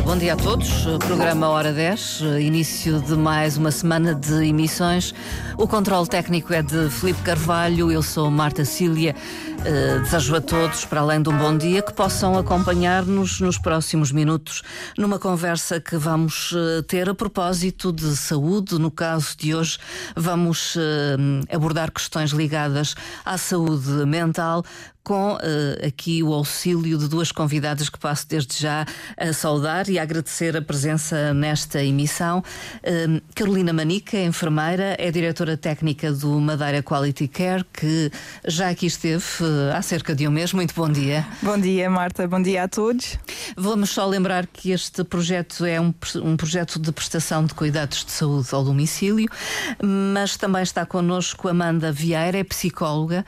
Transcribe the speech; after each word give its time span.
bom 0.00 0.16
dia 0.16 0.32
a 0.32 0.36
todos. 0.36 0.86
Programa 1.06 1.48
Hora 1.48 1.70
10, 1.70 2.22
início 2.40 2.98
de 3.02 3.14
mais 3.14 3.58
uma 3.58 3.70
semana 3.70 4.14
de 4.14 4.46
emissões. 4.46 5.12
O 5.58 5.68
controle 5.68 6.08
técnico 6.08 6.52
é 6.54 6.62
de 6.62 6.88
Felipe 6.88 7.20
Carvalho, 7.20 7.92
eu 7.92 8.02
sou 8.02 8.30
Marta 8.30 8.64
Cília. 8.64 9.14
Uh, 9.60 10.00
desejo 10.00 10.34
a 10.34 10.40
todos, 10.40 10.84
para 10.84 11.00
além 11.00 11.22
de 11.22 11.28
um 11.28 11.38
bom 11.38 11.56
dia, 11.56 11.82
que 11.82 11.92
possam 11.92 12.36
acompanhar-nos 12.36 13.40
nos 13.40 13.58
próximos 13.58 14.10
minutos 14.10 14.62
numa 14.98 15.20
conversa 15.20 15.80
que 15.80 15.96
vamos 15.96 16.50
uh, 16.50 16.82
ter 16.82 17.08
a 17.08 17.14
propósito 17.14 17.92
de 17.92 18.16
saúde. 18.16 18.76
No 18.78 18.90
caso 18.90 19.36
de 19.36 19.54
hoje, 19.54 19.78
vamos 20.16 20.74
uh, 20.74 20.80
abordar 21.54 21.92
questões 21.92 22.30
ligadas 22.30 22.96
à 23.24 23.38
saúde 23.38 23.90
mental 24.04 24.64
com 25.04 25.34
uh, 25.34 25.38
aqui 25.86 26.22
o 26.22 26.32
auxílio 26.32 26.96
de 26.96 27.08
duas 27.08 27.32
convidadas 27.32 27.88
que 27.88 27.98
passo 27.98 28.26
desde 28.28 28.60
já 28.60 28.86
a 29.16 29.32
saudar 29.32 29.88
e 29.88 29.98
a 29.98 30.02
agradecer 30.02 30.56
a 30.56 30.62
presença 30.62 31.34
nesta 31.34 31.82
emissão. 31.82 32.38
Uh, 32.78 33.20
Carolina 33.34 33.72
Manica, 33.72 34.16
enfermeira, 34.16 34.96
é 34.98 35.10
diretora 35.10 35.56
técnica 35.56 36.12
do 36.12 36.40
Madeira 36.40 36.82
Quality 36.82 37.26
Care, 37.28 37.64
que 37.72 38.12
já 38.46 38.68
aqui 38.68 38.86
esteve 38.86 39.24
uh, 39.40 39.74
há 39.74 39.82
cerca 39.82 40.14
de 40.14 40.26
um 40.28 40.30
mês. 40.30 40.52
Muito 40.52 40.74
bom 40.74 40.88
dia. 40.88 41.26
Bom 41.42 41.58
dia, 41.58 41.90
Marta. 41.90 42.26
Bom 42.28 42.40
dia 42.40 42.64
a 42.64 42.68
todos. 42.68 43.18
Vamos 43.56 43.90
só 43.90 44.06
lembrar 44.06 44.46
que 44.46 44.70
este 44.70 45.02
projeto 45.02 45.64
é 45.64 45.80
um, 45.80 45.92
um 46.22 46.36
projeto 46.36 46.78
de 46.78 46.92
prestação 46.92 47.44
de 47.44 47.54
cuidados 47.54 48.04
de 48.04 48.12
saúde 48.12 48.48
ao 48.52 48.62
domicílio, 48.62 49.28
mas 49.82 50.36
também 50.36 50.62
está 50.62 50.86
connosco 50.86 51.48
Amanda 51.48 51.90
Vieira, 51.90 52.38
é 52.38 52.44
psicóloga, 52.44 53.24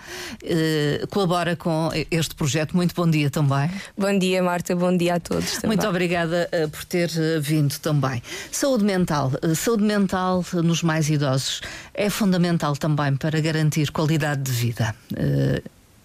colabora 1.10 1.56
com 1.56 1.63
este 2.10 2.34
projeto. 2.34 2.74
Muito 2.76 2.94
bom 2.94 3.08
dia 3.08 3.30
também. 3.30 3.70
Bom 3.96 4.18
dia, 4.18 4.42
Marta. 4.42 4.74
Bom 4.74 4.96
dia 4.96 5.14
a 5.14 5.20
todos. 5.20 5.52
Também. 5.52 5.76
Muito 5.76 5.86
obrigada 5.86 6.48
uh, 6.52 6.68
por 6.68 6.84
ter 6.84 7.10
uh, 7.10 7.40
vindo 7.40 7.78
também. 7.78 8.22
Saúde 8.50 8.84
mental. 8.84 9.32
Uh, 9.42 9.54
saúde 9.54 9.84
mental 9.84 10.44
nos 10.54 10.82
mais 10.82 11.08
idosos 11.08 11.60
é 11.92 12.10
fundamental 12.10 12.76
também 12.76 13.16
para 13.16 13.40
garantir 13.40 13.90
qualidade 13.90 14.42
de 14.42 14.52
vida. 14.52 14.94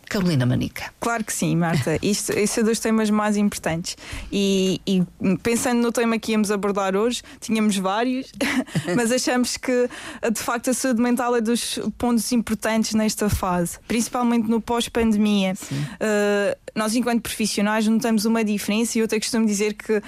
Carolina 0.10 0.46
Manica. 0.46 0.92
Claro 1.00 1.24
que 1.24 1.32
sim, 1.32 1.56
Marta. 1.56 1.98
Isto, 2.02 2.32
esse 2.34 2.60
é 2.60 2.64
dos 2.64 2.80
temas 2.80 3.10
mais 3.10 3.38
importantes. 3.38 3.96
E, 4.32 4.82
e, 4.86 5.04
pensando 5.44 5.82
no 5.82 5.92
tema 5.92 6.18
que 6.18 6.32
íamos 6.32 6.50
abordar 6.50 6.96
hoje, 6.96 7.22
tínhamos 7.40 7.78
vários, 7.78 8.32
mas 8.98 9.12
achamos 9.12 9.56
que 9.56 9.88
de 10.32 10.40
facto 10.40 10.72
a 10.72 10.74
saúde 10.74 11.02
mental 11.02 11.36
é 11.36 11.42
dos 11.42 11.80
pontos 11.98 12.32
importantes 12.32 12.94
nesta 12.96 13.30
fase, 13.30 13.78
principalmente 13.88 14.50
no 14.50 14.60
pós-pandemia. 14.60 15.54
Uh, 15.72 16.58
nós, 16.76 16.96
enquanto 16.96 17.22
profissionais, 17.22 17.88
notamos 17.88 18.26
uma 18.26 18.44
diferença 18.44 18.98
e 18.98 19.02
eu 19.02 19.06
até 19.06 19.20
costumo 19.20 19.46
dizer 19.46 19.74
que 19.74 19.98
uh, 19.98 20.04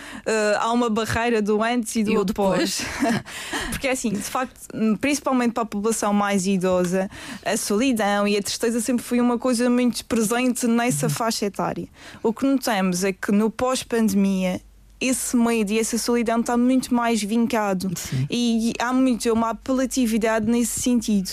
há 0.57 0.71
uma 0.71 0.89
barreira 0.89 1.41
do 1.41 1.61
antes 1.61 1.95
e 1.95 2.03
do 2.03 2.21
e 2.21 2.25
depois. 2.25 2.83
Porque 3.69 3.87
é 3.87 3.91
assim, 3.91 4.09
de 4.09 4.19
facto, 4.19 4.59
principalmente 4.99 5.53
para 5.53 5.63
a 5.63 5.65
população 5.65 6.13
mais 6.13 6.47
idosa, 6.47 7.09
a 7.45 7.57
solidão 7.57 8.27
e 8.27 8.37
a 8.37 8.41
tristeza 8.41 8.79
sempre 8.79 9.03
foi 9.03 9.19
uma 9.19 9.37
coisa 9.37 9.69
muito 9.69 9.90
presente 10.03 10.67
nessa 10.67 11.09
faixa 11.09 11.45
etária. 11.45 11.87
O 12.23 12.33
que 12.33 12.45
notamos 12.45 13.03
é 13.03 13.11
que 13.11 13.31
no 13.31 13.49
pós-pandemia 13.49 14.61
esse 14.99 15.35
medo 15.35 15.71
e 15.71 15.79
essa 15.79 15.97
solidão 15.97 16.39
está 16.41 16.55
muito 16.55 16.93
mais 16.93 17.21
vincado 17.23 17.91
Sim. 17.95 18.27
e 18.29 18.71
há 18.79 18.93
muito 18.93 19.33
uma 19.33 19.49
apelatividade 19.49 20.45
nesse 20.45 20.79
sentido. 20.79 21.31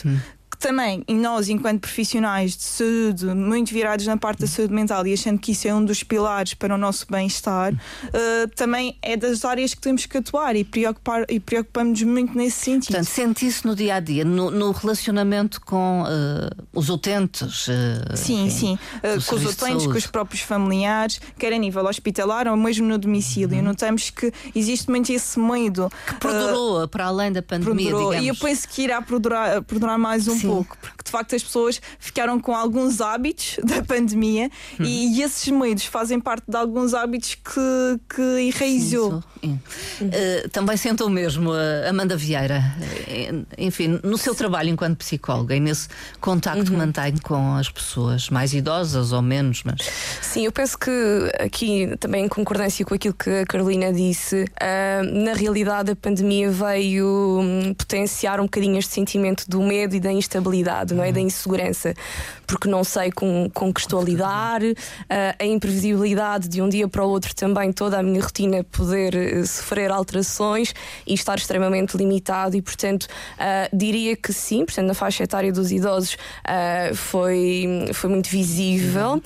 Hum 0.58 0.68
também, 0.68 1.04
nós, 1.08 1.48
enquanto 1.48 1.80
profissionais 1.80 2.56
de 2.56 2.64
saúde, 2.64 3.26
muito 3.26 3.72
virados 3.72 4.06
na 4.06 4.16
parte 4.16 4.40
da 4.40 4.46
saúde 4.46 4.74
mental 4.74 5.06
e 5.06 5.12
achando 5.12 5.38
que 5.38 5.52
isso 5.52 5.68
é 5.68 5.74
um 5.74 5.84
dos 5.84 6.02
pilares 6.02 6.54
para 6.54 6.74
o 6.74 6.78
nosso 6.78 7.06
bem-estar, 7.08 7.72
uh, 7.72 8.48
também 8.56 8.96
é 9.00 9.16
das 9.16 9.44
áreas 9.44 9.72
que 9.72 9.80
temos 9.80 10.04
que 10.04 10.18
atuar 10.18 10.56
e, 10.56 10.64
preocupar, 10.64 11.24
e 11.28 11.38
preocupamos 11.38 12.02
muito 12.02 12.36
nesse 12.36 12.58
sentido. 12.58 12.92
Portanto, 12.92 13.06
sente 13.06 13.46
isso 13.46 13.66
no 13.66 13.76
dia 13.76 13.94
a 13.94 14.00
dia, 14.00 14.24
no, 14.24 14.50
no 14.50 14.72
relacionamento 14.72 15.60
com 15.60 16.02
uh, 16.02 16.64
os 16.72 16.88
utentes? 16.88 17.68
Uh, 17.68 18.16
sim, 18.16 18.46
enfim, 18.46 18.78
sim. 18.78 18.78
com 19.26 19.36
os 19.36 19.44
utentes, 19.44 19.86
com 19.86 19.96
os 19.96 20.06
próprios 20.06 20.42
familiares, 20.42 21.20
quer 21.38 21.52
a 21.52 21.58
nível 21.58 21.86
hospitalar 21.86 22.48
ou 22.48 22.56
mesmo 22.56 22.86
no 22.86 22.98
domicílio. 22.98 23.58
Uhum. 23.58 23.64
Notamos 23.64 24.10
que 24.10 24.32
existe 24.54 24.90
muito 24.90 25.12
esse 25.12 25.38
medo. 25.38 25.90
Que 26.06 26.14
perdurou 26.16 26.88
para 26.88 27.06
além 27.06 27.30
da 27.30 27.42
pandemia. 27.42 27.90
Perdurou, 27.90 28.14
e 28.14 28.28
eu 28.28 28.34
penso 28.34 28.68
que 28.68 28.82
irá 28.82 29.00
perdurar, 29.00 29.62
perdurar 29.62 29.98
mais 29.98 30.26
um 30.26 30.36
sim. 30.36 30.47
Pouco 30.48 30.76
porque 30.98 31.04
de 31.04 31.10
facto 31.10 31.34
as 31.36 31.42
pessoas 31.42 31.80
ficaram 31.98 32.40
com 32.40 32.54
alguns 32.54 33.00
hábitos 33.00 33.56
da 33.64 33.82
pandemia 33.82 34.50
hum. 34.78 34.84
e 34.84 35.22
esses 35.22 35.48
medos 35.48 35.84
fazem 35.84 36.20
parte 36.20 36.44
de 36.48 36.56
alguns 36.56 36.94
hábitos 36.94 37.34
que, 37.36 38.14
que 38.14 38.40
enraizou. 38.40 39.22
Sim, 39.40 39.60
uh, 40.02 40.48
também 40.50 40.76
sentou 40.76 41.06
o 41.06 41.10
mesmo, 41.10 41.50
uh, 41.50 41.88
Amanda 41.88 42.16
Vieira, 42.16 42.62
uh, 42.78 43.46
enfim, 43.56 44.00
no 44.02 44.18
seu 44.18 44.34
trabalho 44.34 44.70
enquanto 44.70 44.96
psicóloga 44.96 45.54
e 45.54 45.60
nesse 45.60 45.88
contacto 46.20 46.60
uhum. 46.60 46.64
que 46.64 46.72
mantém 46.72 47.16
com 47.18 47.54
as 47.54 47.68
pessoas 47.68 48.28
mais 48.30 48.52
idosas 48.52 49.12
ou 49.12 49.22
menos, 49.22 49.62
mas. 49.64 49.80
Sim, 50.20 50.44
eu 50.44 50.52
penso 50.52 50.76
que 50.78 50.90
aqui 51.38 51.96
também 52.00 52.24
em 52.24 52.28
concordância 52.28 52.84
com 52.84 52.94
aquilo 52.94 53.14
que 53.14 53.30
a 53.30 53.46
Carolina 53.46 53.92
disse, 53.92 54.46
na 55.12 55.32
realidade 55.32 55.92
a 55.92 55.96
pandemia 55.96 56.50
veio 56.50 57.40
um, 57.40 57.74
potenciar 57.74 58.40
um 58.40 58.44
bocadinho 58.44 58.78
este 58.78 58.92
sentimento 58.92 59.48
do 59.48 59.62
medo 59.62 59.94
e 59.94 60.00
da 60.00 60.12
instabilidade 60.12 60.37
não 60.94 61.02
é? 61.02 61.12
Da 61.12 61.20
insegurança, 61.20 61.94
porque 62.46 62.68
não 62.68 62.82
sei 62.82 63.12
com, 63.12 63.50
com 63.52 63.72
que 63.72 63.80
estou 63.80 64.00
a 64.00 64.04
lidar, 64.04 64.62
uh, 64.62 64.74
a 65.38 65.44
imprevisibilidade 65.44 66.48
de 66.48 66.62
um 66.62 66.68
dia 66.68 66.88
para 66.88 67.04
o 67.04 67.08
outro 67.08 67.34
também, 67.34 67.72
toda 67.72 67.98
a 67.98 68.02
minha 68.02 68.22
rotina 68.22 68.64
poder 68.64 69.14
uh, 69.14 69.46
sofrer 69.46 69.90
alterações 69.90 70.74
e 71.06 71.14
estar 71.14 71.36
extremamente 71.36 71.96
limitado, 71.96 72.56
e 72.56 72.62
portanto 72.62 73.04
uh, 73.04 73.76
diria 73.76 74.16
que 74.16 74.32
sim, 74.32 74.64
portanto, 74.64 74.86
na 74.86 74.94
faixa 74.94 75.24
etária 75.24 75.52
dos 75.52 75.70
idosos 75.70 76.16
foi, 76.94 77.90
foi 77.92 78.10
muito 78.10 78.28
visível, 78.28 79.20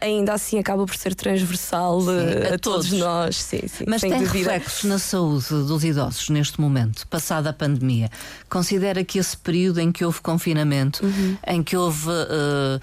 ainda 0.00 0.34
assim 0.34 0.58
acaba 0.58 0.86
por 0.86 0.94
ser 0.94 1.14
transversal 1.14 2.00
sim, 2.00 2.08
a, 2.10 2.54
a, 2.54 2.58
todos, 2.58 2.88
todos 2.88 2.92
nós. 2.92 3.36
Sim, 3.36 3.62
sim, 3.66 3.84
Mas 3.86 4.00
tem 4.00 4.10
dúvida. 4.10 4.52
reflexos 4.52 4.84
na 4.84 4.98
saúde 4.98 5.48
dos 5.48 5.84
idosos 5.84 6.28
neste 6.28 6.60
momento, 6.60 7.06
passada 7.08 7.50
a 7.50 7.52
pandemia. 7.52 8.10
Considera 8.48 9.02
que 9.04 9.18
esse 9.18 9.36
período 9.36 9.80
em 9.80 9.90
que 9.90 10.04
houve 10.04 10.20
confinamento 10.20 10.49
confinamento, 10.50 11.04
uhum. 11.04 11.36
em 11.46 11.62
que 11.62 11.76
houve 11.76 12.08
uh, 12.08 12.80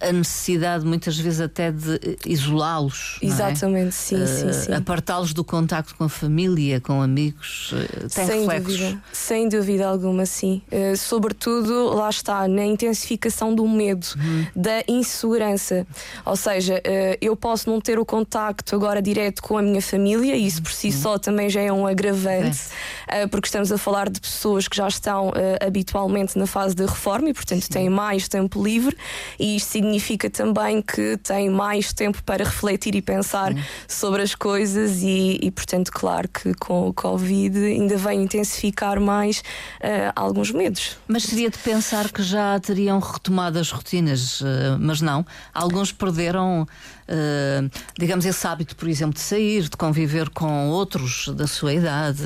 a, 0.00 0.08
a, 0.08 0.12
necessidade 0.12 0.84
muitas 0.84 1.18
vezes 1.18 1.40
até 1.40 1.70
de 1.70 2.18
isolá-los. 2.26 3.18
É? 3.22 3.26
Exatamente, 3.26 3.88
é? 3.88 3.90
sim, 3.90 4.22
uh, 4.22 4.26
sim, 4.26 4.52
sim. 4.52 4.72
Apartá-los 4.72 5.32
do 5.32 5.44
contacto 5.44 5.94
com 5.96 6.04
a 6.04 6.08
família, 6.08 6.80
com 6.80 7.02
amigos. 7.02 7.72
Uh, 7.72 8.08
tem 8.08 8.26
Sem 8.26 8.40
reflexos? 8.40 8.78
Dúvida. 8.78 9.02
Sem 9.12 9.48
dúvida 9.48 9.88
alguma, 9.88 10.26
sim. 10.26 10.62
Uh, 10.70 10.96
sobretudo, 10.96 11.94
lá 11.94 12.08
está, 12.08 12.46
na 12.48 12.64
intensificação 12.64 13.54
do 13.54 13.66
medo, 13.68 14.06
uhum. 14.16 14.46
da 14.54 14.82
insegurança. 14.88 15.86
Ou 16.24 16.36
seja, 16.36 16.82
eu 17.20 17.36
posso 17.36 17.68
não 17.68 17.80
ter 17.80 17.98
o 17.98 18.04
contacto 18.04 18.74
agora 18.74 19.00
direto 19.00 19.42
com 19.42 19.58
a 19.58 19.62
minha 19.62 19.82
família, 19.82 20.36
e 20.36 20.46
isso 20.46 20.62
por 20.62 20.72
si 20.72 20.88
uhum. 20.88 20.92
só 20.92 21.18
também 21.18 21.48
já 21.48 21.60
é 21.60 21.72
um 21.72 21.86
agravante, 21.86 22.60
é. 23.06 23.26
porque 23.26 23.46
estamos 23.46 23.70
a 23.72 23.78
falar 23.78 24.08
de 24.08 24.20
pessoas 24.20 24.68
que 24.68 24.76
já 24.76 24.88
estão 24.88 25.32
habitualmente 25.60 26.38
na 26.38 26.46
fase 26.46 26.74
de 26.74 26.83
reforma 26.86 27.30
e, 27.30 27.34
portanto, 27.34 27.68
têm 27.68 27.88
mais 27.88 28.28
tempo 28.28 28.62
livre, 28.62 28.96
e 29.38 29.56
isto 29.56 29.70
significa 29.70 30.30
também 30.30 30.82
que 30.82 31.16
têm 31.18 31.50
mais 31.50 31.92
tempo 31.92 32.22
para 32.22 32.44
refletir 32.44 32.94
e 32.94 33.02
pensar 33.02 33.52
Sim. 33.52 33.62
sobre 33.88 34.22
as 34.22 34.34
coisas, 34.34 35.02
e, 35.02 35.38
e, 35.42 35.50
portanto, 35.50 35.90
claro 35.92 36.28
que 36.28 36.54
com 36.54 36.88
o 36.88 36.92
Covid 36.92 37.58
ainda 37.58 37.96
vem 37.96 38.22
intensificar 38.22 39.00
mais 39.00 39.38
uh, 39.38 40.12
alguns 40.14 40.50
medos. 40.50 40.96
Mas 41.06 41.24
seria 41.24 41.50
de 41.50 41.58
pensar 41.58 42.10
que 42.10 42.22
já 42.22 42.58
teriam 42.60 42.98
retomado 42.98 43.58
as 43.58 43.70
rotinas, 43.70 44.40
uh, 44.40 44.44
mas 44.78 45.00
não. 45.00 45.24
Alguns 45.52 45.92
perderam, 45.92 46.62
uh, 46.62 47.70
digamos, 47.98 48.24
esse 48.24 48.46
hábito, 48.46 48.76
por 48.76 48.88
exemplo, 48.88 49.14
de 49.14 49.20
sair, 49.20 49.68
de 49.68 49.76
conviver 49.76 50.28
com 50.30 50.68
outros 50.68 51.28
da 51.34 51.46
sua 51.46 51.72
idade. 51.74 52.22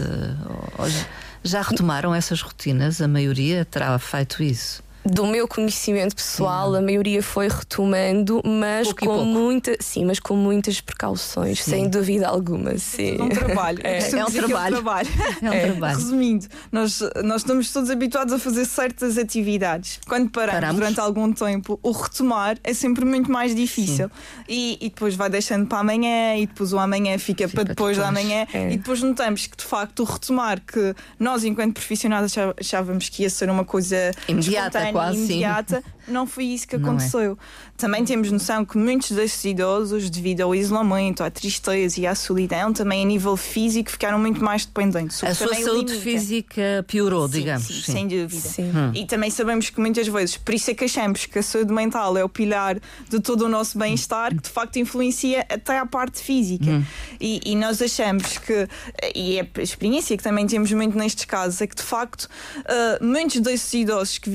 Hoje. 0.79 1.07
Já 1.43 1.63
retomaram 1.63 2.15
essas 2.15 2.41
rotinas? 2.41 3.01
A 3.01 3.09
maioria 3.09 3.65
terá 3.65 3.99
feito 3.99 4.43
isso? 4.43 4.83
Do 5.11 5.27
meu 5.27 5.49
conhecimento 5.49 6.15
pessoal, 6.15 6.73
sim. 6.73 6.79
a 6.79 6.83
maioria 6.83 7.23
foi 7.23 7.49
retomando, 7.49 8.43
mas 8.45 8.87
pouco 8.93 9.07
com 9.07 9.25
muita, 9.25 9.77
sim, 9.81 10.05
mas 10.05 10.21
com 10.21 10.37
muitas 10.37 10.81
precauções, 10.81 11.63
sim. 11.63 11.71
sem 11.71 11.89
dúvida 11.89 12.29
alguma. 12.29 12.77
Sim. 12.79 13.17
É 13.19 13.23
um 13.23 13.29
trabalho. 13.29 13.79
É, 13.83 13.99
é, 13.99 14.25
um 14.25 14.31
trabalho. 14.31 14.77
É 14.77 14.79
um 14.79 14.83
trabalho. 14.83 15.09
É 15.41 15.51
um 15.51 15.53
é. 15.53 15.67
trabalho. 15.67 15.97
Resumindo, 15.97 16.47
nós, 16.71 17.01
nós 17.25 17.43
estamos 17.43 17.73
todos 17.73 17.91
habituados 17.91 18.33
a 18.33 18.39
fazer 18.39 18.65
certas 18.65 19.17
atividades. 19.17 20.01
Quando 20.07 20.31
paramos, 20.31 20.61
paramos. 20.61 20.81
durante 20.81 21.01
algum 21.01 21.33
tempo, 21.33 21.79
o 21.83 21.93
retomar 21.93 22.59
é 22.65 22.75
sempre 22.75 23.05
muito 23.05 23.31
mais 23.31 23.55
difícil. 23.55 24.11
E, 24.49 24.79
e, 24.81 24.89
depois 24.89 25.15
vai 25.15 25.31
deixando 25.31 25.67
para 25.67 25.79
amanhã, 25.79 26.37
e 26.37 26.47
depois 26.47 26.73
o 26.73 26.79
amanhã 26.79 27.19
fica, 27.19 27.49
fica 27.49 27.49
para 27.49 27.65
depois, 27.65 27.97
depois. 27.97 27.99
da 27.99 28.09
amanhã, 28.09 28.47
é. 28.53 28.73
e 28.73 28.77
depois 28.77 29.03
notamos 29.03 29.47
que 29.47 29.57
de 29.57 29.65
facto 29.65 30.01
o 30.01 30.05
retomar, 30.05 30.61
que 30.61 30.95
nós, 31.19 31.45
enquanto 31.45 31.75
profissionais, 31.75 32.35
achávamos 32.59 33.09
que 33.09 33.23
ia 33.23 33.31
ser 33.31 33.49
uma 33.49 33.65
coisa 33.65 34.11
imediata 34.27 34.81
Quase, 34.99 35.19
imediata, 35.19 35.83
não 36.07 36.27
foi 36.27 36.45
isso 36.45 36.67
que 36.67 36.77
é. 36.77 36.79
aconteceu. 36.79 37.39
Também 37.77 38.05
temos 38.05 38.31
noção 38.33 38.65
que 38.65 38.77
muitos 38.77 39.13
destes 39.13 39.45
idosos, 39.45 40.11
devido 40.11 40.41
ao 40.43 40.55
isolamento, 40.55 41.23
à 41.23 41.31
tristeza 41.31 42.01
e 42.01 42.07
à 42.07 42.15
solidão, 42.15 42.73
também 42.73 43.03
a 43.03 43.07
nível 43.07 43.37
físico 43.37 43.91
ficaram 43.91 44.19
muito 44.19 44.43
mais 44.43 44.65
dependentes. 44.65 45.23
A 45.23 45.35
sua 45.35 45.55
saúde 45.55 45.93
limita. 45.93 45.95
física 45.95 46.85
piorou, 46.87 47.29
Sim, 47.29 47.39
digamos. 47.39 47.67
sim, 47.67 47.75
sim. 47.75 47.93
sem 47.93 48.09
dúvida. 48.09 48.49
Sim. 48.49 48.73
E 48.95 49.07
também 49.07 49.31
sabemos 49.31 49.71
que 49.71 49.81
muitas 49.81 50.09
vezes, 50.09 50.37
por 50.37 50.55
isso 50.55 50.71
é 50.71 50.75
que 50.75 50.85
achamos 50.85 51.27
que 51.27 51.39
a 51.39 51.43
saúde 51.43 51.73
mental 51.73 52.17
é 52.17 52.25
o 52.25 52.29
pilar 52.29 52.79
de 53.09 53.21
todo 53.21 53.43
o 53.43 53.49
nosso 53.49 53.79
bem-estar, 53.79 54.35
que 54.35 54.43
de 54.43 54.49
facto 54.49 54.77
influencia 54.77 55.47
até 55.49 55.79
à 55.79 55.87
parte 55.87 56.21
física. 56.21 56.83
E, 57.21 57.41
e 57.45 57.55
nós 57.57 57.81
achamos 57.81 58.39
que, 58.39 58.69
e 59.15 59.39
é 59.39 59.49
a 59.57 59.63
experiência 59.63 60.17
que 60.17 60.23
também 60.23 60.47
temos 60.47 60.73
muito 60.73 60.97
nestes 60.97 61.25
casos, 61.25 61.61
é 61.61 61.67
que 61.67 61.77
de 61.77 61.83
facto 61.83 62.29
ah, 62.67 62.99
muitos 63.01 63.41
desses 63.41 63.73
idosos 63.73 64.19
que 64.19 64.31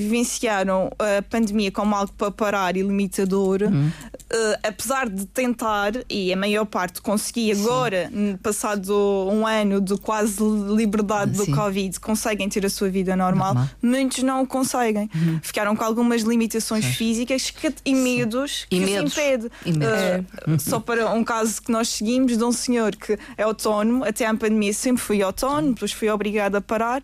vivenciaram 0.48 0.92
a 1.00 1.22
pandemia 1.22 1.72
como 1.72 1.96
algo 1.96 2.12
para 2.14 2.32
parar 2.32 2.76
e 2.76 2.82
limitador, 2.82 3.60
ah, 3.64 4.60
apesar 4.68 5.10
de 5.10 5.26
tentar, 5.28 5.94
e 6.10 6.34
a 6.34 6.38
maior 6.38 6.66
parte 6.66 7.02
conseguia 7.02 7.54
agora, 7.54 8.10
n- 8.12 8.38
passado 8.38 8.94
um 9.32 9.48
ano 9.48 9.80
de 9.80 9.98
quase 9.98 10.44
liberdade 10.44 11.32
do 11.32 11.46
Sim. 11.46 11.56
Covid, 11.56 12.00
conseguem 12.00 12.50
ter 12.50 12.66
a 12.66 12.70
sua 12.70 12.90
vida 12.90 13.16
normal, 13.16 13.54
Normal. 13.54 13.70
muitos 13.82 14.24
não 14.24 14.44
o 14.44 14.48
conseguem. 14.48 15.10
Ficaram 15.42 15.76
com 15.76 15.84
algumas 15.84 16.22
limitações 16.24 16.86
físicas 16.86 17.50
que- 17.50 17.74
e 17.86 17.96
medos 17.96 18.66
E 18.70 18.80
que 18.80 18.86
medos. 18.86 19.12
os 19.14 19.18
impede. 19.18 19.52
Medos. 19.66 19.88
Ah, 19.88 20.60
Só 20.60 20.80
para 20.80 21.10
um 21.12 21.24
caso 21.24 21.62
que 21.62 21.72
nós 21.72 21.90
seguimos 21.90 22.38
de 22.38 22.44
um 22.44 22.52
senhor 22.52 22.96
que 22.96 23.18
é 23.38 23.44
autónomo, 23.44 24.04
até 24.04 24.26
à 24.26 24.34
pandemia 24.36 24.74
sempre 24.74 25.02
fui 25.02 25.22
autónomo, 25.22 25.74
depois 25.74 25.92
fui 25.92 26.10
obrigado 26.10 26.56
a 26.56 26.62
parar. 26.62 27.02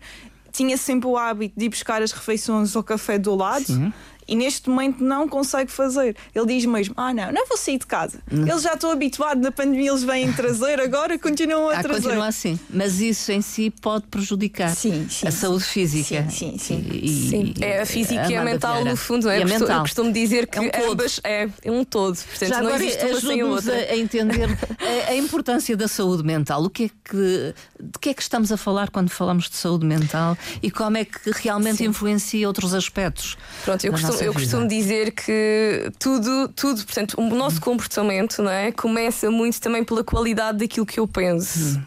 Tinha 0.52 0.76
sempre 0.76 1.08
o 1.08 1.16
hábito 1.16 1.54
de 1.56 1.66
ir 1.66 1.68
buscar 1.68 2.02
as 2.02 2.12
refeições 2.12 2.74
ao 2.74 2.82
café 2.82 3.18
do 3.18 3.34
lado. 3.34 3.64
Sim. 3.64 3.92
E 4.30 4.36
neste 4.36 4.70
momento 4.70 5.02
não 5.02 5.28
consegue 5.28 5.72
fazer. 5.72 6.16
Ele 6.32 6.46
diz 6.46 6.64
mesmo: 6.64 6.94
Ah, 6.96 7.12
não, 7.12 7.32
não 7.32 7.46
vou 7.48 7.56
sair 7.58 7.78
de 7.78 7.86
casa. 7.86 8.20
Eles 8.30 8.62
já 8.62 8.74
estão 8.74 8.92
habituados 8.92 9.42
na 9.42 9.50
pandemia, 9.50 9.90
eles 9.90 10.04
vêm 10.04 10.32
trazer, 10.32 10.80
agora 10.80 11.18
continuam 11.18 11.68
a 11.68 11.78
Ah, 11.78 11.82
trazer. 11.82 12.02
continua 12.04 12.28
assim. 12.28 12.58
Mas 12.70 13.00
isso 13.00 13.32
em 13.32 13.42
si 13.42 13.70
pode 13.70 14.06
prejudicar 14.06 14.74
Sim, 14.74 15.08
sim, 15.10 15.26
a 15.26 15.32
saúde 15.32 15.64
física. 15.64 16.26
Sim, 16.30 16.56
sim, 16.56 16.58
sim. 16.58 16.86
E- 16.92 17.28
Sim, 17.28 17.54
e- 17.58 17.64
é 17.64 17.80
a 17.82 17.86
física 17.86 18.30
e 18.30 18.36
a 18.36 18.44
mental 18.44 18.74
Vieira. 18.74 18.90
no 18.92 18.96
fundo, 18.96 19.24
não 19.24 19.32
é? 19.32 19.38
E 19.38 19.38
a 19.38 19.40
Eu 19.40 19.48
costumo- 19.48 19.60
mental. 19.66 19.76
Eu 19.78 19.82
costumo 19.82 20.12
dizer 20.12 20.46
que 20.46 20.58
É 20.58 20.60
um 20.60 20.70
todo. 20.70 20.92
ambas 20.92 21.20
é, 21.24 21.48
é 21.64 21.70
um 21.72 21.84
todo, 21.84 22.16
portanto 22.16 22.48
Já 22.48 22.58
não 22.62 22.68
agora 22.68 22.84
existe 22.84 23.04
uma 23.04 23.20
sem 23.20 23.40
a 23.40 23.44
a, 23.44 23.48
outra. 23.48 23.74
a 23.74 23.96
entender 23.96 24.48
a, 24.78 25.10
a 25.10 25.16
importância 25.16 25.76
da 25.76 25.88
saúde 25.88 26.22
mental. 26.22 26.62
O 26.62 26.70
que 26.70 26.84
é 26.84 26.88
que, 26.88 27.54
de 27.80 27.98
que 28.00 28.10
é 28.10 28.14
que 28.14 28.22
estamos 28.22 28.52
a 28.52 28.56
falar 28.56 28.90
quando 28.90 29.08
falamos 29.10 29.50
de 29.50 29.56
saúde 29.56 29.84
mental 29.84 30.38
e 30.62 30.70
como 30.70 30.96
é 30.96 31.04
que 31.04 31.30
realmente 31.34 31.82
influencia 31.84 32.46
outros 32.46 32.74
aspectos? 32.74 33.36
Pronto, 33.64 33.84
eu 33.84 33.90
costumo, 33.92 34.19
eu 34.24 34.32
costumo 34.32 34.66
dizer 34.66 35.12
que 35.12 35.90
tudo, 35.98 36.48
tudo, 36.48 36.84
portanto, 36.84 37.14
o 37.18 37.34
nosso 37.34 37.60
comportamento 37.60 38.42
não 38.42 38.50
é, 38.50 38.72
começa 38.72 39.30
muito 39.30 39.60
também 39.60 39.84
pela 39.84 40.04
qualidade 40.04 40.58
daquilo 40.58 40.86
que 40.86 41.00
eu 41.00 41.06
penso. 41.06 41.80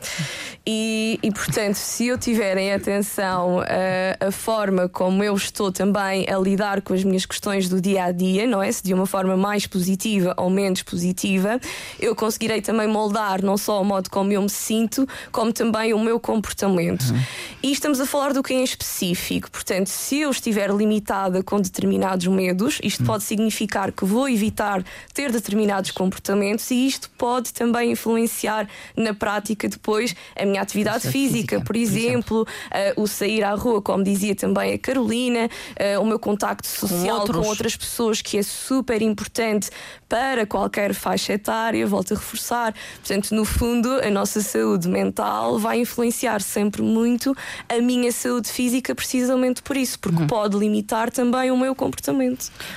E, 0.66 1.20
e, 1.22 1.30
portanto, 1.30 1.76
se 1.76 2.08
eu 2.08 2.18
tiver 2.18 2.58
em 2.58 2.72
atenção 2.72 3.60
a, 3.60 4.28
a 4.28 4.32
forma 4.32 4.88
como 4.88 5.22
eu 5.22 5.36
estou 5.36 5.74
também 5.74 6.26
a 6.30 6.38
lidar 6.38 6.82
com 6.82 6.94
as 6.94 7.04
minhas 7.04 7.26
questões 7.26 7.68
do 7.68 7.82
dia 7.82 8.06
a 8.06 8.12
dia, 8.14 8.48
não 8.48 8.64
é? 8.64 8.72
Se 8.72 8.82
de 8.82 8.94
uma 8.94 9.06
forma 9.06 9.36
mais 9.36 9.68
positiva 9.68 10.34
ou 10.38 10.50
menos 10.50 10.82
positiva, 10.82 11.60
eu 12.00 12.16
conseguirei 12.16 12.62
também 12.62 12.88
moldar 12.88 13.44
não 13.44 13.58
só 13.58 13.82
o 13.82 13.84
modo 13.84 14.10
como 14.10 14.32
eu 14.32 14.42
me 14.42 14.50
sinto, 14.50 15.06
como 15.34 15.52
também 15.52 15.94
o 15.94 16.00
meu 16.00 16.18
comportamento. 16.18 17.14
E 17.62 17.72
estamos 17.72 18.00
a 18.00 18.06
falar 18.06 18.32
do 18.32 18.42
que 18.42 18.54
em 18.54 18.64
específico. 18.64 19.52
Portanto, 19.52 19.88
se 19.88 20.20
eu 20.22 20.32
estiver 20.32 20.70
limitada 20.70 21.44
com 21.44 21.60
determinados 21.60 22.23
medos, 22.28 22.80
isto 22.82 23.04
pode 23.04 23.24
significar 23.24 23.92
que 23.92 24.06
vou 24.06 24.30
evitar 24.30 24.84
ter 25.14 25.32
determinados 25.32 25.92
comportamentos 25.92 26.72
e 26.72 26.88
isto 26.88 27.10
pode 27.18 27.52
também 27.54 27.92
influenciar 27.92 28.68
na 28.96 29.14
prática 29.14 29.68
depois 29.68 30.16
a 30.36 30.46
minha 30.46 30.62
atividade 30.62 31.02
física, 31.10 31.14
física, 31.34 31.62
por 31.62 31.74
por 31.74 31.78
exemplo, 31.78 32.48
eh, 32.72 32.94
o 32.96 33.08
sair 33.08 33.44
à 33.44 33.56
rua, 33.56 33.82
como 33.82 34.04
dizia 34.04 34.36
também 34.36 34.74
a 34.74 34.78
Carolina, 34.78 35.50
eh, 35.76 35.98
o 35.98 36.06
meu 36.06 36.20
contacto 36.20 36.68
social 36.68 37.22
com, 37.22 37.22
outros. 37.24 37.48
outras 37.48 37.76
pessoas, 37.76 38.22
que 38.22 38.38
é 38.38 38.44
super 38.44 39.02
importante 39.02 39.72
para 40.08 40.46
qualquer 40.46 40.94
faixa 40.94 41.34
etária, 41.34 41.88
volto 41.88 42.14
a 42.14 42.18
reforçar. 42.18 42.76
Portanto, 43.00 43.34
no 43.34 43.44
fundo, 43.44 43.90
a 43.90 44.10
nossa 44.12 44.40
saúde 44.42 44.88
mental 44.88 45.58
vai 45.58 45.80
influenciar 45.80 46.42
sempre 46.44 46.84
muito 46.84 47.36
a 47.68 47.82
minha 47.82 48.12
saúde 48.12 48.50
física, 48.52 48.94
precisamente 48.94 49.64
por 49.64 49.76
isso, 49.76 49.98
porque 50.00 50.22
Uhum. 50.22 50.28
pode 50.28 50.56
limitar 50.56 51.10
também 51.10 51.50
o 51.50 51.58
meu 51.58 51.74
comportamento. 51.74 52.13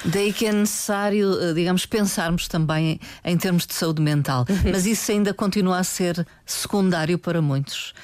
Daí 0.04 0.32
que 0.32 0.46
é 0.46 0.52
necessário, 0.52 1.40
eh, 1.40 1.52
digamos, 1.52 1.86
pensarmos 1.86 2.48
também 2.48 3.00
em, 3.24 3.32
em 3.32 3.36
termos 3.36 3.66
de 3.66 3.74
saúde 3.74 4.02
mental. 4.02 4.46
Uhum. 4.48 4.70
Mas 4.72 4.86
isso 4.86 5.10
ainda 5.10 5.32
continua 5.34 5.78
a 5.78 5.84
ser 5.84 6.26
secundário 6.44 7.18
para 7.18 7.40
muitos. 7.42 7.94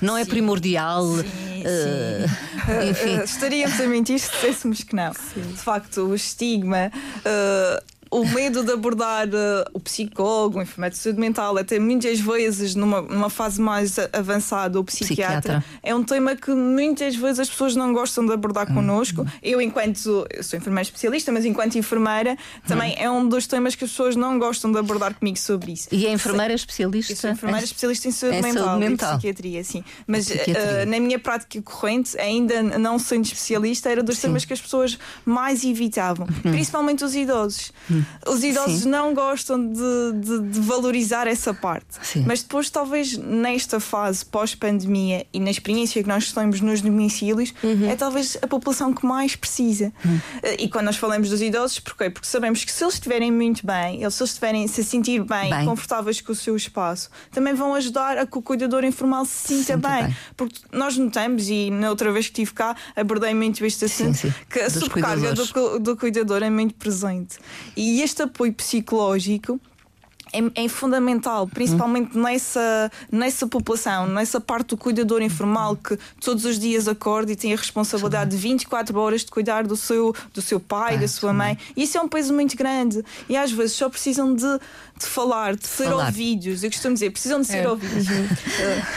Não 0.00 0.16
é 0.16 0.24
primordial. 0.24 1.04
enfim. 2.88 3.18
Uh, 3.18 3.22
estaríamos 3.24 3.80
a 3.80 3.86
mentir 3.86 4.18
se 4.18 4.30
disséssemos 4.30 4.82
que 4.82 4.94
não. 4.94 5.12
De 5.12 5.62
facto, 5.62 6.02
o 6.02 6.14
estigma. 6.14 6.90
uh, 6.92 7.95
o 8.10 8.24
medo 8.24 8.62
de 8.64 8.72
abordar 8.72 9.26
uh, 9.28 9.64
o 9.72 9.80
psicólogo, 9.80 10.58
o 10.58 10.62
enfermeiro 10.62 10.94
de 10.94 11.00
saúde 11.00 11.18
mental, 11.20 11.56
até 11.58 11.78
muitas 11.78 12.20
vezes 12.20 12.74
numa, 12.74 13.02
numa 13.02 13.28
fase 13.30 13.60
mais 13.60 13.96
avançada, 14.12 14.78
o 14.80 14.84
psiquiatra, 14.84 15.40
Psiquiatra. 15.60 15.64
é 15.82 15.94
um 15.94 16.02
tema 16.02 16.36
que 16.36 16.50
muitas 16.52 17.16
vezes 17.16 17.40
as 17.40 17.48
pessoas 17.50 17.74
não 17.74 17.92
gostam 17.92 18.24
de 18.26 18.32
abordar 18.32 18.66
connosco. 18.72 19.26
Eu, 19.42 19.60
enquanto 19.60 20.26
eu 20.30 20.42
sou 20.42 20.56
enfermeira 20.58 20.82
especialista, 20.86 21.32
mas 21.32 21.44
enquanto 21.44 21.76
enfermeira, 21.78 22.36
também 22.66 22.94
é 22.98 23.10
um 23.10 23.28
dos 23.28 23.46
temas 23.46 23.74
que 23.74 23.84
as 23.84 23.90
pessoas 23.90 24.16
não 24.16 24.38
gostam 24.38 24.70
de 24.72 24.78
abordar 24.78 25.14
comigo 25.14 25.38
sobre 25.38 25.72
isso. 25.72 25.88
E 25.92 26.06
a 26.06 26.10
enfermeira 26.12 26.54
especialista? 26.54 27.12
Eu 27.12 27.16
sou 27.16 27.30
enfermeira 27.30 27.62
em- 27.62 27.64
especialista 27.64 28.08
em 28.08 28.12
saúde 28.12 28.36
em 28.38 28.42
mental, 28.42 28.64
saúde 28.64 28.84
e 28.84 28.88
mental. 28.88 29.10
psiquiatria, 29.14 29.64
sim. 29.64 29.84
Mas 30.06 30.26
Psiquiatria. 30.26 30.56
eh, 30.58 30.84
na 30.86 31.00
minha 31.00 31.18
prática 31.18 31.60
corrente, 31.62 32.18
ainda 32.18 32.62
não 32.62 32.98
sendo 32.98 33.24
especialista, 33.24 33.90
era 33.90 34.02
dos 34.02 34.18
temas 34.18 34.44
que 34.44 34.52
as 34.52 34.60
pessoas 34.60 34.98
mais 35.24 35.64
evitavam, 35.64 36.26
principalmente 36.42 37.04
os 37.04 37.14
idosos. 37.14 37.72
Os 38.26 38.42
idosos. 38.44 38.82
Sim. 38.82 38.88
não 38.88 39.14
gostam 39.14 39.58
de, 39.72 39.80
de- 40.20 40.40
de 40.50 40.60
valorizar 40.60 41.26
essa 41.26 41.52
parte. 41.54 41.86
Sim. 42.02 42.24
Mas 42.26 42.42
depois, 42.42 42.70
talvez 42.70 43.16
nesta 43.16 43.78
fase 43.80 44.24
pós-pandemia 44.24 45.26
e 45.32 45.40
na 45.40 45.50
experiência 45.50 46.02
que 46.02 46.08
nós 46.08 46.32
temos 46.32 46.60
nos 46.60 46.80
domicílios, 46.80 47.52
Uhum. 47.62 47.88
é 47.90 47.96
talvez 47.96 48.36
a 48.42 48.46
população 48.46 48.92
que 48.92 49.04
mais 49.04 49.36
precisa. 49.36 49.92
Hum. 50.04 50.18
Eh, 50.42 50.56
E 50.64 50.68
quando 50.68 50.86
nós 50.86 50.96
falamos 50.96 51.28
dos 51.30 51.40
idosos, 51.42 51.78
porquê? 51.80 52.10
Porque 52.10 52.26
sabemos 52.26 52.64
que 52.64 52.72
se 52.72 52.82
eles 52.82 52.94
estiverem 52.94 53.30
muito 53.30 53.64
bem, 53.66 54.02
eles, 54.02 54.14
se 54.14 54.22
eles 54.22 54.30
estiverem 54.30 54.66
se 54.66 54.82
sentir 54.82 55.22
bem, 55.24 55.50
Bem. 55.50 55.64
confortáveis 55.64 56.20
com 56.20 56.32
o 56.32 56.34
seu 56.34 56.56
espaço, 56.56 57.10
também 57.30 57.54
vão 57.54 57.74
ajudar 57.74 58.16
a 58.18 58.26
que 58.26 58.38
o 58.38 58.42
cuidador 58.42 58.84
informal 58.84 59.24
se 59.24 59.48
sinta 59.64 59.76
bem. 59.76 60.04
bem. 60.06 60.16
Porque 60.36 60.58
nós 60.72 60.96
notamos, 60.96 61.48
e 61.48 61.70
na 61.70 61.90
outra 61.90 62.10
vez 62.12 62.26
que 62.26 62.32
estive 62.32 62.52
cá, 62.52 62.74
abordei 62.96 63.34
muito 63.34 63.64
este 63.64 63.88
Sim, 63.88 64.04
assunto, 64.10 64.18
sim. 64.18 64.34
que 64.50 64.60
a 64.60 64.64
Dos 64.68 64.74
sobrecarga 64.74 65.32
do, 65.34 65.78
do 65.78 65.96
cuidador 65.96 66.42
é 66.42 66.50
muito 66.50 66.74
presente. 66.74 67.36
E 67.76 67.85
este 68.00 68.22
apoio 68.22 68.52
psicológico. 68.52 69.60
É, 70.32 70.64
é 70.64 70.68
fundamental, 70.68 71.46
principalmente 71.46 72.18
nessa, 72.18 72.90
nessa 73.12 73.46
população, 73.46 74.08
nessa 74.08 74.40
parte 74.40 74.70
do 74.70 74.76
cuidador 74.76 75.22
informal 75.22 75.76
que 75.76 75.96
todos 76.20 76.44
os 76.44 76.58
dias 76.58 76.88
acorda 76.88 77.30
e 77.30 77.36
tem 77.36 77.54
a 77.54 77.56
responsabilidade 77.56 78.32
de 78.32 78.36
24 78.36 78.98
horas 78.98 79.24
de 79.24 79.30
cuidar 79.30 79.64
do 79.64 79.76
seu, 79.76 80.12
do 80.34 80.42
seu 80.42 80.58
pai, 80.58 80.98
da 80.98 81.06
sua 81.06 81.32
mãe. 81.32 81.56
E 81.76 81.84
isso 81.84 81.96
é 81.96 82.00
um 82.02 82.08
peso 82.08 82.34
muito 82.34 82.56
grande. 82.56 83.04
E 83.28 83.36
às 83.36 83.52
vezes 83.52 83.76
só 83.76 83.88
precisam 83.88 84.34
de, 84.34 84.42
de 84.98 85.06
falar, 85.06 85.54
de 85.54 85.66
ser 85.66 85.84
falar. 85.84 86.06
ouvidos. 86.06 86.64
Eu 86.64 86.70
costumo 86.72 86.94
dizer, 86.94 87.10
precisam 87.12 87.40
de 87.40 87.46
ser 87.46 87.58
É. 87.58 87.68
ouvidos. 87.68 88.06
Uh, 88.08 88.10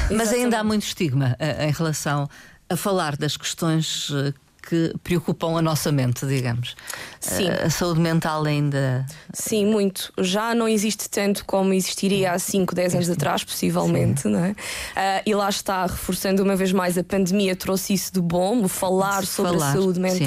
Mas 0.17 0.33
ainda 0.33 0.59
há 0.59 0.63
muito 0.63 0.83
estigma 0.83 1.35
eh, 1.39 1.67
em 1.69 1.71
relação 1.71 2.27
a 2.67 2.75
falar 2.75 3.15
das 3.15 3.37
questões 3.37 4.09
eh, 4.13 4.33
que 4.61 4.93
preocupam 5.03 5.57
a 5.57 5.61
nossa 5.61 5.91
mente, 5.91 6.25
digamos. 6.25 6.75
Sim. 7.19 7.49
A 7.49 7.69
saúde 7.69 7.99
mental 7.99 8.45
ainda. 8.45 9.05
Sim, 9.33 9.65
muito. 9.65 10.13
Já 10.19 10.53
não 10.53 10.67
existe 10.67 11.09
tanto 11.09 11.45
como 11.45 11.73
existiria 11.73 12.31
há 12.31 12.39
5, 12.39 12.75
10 12.75 12.95
anos 12.95 13.09
atrás, 13.09 13.43
possivelmente, 13.43 14.27
não 14.27 14.43
é? 14.43 14.55
Ah, 14.95 15.21
e 15.25 15.33
lá 15.33 15.49
está, 15.49 15.85
reforçando 15.85 16.43
uma 16.43 16.55
vez 16.55 16.71
mais, 16.71 16.97
a 16.97 17.03
pandemia 17.03 17.55
trouxe 17.55 17.93
isso 17.93 18.13
de 18.13 18.21
bom, 18.21 18.63
o 18.63 18.67
falar 18.67 19.25
sobre 19.25 19.53
Falar, 19.53 19.69
a 19.69 19.73
saúde 19.73 19.99
sim. 20.17 20.25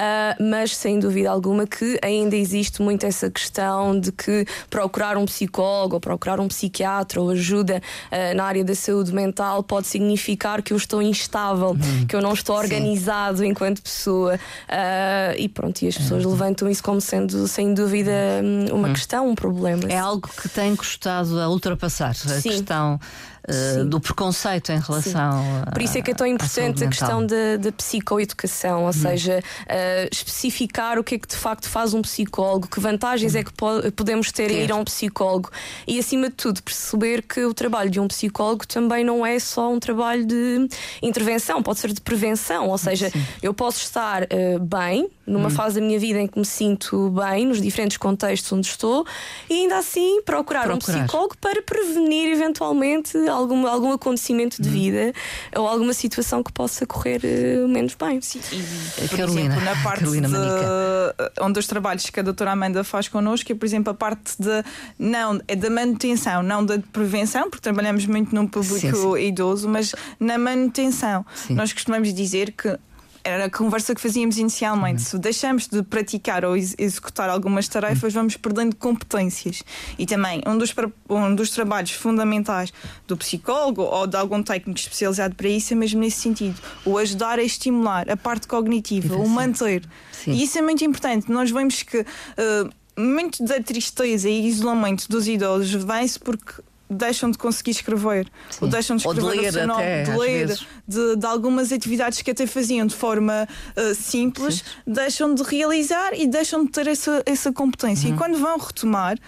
Ah, 0.00 0.36
mas 0.38 0.76
sem 0.76 1.00
dúvida 1.00 1.28
alguma 1.28 1.66
que 1.66 1.98
ainda 2.00 2.36
existe 2.36 2.80
muito 2.80 3.04
essa 3.04 3.28
questão 3.28 3.98
de 3.98 4.12
que 4.12 4.46
procurar 4.70 5.16
um 5.16 5.24
psicólogo 5.24 5.94
ou 5.94 6.00
procurar 6.00 6.38
um 6.38 6.46
psiquiatra 6.46 7.20
ou 7.20 7.30
ajuda 7.30 7.82
ah, 8.12 8.32
na 8.32 8.44
área 8.44 8.64
da 8.64 8.76
saúde 8.76 9.12
mental 9.12 9.60
pode 9.64 9.88
significar 9.88 10.62
que 10.62 10.72
eu 10.72 10.76
estou 10.76 11.02
instável, 11.02 11.76
que 12.08 12.14
eu 12.14 12.22
não 12.22 12.32
estou 12.32 12.54
Sim. 12.56 12.62
organizado 12.62 13.44
enquanto 13.44 13.82
pessoa. 13.82 14.38
Ah, 14.68 15.34
e 15.36 15.48
pronto, 15.48 15.82
e 15.82 15.88
as 15.88 15.98
pessoas 15.98 16.24
levantam 16.24 16.70
isso 16.70 16.82
como 16.82 17.00
sendo, 17.00 17.48
sem 17.48 17.74
dúvida, 17.74 18.12
hum, 18.44 18.66
uma 18.76 18.90
questão, 18.90 19.28
um 19.28 19.34
problema. 19.34 19.82
É 19.88 19.98
algo 19.98 20.28
que 20.40 20.48
tem 20.48 20.76
custado 20.76 21.40
a 21.40 21.48
ultrapassar 21.48 22.10
a 22.10 22.14
Sim. 22.14 22.50
questão 22.50 23.00
uh, 23.48 23.84
do 23.84 24.00
preconceito 24.00 24.70
em 24.70 24.78
relação 24.78 25.08
Sim. 25.32 25.70
Por 25.72 25.82
isso 25.82 25.98
é 25.98 26.02
que 26.02 26.10
é 26.10 26.14
tão 26.14 26.26
importante 26.26 26.84
a 26.84 26.88
questão 26.88 27.24
da, 27.24 27.56
da 27.58 27.72
psicoeducação, 27.72 28.82
ou 28.82 28.88
hum. 28.88 28.92
seja, 28.92 29.42
uh, 29.62 30.08
especificar 30.10 30.98
o 30.98 31.04
que 31.04 31.14
é 31.16 31.18
que 31.18 31.28
de 31.28 31.36
facto 31.36 31.68
faz 31.68 31.94
um 31.94 32.02
psicólogo, 32.02 32.68
que 32.68 32.80
vantagens 32.80 33.34
hum. 33.34 33.38
é 33.38 33.44
que 33.44 33.52
po 33.52 33.68
podemos 33.94 34.32
ter 34.32 34.50
em 34.50 34.64
ir 34.64 34.72
a 34.72 34.76
um 34.76 34.84
psicólogo 34.84 35.50
e, 35.86 35.98
acima 35.98 36.28
de 36.28 36.34
tudo, 36.34 36.62
perceber 36.62 37.22
que 37.22 37.44
o 37.44 37.54
trabalho 37.54 37.90
de 37.90 38.00
um 38.00 38.08
psicólogo 38.08 38.66
também 38.66 39.04
não 39.04 39.24
é 39.24 39.38
só 39.38 39.70
um 39.70 39.78
trabalho 39.78 40.26
de 40.26 40.68
intervenção, 41.02 41.62
pode 41.62 41.78
ser 41.78 41.92
de 41.92 42.00
prevenção, 42.00 42.68
ou 42.68 42.78
seja, 42.78 43.10
Sim. 43.10 43.24
eu 43.42 43.54
posso 43.54 43.80
estar 43.80 44.24
uh, 44.24 44.58
bem 44.60 45.08
numa 45.26 45.48
hum. 45.48 45.50
fase 45.50 45.78
da 45.78 45.86
minha 45.86 45.98
vida 45.98 46.18
em 46.18 46.26
que 46.26 46.38
me 46.38 46.46
sinto 46.46 47.10
bem, 47.10 47.46
nos 47.46 47.60
diferentes 47.60 47.96
contextos 47.96 48.50
onde 48.52 48.66
estou, 48.66 49.06
e 49.48 49.54
ainda 49.54 49.78
assim 49.78 50.22
procurar, 50.22 50.64
procurar. 50.64 50.74
um 50.74 50.78
psicólogo 50.78 51.36
para 51.38 51.62
prevenir 51.62 52.32
eventualmente 52.32 53.16
algum, 53.38 53.66
algum 53.66 53.92
acontecimento 53.92 54.60
de 54.60 54.68
hum. 54.68 54.72
vida 54.72 55.12
ou 55.56 55.66
alguma 55.66 55.92
situação 55.92 56.42
que 56.42 56.52
possa 56.52 56.86
correr 56.86 57.20
uh, 57.24 57.68
menos 57.68 57.94
bem. 57.94 58.20
Sim. 58.20 58.40
E, 58.52 59.08
por 59.08 59.16
Carolina, 59.16 59.40
exemplo, 59.40 59.64
na 59.64 59.76
parte 59.82 60.00
Carolina 60.00 60.28
de, 60.28 61.42
onde 61.42 61.58
os 61.58 61.66
trabalhos 61.66 62.10
que 62.10 62.20
a 62.20 62.22
doutora 62.22 62.52
Amanda 62.52 62.84
faz 62.84 63.08
connosco, 63.08 63.50
é, 63.50 63.54
por 63.54 63.66
exemplo, 63.66 63.90
a 63.90 63.94
parte 63.94 64.34
de 64.38 64.64
não, 64.98 65.40
é 65.46 65.56
da 65.56 65.70
manutenção, 65.70 66.42
não 66.42 66.64
da 66.64 66.78
prevenção, 66.92 67.50
porque 67.50 67.62
trabalhamos 67.62 68.06
muito 68.06 68.34
num 68.34 68.46
público 68.46 68.78
sim, 68.78 68.92
sim. 68.92 69.26
idoso, 69.26 69.68
mas 69.68 69.94
na 70.18 70.38
manutenção. 70.38 71.24
Sim. 71.34 71.54
Nós 71.54 71.72
costumamos 71.72 72.12
dizer 72.12 72.52
que 72.52 72.78
era 73.24 73.46
a 73.46 73.50
conversa 73.50 73.94
que 73.94 74.00
fazíamos 74.00 74.38
inicialmente. 74.38 75.02
Uhum. 75.02 75.08
Se 75.08 75.18
deixamos 75.18 75.66
de 75.66 75.82
praticar 75.82 76.44
ou 76.44 76.56
ex 76.56 76.74
executar 76.78 77.28
algumas 77.28 77.68
tarefas, 77.68 78.12
vamos 78.12 78.36
perdendo 78.36 78.76
competências. 78.76 79.62
E 79.98 80.06
também, 80.06 80.42
um 80.46 80.56
dos, 80.56 80.74
um 81.08 81.34
dos 81.34 81.50
trabalhos 81.50 81.92
fundamentais 81.92 82.72
do 83.06 83.16
psicólogo 83.16 83.82
ou 83.82 84.06
de 84.06 84.16
algum 84.16 84.42
técnico 84.42 84.78
especializado 84.78 85.34
para 85.34 85.48
isso 85.48 85.72
é 85.72 85.76
mesmo 85.76 86.00
nesse 86.00 86.20
sentido: 86.20 86.60
o 86.84 86.98
ajudar 86.98 87.38
a 87.38 87.42
estimular 87.42 88.10
a 88.10 88.16
parte 88.16 88.46
cognitiva, 88.46 89.16
o 89.16 89.28
manter. 89.28 89.82
Sim. 90.12 90.32
E 90.32 90.42
isso 90.42 90.58
é 90.58 90.62
muito 90.62 90.84
importante. 90.84 91.30
Nós 91.30 91.50
vemos 91.50 91.82
que. 91.82 92.00
Uh, 92.00 92.78
muito 92.98 93.44
da 93.44 93.62
tristeza 93.62 94.28
e 94.28 94.48
isolamento 94.48 95.08
dos 95.08 95.28
idosos 95.28 95.84
vem-se 95.84 96.18
porque 96.18 96.54
deixam 96.88 97.30
de 97.30 97.38
conseguir 97.38 97.72
escrever, 97.72 98.26
Sim. 98.50 98.58
ou 98.62 98.68
deixam 98.68 98.96
de 98.96 99.06
escrever 99.06 99.50
de 99.50 99.50
ler, 99.50 99.66
nome, 99.66 99.82
até, 99.82 100.02
de, 100.04 100.16
ler 100.16 100.58
de, 100.86 101.16
de, 101.16 101.26
algumas 101.26 101.72
atividades 101.72 102.22
que 102.22 102.30
até 102.30 102.46
faziam 102.46 102.86
de 102.86 102.94
forma 102.94 103.46
uh, 103.76 103.94
simples, 103.94 104.56
Sim. 104.56 104.62
deixam 104.86 105.34
de 105.34 105.42
realizar 105.42 106.10
e 106.14 106.26
deixam 106.26 106.64
de 106.64 106.70
ter 106.70 106.86
essa, 106.86 107.22
essa 107.26 107.52
competência. 107.52 108.08
Uhum. 108.08 108.14
E 108.14 108.18
quando 108.18 108.38
vão 108.38 108.58
retomar, 108.58 109.18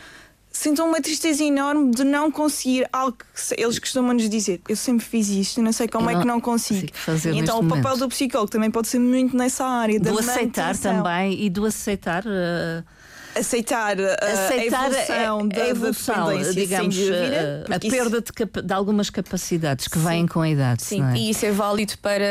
sintam 0.50 0.88
uma 0.88 1.00
tristeza 1.00 1.44
enorme 1.44 1.90
de 1.90 2.02
não 2.02 2.30
conseguir 2.30 2.88
algo 2.92 3.16
que 3.16 3.60
eles 3.60 3.78
costumam 3.78 4.14
nos 4.14 4.28
dizer. 4.28 4.60
Eu 4.68 4.76
sempre 4.76 5.04
fiz 5.04 5.28
isto, 5.28 5.62
não 5.62 5.72
sei 5.72 5.86
como 5.86 6.06
não, 6.06 6.18
é 6.18 6.20
que 6.20 6.26
não 6.26 6.40
consigo. 6.40 6.88
Então 7.34 7.60
o 7.60 7.62
papel 7.68 7.82
momento. 7.82 7.98
do 7.98 8.08
psicólogo 8.08 8.50
também 8.50 8.70
pode 8.70 8.88
ser 8.88 8.98
muito 8.98 9.36
nessa 9.36 9.64
área. 9.64 10.00
Do 10.00 10.18
aceitar 10.18 10.76
também 10.76 11.44
e 11.44 11.50
do 11.50 11.64
aceitar. 11.66 12.24
Uh 12.26 13.00
aceitar, 13.40 13.98
uh, 13.98 14.02
aceitar 14.20 14.84
a 14.84 14.88
evolução, 14.88 15.48
a, 15.48 15.62
a 15.62 15.68
evolução 15.68 16.52
digamos, 16.52 16.96
dúvida, 16.96 17.64
a, 17.68 17.80
perda 17.80 18.20
de, 18.20 18.62
de, 18.62 18.74
algumas 18.74 19.10
capacidades 19.10 19.88
que 19.88 19.98
sim. 19.98 20.04
vêm 20.04 20.26
com 20.26 20.40
a 20.40 20.48
idade. 20.48 20.82
Sim, 20.82 21.02
é? 21.02 21.16
e 21.16 21.30
isso 21.30 21.44
é 21.44 21.50
válido 21.50 21.94
para 21.98 22.24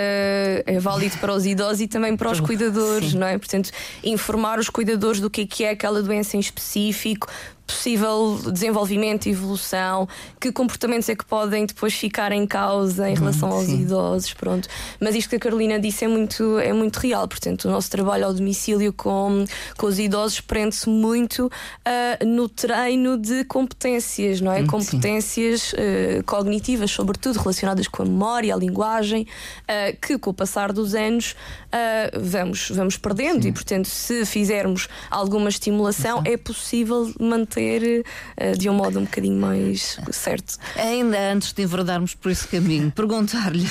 é 0.66 0.80
válido 0.80 1.18
para 1.18 1.34
os 1.34 1.46
idosos 1.46 1.82
e 1.82 1.88
também 1.88 2.16
para 2.16 2.32
os 2.32 2.40
cuidadores, 2.40 3.12
sim. 3.12 3.18
não 3.18 3.28
é? 3.28 3.38
Portanto, 3.38 3.72
informar 4.04 4.60
os 4.60 4.70
cuidadores 4.70 5.20
do 5.20 5.30
que 5.30 5.42
é, 5.42 5.46
que 5.46 5.64
é 5.64 5.70
aquela 5.72 6.02
doença 6.02 6.38
em 6.38 6.40
específico, 6.40 7.28
possível 7.70 8.40
desenvolvimento 8.52 9.28
e 9.28 9.30
evolução, 9.30 10.08
que 10.42 10.52
comportamentos 10.52 11.08
é 11.08 11.16
que 11.16 11.24
podem 11.24 11.68
depois 11.68 11.94
ficar 11.94 12.32
em 12.32 12.48
causa 12.48 13.08
em 13.08 13.14
relação 13.14 13.50
hum, 13.50 13.54
aos 13.54 13.70
idosos, 13.70 14.34
pronto. 14.34 14.68
Mas 15.00 15.14
isto 15.14 15.30
que 15.30 15.36
a 15.36 15.40
Carolina 15.40 15.80
disse 15.80 16.04
é 16.04 16.08
muito, 16.08 16.58
é 16.58 16.74
muito 16.74 16.98
real, 16.98 17.28
portanto, 17.28 17.66
o 17.66 17.72
nosso 17.72 17.92
trabalho 17.92 18.26
ao 18.26 18.34
domicílio 18.34 18.92
com, 18.92 19.46
com 19.78 19.86
os 19.86 20.00
idosos 20.00 20.42
prende-se 20.42 20.90
muito 20.90 21.46
uh, 21.46 22.26
no 22.26 22.50
treino 22.50 23.18
de 23.18 23.44
competências, 23.44 24.42
não 24.42 24.52
é? 24.52 24.62
Hum, 24.62 24.68
competências 24.68 25.72
uh, 25.74 26.24
cognitivas, 26.26 26.90
sobretudo 26.90 27.38
relacionadas 27.38 27.88
com 27.88 28.02
a 28.02 28.06
memória, 28.06 28.56
a 28.56 28.58
linguagem, 28.58 29.28
uh, 29.64 29.96
que 30.02 30.18
com 30.18 30.32
o 30.32 30.34
passar 30.34 30.74
dos 30.74 30.96
anos 30.96 31.36
vamos, 32.20 32.72
vamos 32.72 32.98
perdendo 32.98 33.44
sim. 33.44 33.50
e, 33.50 33.52
portanto, 33.52 33.88
se 33.88 34.26
fizermos 34.26 34.88
alguma 35.12 35.50
estimulação, 35.50 36.24
é 36.26 36.36
possível 36.36 37.14
manter 37.20 37.59
ser 37.60 38.06
uh, 38.42 38.58
de 38.58 38.70
um 38.70 38.74
modo 38.74 39.00
um 39.00 39.04
bocadinho 39.04 39.40
mais 39.40 40.00
certo. 40.12 40.58
Ainda 40.76 41.34
antes 41.34 41.52
de 41.52 41.62
enverdarmos 41.62 42.16
por 42.16 42.32
esse 42.32 42.48
caminho, 42.48 42.92
perguntar-lhe 42.96 43.68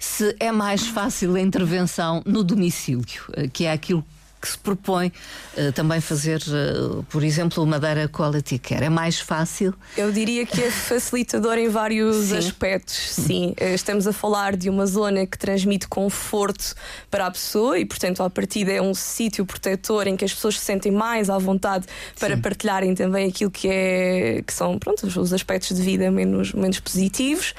se 0.00 0.34
é 0.40 0.50
mais 0.50 0.86
fácil 0.86 1.34
a 1.34 1.40
intervenção 1.40 2.22
no 2.24 2.42
domicílio, 2.42 3.04
eh, 3.34 3.48
que 3.52 3.66
é 3.66 3.72
aquilo 3.72 4.04
que 4.46 4.52
se 4.52 4.58
propõe 4.58 5.08
uh, 5.08 5.72
também 5.72 6.00
fazer, 6.00 6.40
uh, 6.42 7.02
por 7.04 7.24
exemplo, 7.24 7.62
o 7.62 7.66
Madeira 7.66 8.08
Quality 8.08 8.58
Care? 8.60 8.84
É 8.84 8.88
mais 8.88 9.18
fácil? 9.18 9.74
Eu 9.96 10.12
diria 10.12 10.46
que 10.46 10.62
é 10.62 10.70
facilitador 10.70 11.58
em 11.58 11.68
vários 11.68 12.26
sim. 12.26 12.36
aspectos, 12.36 12.94
sim. 12.94 13.54
Uh, 13.60 13.74
estamos 13.74 14.06
a 14.06 14.12
falar 14.12 14.56
de 14.56 14.70
uma 14.70 14.86
zona 14.86 15.26
que 15.26 15.36
transmite 15.36 15.88
conforto 15.88 16.74
para 17.10 17.26
a 17.26 17.30
pessoa 17.30 17.76
e, 17.78 17.84
portanto, 17.84 18.22
à 18.22 18.30
partida 18.30 18.70
é 18.70 18.80
um 18.80 18.94
sítio 18.94 19.44
protetor 19.44 20.06
em 20.06 20.16
que 20.16 20.24
as 20.24 20.32
pessoas 20.32 20.58
se 20.60 20.64
sentem 20.64 20.92
mais 20.92 21.28
à 21.28 21.36
vontade 21.38 21.86
para 22.18 22.36
sim. 22.36 22.40
partilharem 22.40 22.94
também 22.94 23.28
aquilo 23.28 23.50
que, 23.50 23.68
é, 23.68 24.42
que 24.46 24.52
são 24.52 24.78
pronto, 24.78 25.06
os 25.06 25.32
aspectos 25.32 25.76
de 25.76 25.82
vida 25.82 26.08
menos, 26.10 26.52
menos 26.52 26.78
positivos. 26.78 27.52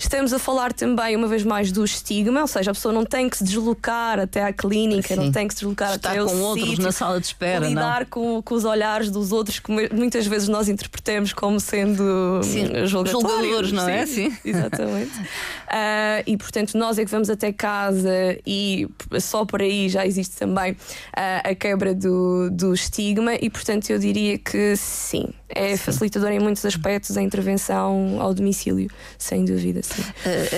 Estamos 0.00 0.32
a 0.32 0.38
falar 0.38 0.72
também, 0.72 1.14
uma 1.14 1.28
vez 1.28 1.44
mais, 1.44 1.70
do 1.70 1.84
estigma, 1.84 2.40
ou 2.40 2.46
seja, 2.46 2.70
a 2.70 2.74
pessoa 2.74 2.90
não 2.90 3.04
tem 3.04 3.28
que 3.28 3.36
se 3.36 3.44
deslocar 3.44 4.18
até 4.18 4.42
à 4.42 4.50
clínica, 4.50 5.08
Sim. 5.08 5.16
não 5.16 5.30
tem 5.30 5.46
que 5.46 5.52
se 5.52 5.60
deslocar 5.60 5.94
Está 5.94 6.12
até 6.12 6.24
com 6.24 6.40
outros 6.40 6.68
sítio, 6.68 6.82
na 6.82 6.90
sala 6.90 7.20
de 7.20 7.26
espera. 7.26 7.68
Lidar 7.68 8.06
com, 8.06 8.40
com, 8.40 8.54
os 8.54 8.64
olhares 8.64 9.10
dos 9.10 9.30
outros, 9.30 9.58
que 9.58 9.70
muitas 9.70 10.26
vezes 10.26 10.48
nós 10.48 10.70
interpretamos 10.70 11.34
como 11.34 11.60
sendo 11.60 12.40
Sim. 12.42 12.86
julgadores, 12.86 13.72
não 13.72 13.86
é? 13.86 14.06
Sim, 14.06 14.34
exatamente. 14.42 15.18
uh, 15.18 16.24
e 16.26 16.34
portanto, 16.38 16.78
nós 16.78 16.98
é 16.98 17.04
que 17.04 17.10
vamos 17.10 17.28
até 17.28 17.52
casa 17.52 18.38
e 18.46 18.88
só 19.20 19.44
por 19.44 19.60
aí 19.60 19.90
já 19.90 20.06
existe 20.06 20.34
também 20.34 20.72
uh, 20.72 21.50
a 21.50 21.54
quebra 21.54 21.94
do, 21.94 22.48
do 22.50 22.72
estigma, 22.72 23.34
e 23.34 23.50
portanto, 23.50 23.90
eu 23.90 23.98
diria 23.98 24.38
que 24.38 24.74
sim, 24.76 25.28
é 25.54 25.76
facilitador 25.76 26.30
em 26.30 26.38
muitos 26.38 26.64
aspectos 26.64 27.16
a 27.16 27.22
intervenção 27.22 28.20
ao 28.20 28.32
domicílio, 28.34 28.90
sem 29.18 29.44
dúvida. 29.44 29.82
Sim. 29.82 30.02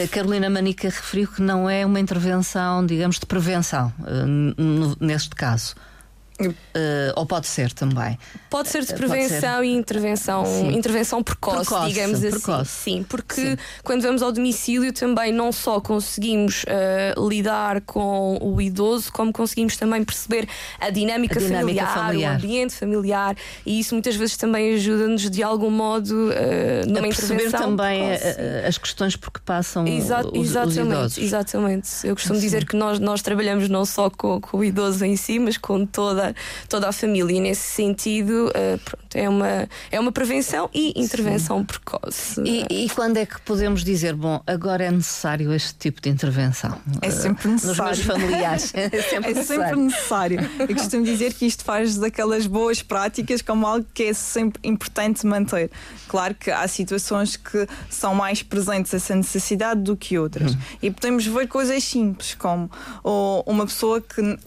A 0.05 0.09
Carolina 0.09 0.49
Manica 0.51 0.89
referiu 0.89 1.29
que 1.29 1.43
não 1.43 1.69
é 1.69 1.85
uma 1.85 2.01
intervenção, 2.01 2.85
digamos, 2.85 3.19
de 3.19 3.27
prevenção, 3.27 3.93
uh, 4.01 4.97
neste 5.05 5.31
caso. 5.31 5.75
Uh, 6.49 7.13
ou 7.17 7.27
pode 7.27 7.47
ser 7.47 7.73
também. 7.73 8.19
Pode 8.49 8.69
ser 8.69 8.85
de 8.85 8.95
prevenção 8.95 9.61
ser. 9.61 9.65
e 9.65 9.75
intervenção, 9.75 10.45
intervenção 10.71 11.23
precoce, 11.23 11.67
precoce 11.67 11.89
digamos 11.89 12.25
assim. 12.25 12.31
Precoce. 12.31 12.71
Sim, 12.71 13.03
porque 13.09 13.35
Sim. 13.35 13.57
quando 13.83 14.03
vamos 14.03 14.23
ao 14.23 14.33
domicílio 14.33 14.93
também 14.93 15.33
não 15.33 15.53
só 15.53 15.81
conseguimos 15.81 16.65
uh, 16.65 17.29
lidar 17.29 17.81
com 17.83 18.39
o 18.41 18.61
idoso, 18.61 19.13
como 19.13 19.33
conseguimos 19.33 19.77
também 19.77 20.05
perceber 20.05 20.49
a 20.81 20.91
dinâmica, 20.91 21.39
a 21.39 21.43
dinâmica 21.43 21.87
familiar, 21.87 21.95
familiar, 21.95 22.33
o 22.33 22.37
ambiente 22.37 22.75
familiar, 22.75 23.37
e 23.65 23.81
isso 23.81 23.95
muitas 23.95 24.17
vezes 24.17 24.37
também 24.37 24.75
ajuda-nos 24.75 25.31
de 25.31 25.43
algum 25.43 25.71
modo 25.71 26.31
uh, 26.31 26.87
numa 26.87 27.01
a 27.01 27.03
perceber 27.03 27.51
também 27.51 28.03
as 28.67 28.79
questões 28.79 29.17
por 29.17 29.31
que 29.31 29.41
passam 29.41 29.87
Exa 29.87 30.27
os, 30.27 30.49
exatamente, 30.49 30.69
os 30.69 30.77
idosos. 30.77 31.19
Exatamente. 31.19 31.89
Eu 32.05 32.15
costumo 32.15 32.37
Sim. 32.37 32.41
dizer 32.43 32.67
que 32.67 32.77
nós, 32.77 32.99
nós 32.99 33.23
trabalhamos 33.23 33.69
não 33.69 33.85
só 33.85 34.11
com, 34.11 34.41
com 34.41 34.59
o 34.59 34.65
idoso 34.65 35.05
em 35.05 35.17
si, 35.17 35.39
mas 35.39 35.57
com 35.57 35.85
toda 35.87 36.32
toda, 36.69 36.89
a 36.89 36.93
família. 36.93 37.37
E 37.37 37.41
nesse 37.41 37.63
sentido, 37.63 38.49
uh, 38.49 38.79
pronto, 38.79 39.17
é, 39.17 39.29
uma, 39.29 39.69
é 39.91 40.01
uma 40.01 40.13
prevenção 40.13 40.69
e 40.73 40.93
intervenção 41.01 41.59
Sim. 41.61 41.65
precoce. 41.65 42.41
E, 42.45 42.85
e, 42.85 42.91
quando 42.91 43.17
é 43.17 43.27
que 43.27 43.41
podemos 43.41 43.85
dizer, 43.85 44.15
bom, 44.15 44.43
agora 44.47 44.85
é 44.85 44.91
necessário 44.91 45.53
este 45.53 45.75
tipo 45.75 46.01
de 46.01 46.09
intervenção? 46.09 46.79
É 47.01 47.11
sempre 47.11 47.49
necessário. 47.49 47.91
Nos 47.91 48.07
meus 48.07 48.19
familiares. 48.21 48.73
É 48.83 49.03
sempre, 49.03 49.31
é 49.31 49.35
necessário. 49.35 49.65
sempre 49.65 49.81
necessário. 49.81 50.51
Eu 50.59 50.75
costumo 50.75 51.05
dizer 51.05 51.35
que 51.35 51.47
isto 51.47 51.65
faz 51.65 51.97
daquelas 51.97 52.47
boas 52.47 52.83
práticas 52.83 53.41
como 53.43 53.67
algo 53.67 53.87
que 53.95 54.05
é 54.05 54.13
sempre 54.13 54.61
importante 54.65 55.27
manter. 55.27 55.71
Claro 56.09 56.35
que 56.35 56.51
há 56.51 56.67
situações 56.69 57.37
que 57.37 57.67
são 57.89 58.15
mais 58.15 58.43
presentes 58.43 58.93
essa 58.93 59.15
necessidade 59.15 59.81
do 59.81 59.97
que 59.97 60.19
outras. 60.19 60.55
Hum. 60.55 60.59
E 60.83 60.91
podemos 60.91 61.27
ver 61.27 61.47
coisas 61.49 61.83
simples, 61.85 62.35
como 62.35 62.71
ou 63.03 63.43
uma 63.47 63.67
pessoa 63.67 64.01
que 64.01 64.39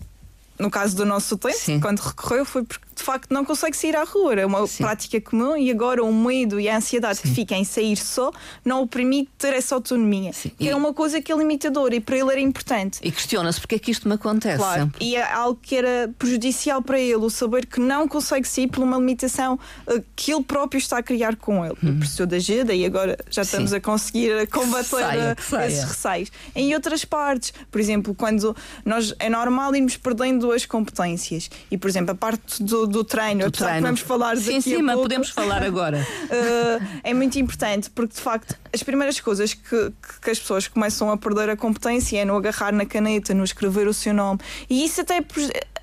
no 0.59 0.69
caso 0.69 0.95
do 0.95 1.05
nosso 1.05 1.35
utente, 1.35 1.57
Sim. 1.57 1.79
quando 1.79 1.99
recorreu, 1.99 2.45
foi 2.45 2.63
porque 2.63 2.84
de 2.95 3.03
facto 3.03 3.31
não 3.31 3.43
consegue 3.43 3.75
sair 3.75 3.95
à 3.95 4.03
rua. 4.03 4.33
É 4.35 4.45
uma 4.45 4.65
Sim. 4.67 4.83
prática 4.83 5.19
comum 5.21 5.55
e 5.57 5.69
agora 5.69 6.03
o 6.03 6.13
medo 6.13 6.59
e 6.59 6.69
a 6.69 6.77
ansiedade 6.77 7.19
que 7.21 7.27
fica 7.27 7.55
em 7.55 7.63
sair 7.63 7.95
só 7.97 8.31
não 8.63 8.81
o 8.83 8.87
permite 8.87 9.29
ter 9.37 9.53
essa 9.53 9.75
autonomia. 9.75 10.31
Sim. 10.33 10.49
Que 10.57 10.65
E- 10.65 10.69
é 10.69 10.75
uma 10.75 10.93
coisa 10.93 11.21
que 11.21 11.31
é 11.31 11.35
limitadora 11.37 11.95
e 11.95 11.99
para 11.99 12.17
ele 12.17 12.31
era 12.31 12.39
importante. 12.41 12.99
E 13.03 13.11
questiona-se 13.11 13.59
porque 13.59 13.75
é 13.75 13.79
que 13.79 13.91
isto 13.91 14.07
me 14.07 14.15
acontece 14.15 14.57
Claro, 14.57 14.81
sempre. 14.83 15.05
e 15.05 15.15
é 15.15 15.23
algo 15.31 15.59
que 15.61 15.75
era 15.75 16.11
prejudicial 16.17 16.81
para 16.81 16.99
ele, 16.99 17.15
o 17.15 17.29
saber 17.29 17.65
que 17.65 17.79
não 17.79 18.07
consegue 18.07 18.47
sair 18.47 18.67
por 18.67 18.83
uma 18.83 18.97
limitação 18.97 19.59
eh, 19.87 20.01
que 20.15 20.31
ele 20.33 20.43
próprio 20.43 20.77
está 20.79 20.97
a 20.99 21.03
criar 21.03 21.35
com 21.35 21.65
ele. 21.65 21.75
Ele 21.83 21.97
precisou 21.99 22.25
de 22.25 22.35
ajuda 22.35 22.73
e 22.73 22.85
agora 22.85 23.17
já 23.29 23.41
estamos 23.41 23.71
Sim. 23.71 23.75
a 23.77 23.81
conseguir 23.81 24.47
combater 24.47 24.85
saia, 24.89 25.19
eh, 25.37 25.41
saia. 25.41 25.67
esses 25.67 25.83
receios. 25.83 26.31
Em 26.55 26.73
outras 26.73 27.03
partes, 27.05 27.53
por 27.71 27.79
exemplo, 27.81 28.15
quando 28.15 28.55
nós 28.85 29.13
é 29.19 29.29
normal 29.29 29.75
irmos 29.75 29.97
perdendo 29.97 30.51
as 30.51 30.65
competências 30.65 31.49
e, 31.69 31.77
por 31.77 31.89
exemplo, 31.89 32.11
a 32.11 32.15
parte 32.15 32.61
do, 32.63 32.84
do 32.87 33.03
treino, 33.03 33.41
Do 33.41 33.47
apesar 33.47 33.65
que 33.65 33.71
treino. 33.71 33.87
vamos 33.87 33.99
falar 34.01 34.37
Sim, 34.37 34.45
daqui 34.45 34.61
sim, 34.61 34.81
mas 34.81 34.95
podemos 34.95 35.29
falar 35.29 35.63
agora. 35.63 35.97
Uh, 36.25 36.85
é 37.03 37.13
muito 37.13 37.37
importante 37.39 37.89
porque 37.89 38.13
de 38.15 38.21
facto 38.21 38.55
as 38.73 38.83
primeiras 38.83 39.19
coisas 39.19 39.53
que, 39.53 39.91
que- 40.21 40.29
as 40.31 40.39
pessoas 40.39 40.67
começam 40.67 41.09
a 41.11 41.17
perder 41.17 41.49
a 41.49 41.55
competência 41.57 42.19
é 42.19 42.25
no 42.25 42.35
agarrar 42.35 42.71
na 42.73 42.85
caneta, 42.85 43.33
no 43.33 43.43
escrever 43.43 43.87
o 43.87 43.93
seu 43.93 44.13
nome 44.13 44.39
e 44.69 44.85
isso 44.85 45.01
até 45.01 45.23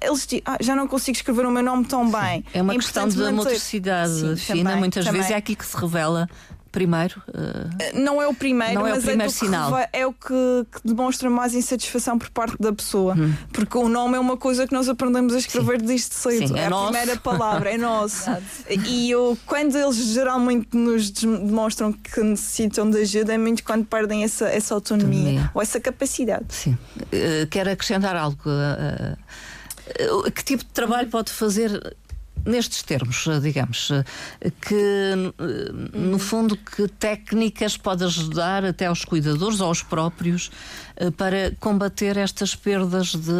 eles 0.05 0.23
dizem, 0.27 0.43
ah, 0.45 0.57
já 0.61 0.75
não 0.75 0.89
consigo 0.89 1.17
escrever 1.17 1.47
o 1.47 1.51
meu 1.51 1.63
nome 1.63 1.85
tão 1.85 2.11
bem. 2.11 2.45
É 2.53 2.61
uma 2.61 2.75
questão 2.75 3.05
importante 3.05 3.13
de 3.13 3.19
manter. 3.23 3.33
motricidade 3.37 4.13
Sim, 4.19 4.37
fina, 4.37 4.65
também, 4.71 4.77
muitas 4.81 5.05
também. 5.05 5.21
vezes 5.21 5.35
é 5.35 5.39
aqui 5.39 5.55
que 5.55 5.65
se 5.65 5.77
revela 5.77 6.29
primeiro. 6.73 7.23
eh, 7.79 7.93
Não 8.01 8.21
é 8.21 8.27
o 8.27 8.35
primeiro, 8.35 8.75
Não 8.75 8.87
é 8.87 8.93
o 8.93 8.95
mas 8.97 9.05
primeiro 9.05 9.31
é, 9.31 9.35
sinal. 9.35 9.73
é 9.93 10.07
o 10.07 10.13
que, 10.13 10.67
que 10.73 10.81
demonstra 10.85 11.29
mais 11.31 11.55
insatisfação 11.55 12.19
por 12.19 12.31
parte 12.31 12.57
da 12.59 12.73
pessoa. 12.73 13.15
Hum. 13.15 13.33
Porque 13.53 13.77
o 13.79 13.89
nome 13.89 14.17
é 14.17 14.19
uma 14.21 14.37
coisa 14.37 14.67
que 14.67 14.73
nós 14.73 14.89
aprendemos 14.89 15.35
a 15.35 15.39
escrever 15.39 15.81
desde 15.81 16.15
cedo. 16.15 16.49
Sim, 16.49 16.57
é 16.59 16.63
é 16.63 16.67
a 16.67 16.71
nosso. 16.71 16.91
primeira 16.93 17.21
palavra, 17.21 17.71
é 17.71 17.79
nosso. 17.79 18.25
e 18.87 19.11
eu, 19.11 19.39
quando 19.47 19.77
eles 19.77 19.97
geralmente 19.97 20.75
nos 20.77 21.11
demonstram 21.11 21.93
que 21.93 22.21
necessitam 22.23 22.91
de 22.91 22.99
ajuda, 22.99 23.35
é 23.35 23.39
muito 23.39 23.63
quando 23.63 23.85
perdem 23.85 24.25
essa, 24.25 24.47
essa 24.49 24.75
autonomia, 24.75 25.19
Autonomia. 25.19 25.51
ou 25.55 25.61
essa 25.63 25.79
capacidade. 25.79 26.47
sim. 26.49 26.77
Eh, 27.13 27.47
quero 27.51 27.71
acrescentar 27.71 28.17
algo. 28.17 28.41
eh, 28.49 29.17
que 30.35 30.43
tipo 30.45 30.65
de 30.65 30.71
trabalho 30.71 31.09
pode 31.11 31.31
fazer 31.33 31.97
nestes 32.45 32.83
termos, 32.83 33.27
eh, 33.27 33.41
digamos, 33.41 33.91
eh, 33.91 34.05
que 34.61 34.75
eh, 34.75 35.73
no 35.95 36.19
fundo 36.19 36.57
que 36.57 36.89
técnicas 36.89 37.77
pode 37.77 38.05
ajudar 38.05 38.65
até 38.65 38.87
aos 38.87 39.05
cuidadores 39.05 39.61
ou 39.61 39.69
aos 39.69 39.83
próprios 39.83 40.51
para 41.11 41.53
combater 41.59 42.17
estas 42.17 42.55
perdas 42.55 43.15
de 43.15 43.33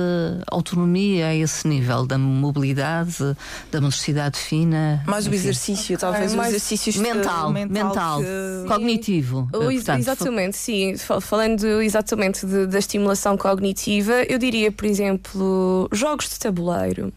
autonomia 0.47 1.27
a 1.29 1.35
esse 1.35 1.67
nível 1.69 2.07
da 2.07 2.19
mobilidade, 2.19 3.37
da 3.71 3.81
motricidade 3.81 4.39
fina, 4.39 5.03
Mais 5.07 5.27
o 5.27 5.29
enfim. 5.29 5.39
exercício, 5.39 5.99
talvez 5.99 6.35
É, 6.35 6.37
o 6.39 6.43
exercício 6.45 7.01
mental, 7.01 7.53
mental, 7.53 8.21
que- 8.21 8.69
cognitivo. 8.69 9.49
O 9.53 9.71
eh, 9.71 9.75
portanto, 9.75 9.99
exatamente, 10.01 10.57
sim. 10.57 10.97
Fa- 10.97 11.21
Falando 11.21 11.81
exatamente 11.83 12.45
de- 12.47 12.67
da 12.67 12.79
estimulação 12.79 13.37
cognitiva, 13.37 14.13
eu 14.29 14.39
diria, 14.39 14.71
por 14.73 14.85
exemplo, 14.87 15.89
jogos 15.93 16.29
de 16.29 16.39
tabuleiro, 16.39 17.13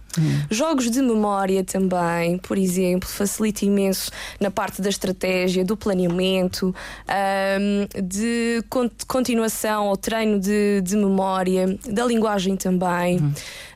jogos 0.50 0.90
de 0.90 1.02
memória 1.02 1.64
também, 1.64 2.38
por 2.38 2.58
exemplo, 2.58 3.08
facilita 3.10 3.66
imenso 3.66 4.10
na 4.40 4.50
parte 4.50 4.82
da 4.82 4.90
estratégia, 4.90 5.66
do 5.66 5.76
planeamento, 5.76 6.74
ahm, 7.08 7.88
de 8.02 8.64
con- 8.70 8.90
continuação 9.08 9.88
ao 9.90 9.98
treino 9.98 10.35
de, 10.40 10.82
de 10.82 10.96
memória, 10.96 11.78
da 11.90 12.06
linguagem 12.06 12.56
também. 12.56 13.20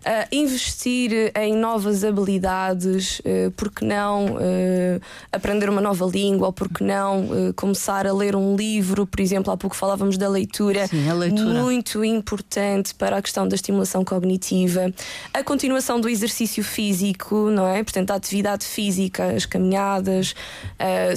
Ah, 0.06 0.26
investir 0.32 1.12
em 1.36 1.54
novas 1.56 2.06
habilidades, 2.06 3.22
eh, 3.26 3.52
porque 3.58 3.84
não 3.84 4.38
eh, 4.40 5.00
aprender 5.32 5.70
uma 5.70 5.82
nova 5.82 6.06
língua, 6.06 6.48
ou 6.48 6.54
porque 6.54 6.84
não 6.84 7.28
eh, 7.50 7.54
começar 7.54 8.08
a 8.08 8.14
ler 8.14 8.34
um 8.34 8.56
livro, 8.56 9.06
por 9.06 9.20
exemplo, 9.20 9.52
há 9.52 9.58
pouco 9.58 9.76
falávamos 9.76 10.18
da 10.18 10.30
leitura, 10.30 10.88
Sim, 10.88 11.12
leitura. 11.12 11.62
muito 11.62 12.04
importante 12.06 12.96
para 12.96 13.18
a 13.18 13.22
questão 13.22 13.46
da 13.46 13.56
estimulação 13.56 14.06
cognitiva, 14.06 14.90
a 15.34 15.44
continuação 15.44 16.00
do 16.00 16.08
exercício 16.08 16.64
físico, 16.64 17.50
não 17.50 17.68
é? 17.68 17.84
Portanto, 17.84 18.12
a 18.12 18.16
atividade 18.16 18.66
física, 18.66 19.26
as 19.36 19.46
caminhadas, 19.46 20.34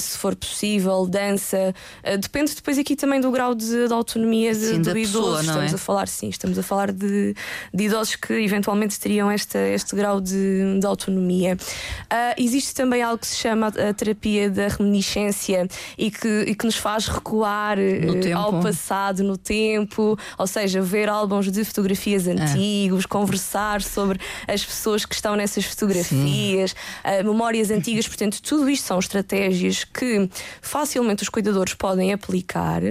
se 0.01 0.19
for 0.19 0.35
possível, 0.35 1.07
dança, 1.07 1.73
depende 2.21 2.55
depois 2.55 2.79
aqui 2.79 2.97
também 2.97 3.21
do 3.21 3.31
grau 3.31 3.55
de, 3.55 3.87
de 3.87 3.93
autonomia 3.93 4.53
de- 4.53 4.61
Sim, 4.67 4.83
do 4.83 4.91
idoso. 4.99 5.13
pessoa, 5.13 5.41
estamos 5.41 5.73
é? 5.73 5.75
a 5.75 5.79
falar, 5.79 6.09
sim, 6.09 6.29
estamos 6.29 6.59
a 6.59 6.63
falar 6.63 6.91
de, 6.93 7.35
de 7.73 7.85
idosos 7.85 8.17
que 8.17 8.33
eventualmente 8.33 8.72
teriam 8.99 9.31
esta, 9.31 9.59
este 9.59 9.95
grau 9.97 10.21
de, 10.21 10.79
de 10.79 10.87
autonomia. 10.87 11.57
Ah, 12.11 12.35
existe 12.37 12.75
também 12.75 13.03
algo 13.03 13.19
que 13.19 13.27
se 13.27 13.37
chama 13.37 13.69
a, 13.69 13.93
terapia 13.95 14.51
da 14.51 14.69
reminiscência 14.69 15.67
e 15.97 16.11
que, 16.11 16.45
e 16.49 16.55
que 16.55 16.65
nos 16.65 16.77
faz 16.77 17.07
recuar 17.07 17.77
tempo. 17.77 18.37
ao 18.39 18.61
passado, 18.61 19.23
no 19.23 19.37
tempo, 19.37 20.19
ou 20.39 20.47
seja, 20.47 20.81
ver 20.83 21.09
álbuns 21.09 21.51
de 21.51 21.65
fotografias 21.65 22.27
É. 22.27 22.33
antigos, 22.33 23.07
conversar 23.07 23.83
sobre 23.83 24.19
as 24.49 24.65
pessoas 24.65 25.05
que 25.05 25.15
estão 25.15 25.37
nessas 25.37 25.65
fotografias, 25.65 26.75
ah, 27.05 27.23
memórias 27.23 27.71
antigas. 27.71 28.07
Portanto, 28.07 28.41
tudo 28.43 28.69
isto 28.69 28.87
são 28.87 28.99
estratégias 28.99 29.85
que 29.85 30.29
facilmente 30.61 31.23
os 31.23 31.29
cuidadores 31.29 31.75
podem 31.75 32.13
aplicar, 32.13 32.83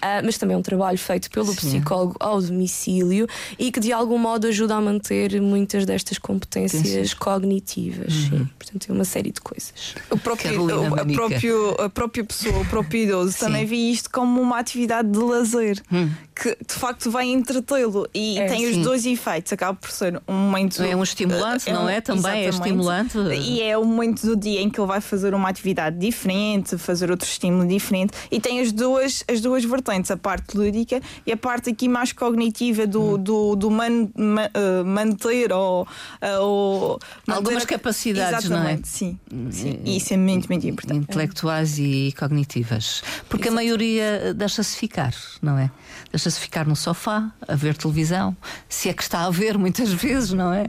ah, 0.00 0.20
mas 0.24 0.38
também 0.38 0.54
é 0.54 0.58
um 0.58 0.62
trabalho 0.62 0.98
feito 0.98 1.30
pelo 1.30 1.46
Sim. 1.46 1.56
psicólogo 1.56 2.16
ao 2.20 2.40
domicílio 2.40 3.26
e 3.58 3.70
que 3.70 3.80
de 3.80 3.92
algum 3.92 4.18
modo 4.18 4.46
ajuda 4.46 4.74
a 4.76 4.80
manter 4.80 5.29
muitas 5.38 5.84
destas 5.84 6.16
competências 6.18 7.12
cognitivas. 7.12 8.12
Sim. 8.12 8.48
Portanto, 8.58 8.86
é 8.88 8.92
uma 8.92 9.04
série 9.04 9.30
de 9.30 9.40
coisas. 9.40 9.94
O 10.10 10.16
próprio, 10.18 10.64
o- 10.64 10.94
a, 10.94 11.04
próprio, 11.14 11.70
a 11.82 11.88
própria 11.90 12.24
pessoa, 12.24 12.58
o 12.60 12.64
próprio 12.66 13.02
idoso, 13.02 13.38
também 13.38 13.66
vê 13.66 13.76
isto 13.76 14.10
como 14.10 14.40
uma 14.40 14.58
atividade 14.58 15.08
de 15.10 15.18
lazer 15.18 15.80
Hum. 15.92 16.08
Que 16.42 16.56
de 16.66 16.74
facto 16.74 17.10
vai 17.10 17.26
entretê-lo 17.28 18.08
e 18.14 18.38
É, 18.38 18.46
tem 18.46 18.66
os 18.66 18.76
sim. 18.76 18.82
dois 18.82 19.04
efeitos. 19.04 19.52
Acaba 19.52 19.74
por 19.78 19.90
ser 19.90 20.20
um 20.26 20.32
momento. 20.32 20.82
É 20.82 20.96
um 20.96 21.02
estimulante, 21.02 21.68
eh, 21.68 21.72
não 21.72 21.86
é? 21.88 22.00
Também 22.00 22.32
é 22.44 22.48
exatamente. 22.48 22.52
estimulante. 22.70 23.18
E 23.18 23.60
é 23.62 23.76
o 23.76 23.84
momento 23.84 24.24
do 24.26 24.34
dia 24.36 24.60
em 24.62 24.70
que 24.70 24.80
ele 24.80 24.86
vai 24.88 25.00
fazer 25.02 25.34
uma 25.34 25.48
atividade 25.50 25.98
diferente, 25.98 26.78
fazer 26.78 27.10
outro 27.10 27.28
estímulo 27.28 27.68
diferente. 27.68 28.14
E 28.30 28.40
tem 28.40 28.58
as 28.60 28.72
duas, 28.72 29.22
as 29.30 29.40
duas 29.42 29.64
vertentes, 29.64 30.10
a 30.10 30.16
parte 30.16 30.56
lúdica 30.56 31.02
e 31.26 31.32
a 31.32 31.36
parte 31.36 31.68
aqui 31.70 31.88
mais 31.88 32.12
cognitiva 32.12 32.86
do, 32.86 33.00
Hum. 33.16 33.18
do, 33.22 33.56
do 33.56 33.70
man- 33.70 34.08
ma- 34.16 34.50
eh, 34.54 34.82
manter 34.82 35.52
ou. 35.52 35.86
eh, 36.22 36.38
ou 36.38 36.98
manter 37.26 37.36
Algumas 37.38 37.64
a- 37.64 37.66
capacidades, 37.66 38.48
não 38.48 38.56
é? 38.56 38.60
Exatamente, 38.60 38.88
sim. 38.88 39.18
sim. 39.50 39.80
E 39.84 39.96
isso 39.98 40.14
é 40.14 40.16
muito, 40.16 40.48
muito 40.48 40.66
importante. 40.66 41.00
intelectuais 41.02 41.78
e 41.78 42.14
cognitivas. 42.18 43.02
Porque 43.28 43.48
a 43.48 43.52
maioria 43.52 44.32
deixa-se 44.34 44.76
ficar, 44.76 45.14
não 45.42 45.58
é? 45.58 45.70
Deixa-se 46.30 46.40
ficar 46.44 46.64
no 46.64 46.76
sofá, 46.76 47.28
a 47.48 47.56
ver 47.56 47.76
televisão, 47.76 48.36
se 48.68 48.88
é 48.88 48.92
que 48.92 49.02
está 49.02 49.24
a 49.24 49.30
ver 49.30 49.58
muitas 49.58 49.90
vezes, 49.92 50.32
não 50.32 50.52
é? 50.52 50.66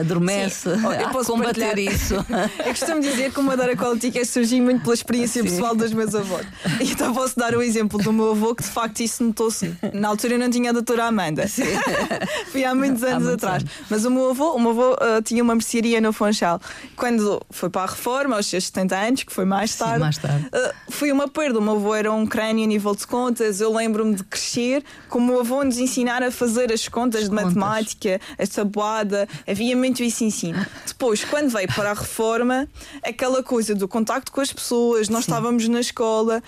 Adormece 0.00 0.74
Sim. 0.74 0.84
Oh, 0.84 0.92
eu 0.92 1.08
posso 1.10 1.30
combater 1.30 1.64
partilhar. 1.66 1.94
isso. 1.94 2.14
Eu 2.58 2.70
costumo 2.70 3.00
dizer 3.00 3.32
que 3.32 3.38
uma 3.38 3.56
Dara 3.56 3.76
Quality 3.76 4.18
é 4.18 4.24
surgiu 4.24 4.64
muito 4.64 4.82
pela 4.82 4.94
experiência 4.94 5.42
Sim. 5.42 5.48
pessoal 5.48 5.76
dos 5.76 5.92
meus 5.92 6.12
avós. 6.12 6.44
E 6.80 6.90
então 6.90 7.14
posso 7.14 7.38
dar 7.38 7.54
o 7.54 7.62
exemplo 7.62 8.02
do 8.02 8.12
meu 8.12 8.32
avô, 8.32 8.52
que 8.52 8.64
de 8.64 8.68
facto 8.68 8.98
isso 9.00 9.22
notou-se. 9.22 9.72
Na 9.92 10.08
altura 10.08 10.34
eu 10.34 10.38
não 10.40 10.50
tinha 10.50 10.70
a 10.70 10.72
doutora 10.72 11.04
Amanda. 11.04 11.44
Foi 12.50 12.64
há 12.64 12.74
muitos 12.74 13.02
anos 13.04 13.22
muitos 13.24 13.44
atrás. 13.44 13.62
anos. 13.62 13.72
Mas 13.88 14.04
o 14.04 14.10
meu 14.10 14.30
avô, 14.30 14.52
o 14.54 14.58
meu 14.58 14.70
avô 14.72 14.96
ah, 15.00 15.22
tinha 15.22 15.40
uma 15.42 15.54
mercearia 15.54 16.00
no 16.00 16.12
Funchal. 16.12 16.60
Quando 16.96 17.40
foi 17.50 17.70
para 17.70 17.82
a 17.82 17.86
reforma, 17.86 18.36
aos 18.36 18.46
seus 18.46 18.64
70 18.66 18.96
anos, 18.96 19.22
que 19.22 19.32
foi 19.32 19.44
mais 19.44 19.70
Sim, 19.72 19.78
tarde, 19.78 20.00
mais 20.00 20.18
tarde. 20.18 20.48
ah, 20.52 20.72
foi 20.88 21.12
uma 21.12 21.28
perda. 21.28 21.60
O 21.60 21.62
meu 21.62 21.74
avô 21.76 21.94
era 21.94 22.10
um 22.12 22.26
crânio 22.26 22.64
a 22.64 22.66
nível 22.66 22.94
de 22.94 23.06
contas. 23.06 23.60
Eu 23.60 23.72
lembro-me 23.72 24.16
de 24.16 24.24
crescer 24.24 24.69
com 25.08 25.18
o 25.18 25.22
meu 25.22 25.40
avô 25.40 25.62
nos 25.64 25.78
ensinar 25.78 26.22
a 26.22 26.30
fazer 26.30 26.72
as 26.72 26.88
contas 26.88 27.22
As 27.22 27.28
de 27.28 27.34
contas. 27.34 27.54
matemática, 27.54 28.20
a 28.38 28.46
tabuada. 28.46 29.28
Havia 29.46 29.76
muito 29.76 30.02
isso 30.02 30.24
em 30.24 30.28
ensino. 30.28 30.64
Depois, 30.86 31.24
quando 31.24 31.50
veio 31.50 31.68
para 31.74 31.90
a 31.90 31.94
reforma, 31.94 32.68
aquela 33.02 33.42
coisa 33.42 33.74
do 33.74 33.86
contacto 33.88 34.30
com 34.32 34.40
as 34.40 34.52
pessoas, 34.52 35.08
nós 35.08 35.24
Sim. 35.24 35.30
estávamos 35.30 35.68
na 35.68 35.80
escola. 35.80 36.42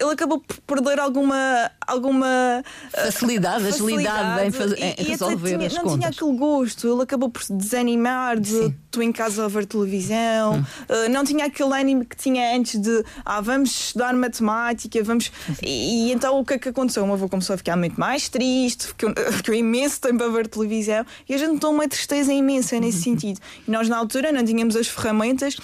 Ele 0.00 0.12
acabou 0.12 0.40
por 0.40 0.56
perder 0.60 0.98
alguma, 0.98 1.70
alguma 1.86 2.62
ah, 2.94 3.00
Facilidade, 3.12 3.66
agilidade 3.66 4.46
em, 4.46 4.50
e- 4.82 4.84
em 4.84 4.94
e 4.98 5.08
resolver 5.10 5.56
tinha- 5.56 5.66
as 5.66 5.74
não 5.74 5.82
contas. 5.82 5.98
tinha 5.98 6.08
aquele 6.08 6.36
gosto. 6.38 6.88
Ele 6.92 7.02
acabou 7.02 7.28
por 7.28 7.42
se 7.42 7.52
desanimar 7.52 8.40
de 8.40 8.48
Sim. 8.50 8.74
tu 8.90 9.02
em 9.02 9.12
casa 9.12 9.44
a 9.44 9.48
ver 9.48 9.66
televisão. 9.66 10.54
Hum. 10.54 10.64
Uh, 10.88 11.08
não 11.10 11.22
tinha 11.24 11.44
aquele 11.44 11.72
ânimo 11.74 12.04
que 12.06 12.16
tinha 12.16 12.56
antes 12.56 12.80
de 12.80 13.04
ah, 13.24 13.40
vamos 13.42 13.70
estudar 13.70 14.14
matemática, 14.14 15.02
vamos. 15.04 15.30
E, 15.62 16.08
e 16.08 16.12
então 16.12 16.38
o 16.40 16.44
que 16.44 16.54
é 16.54 16.58
que 16.58 16.68
aconteceu? 16.70 17.02
O 17.02 17.06
meu 17.06 17.14
avô 17.16 17.28
começou 17.28 17.52
a 17.54 17.56
ficar 17.58 17.76
muito 17.76 18.00
mais 18.00 18.28
triste, 18.28 18.86
ficou, 18.86 19.12
ficou 19.32 19.54
imenso 19.54 20.00
tempo 20.00 20.24
a 20.24 20.28
ver 20.28 20.46
televisão 20.48 21.04
e 21.28 21.34
a 21.34 21.38
gente 21.38 21.52
notou 21.52 21.72
uma 21.72 21.86
tristeza 21.86 22.32
imensa 22.32 22.76
Uhum. 22.76 22.80
nesse 22.82 23.02
sentido. 23.02 23.38
E 23.66 23.70
nós 23.70 23.88
na 23.88 23.96
altura 23.98 24.32
não 24.32 24.44
tínhamos 24.44 24.76
as 24.76 24.86
ferramentas 24.88 25.56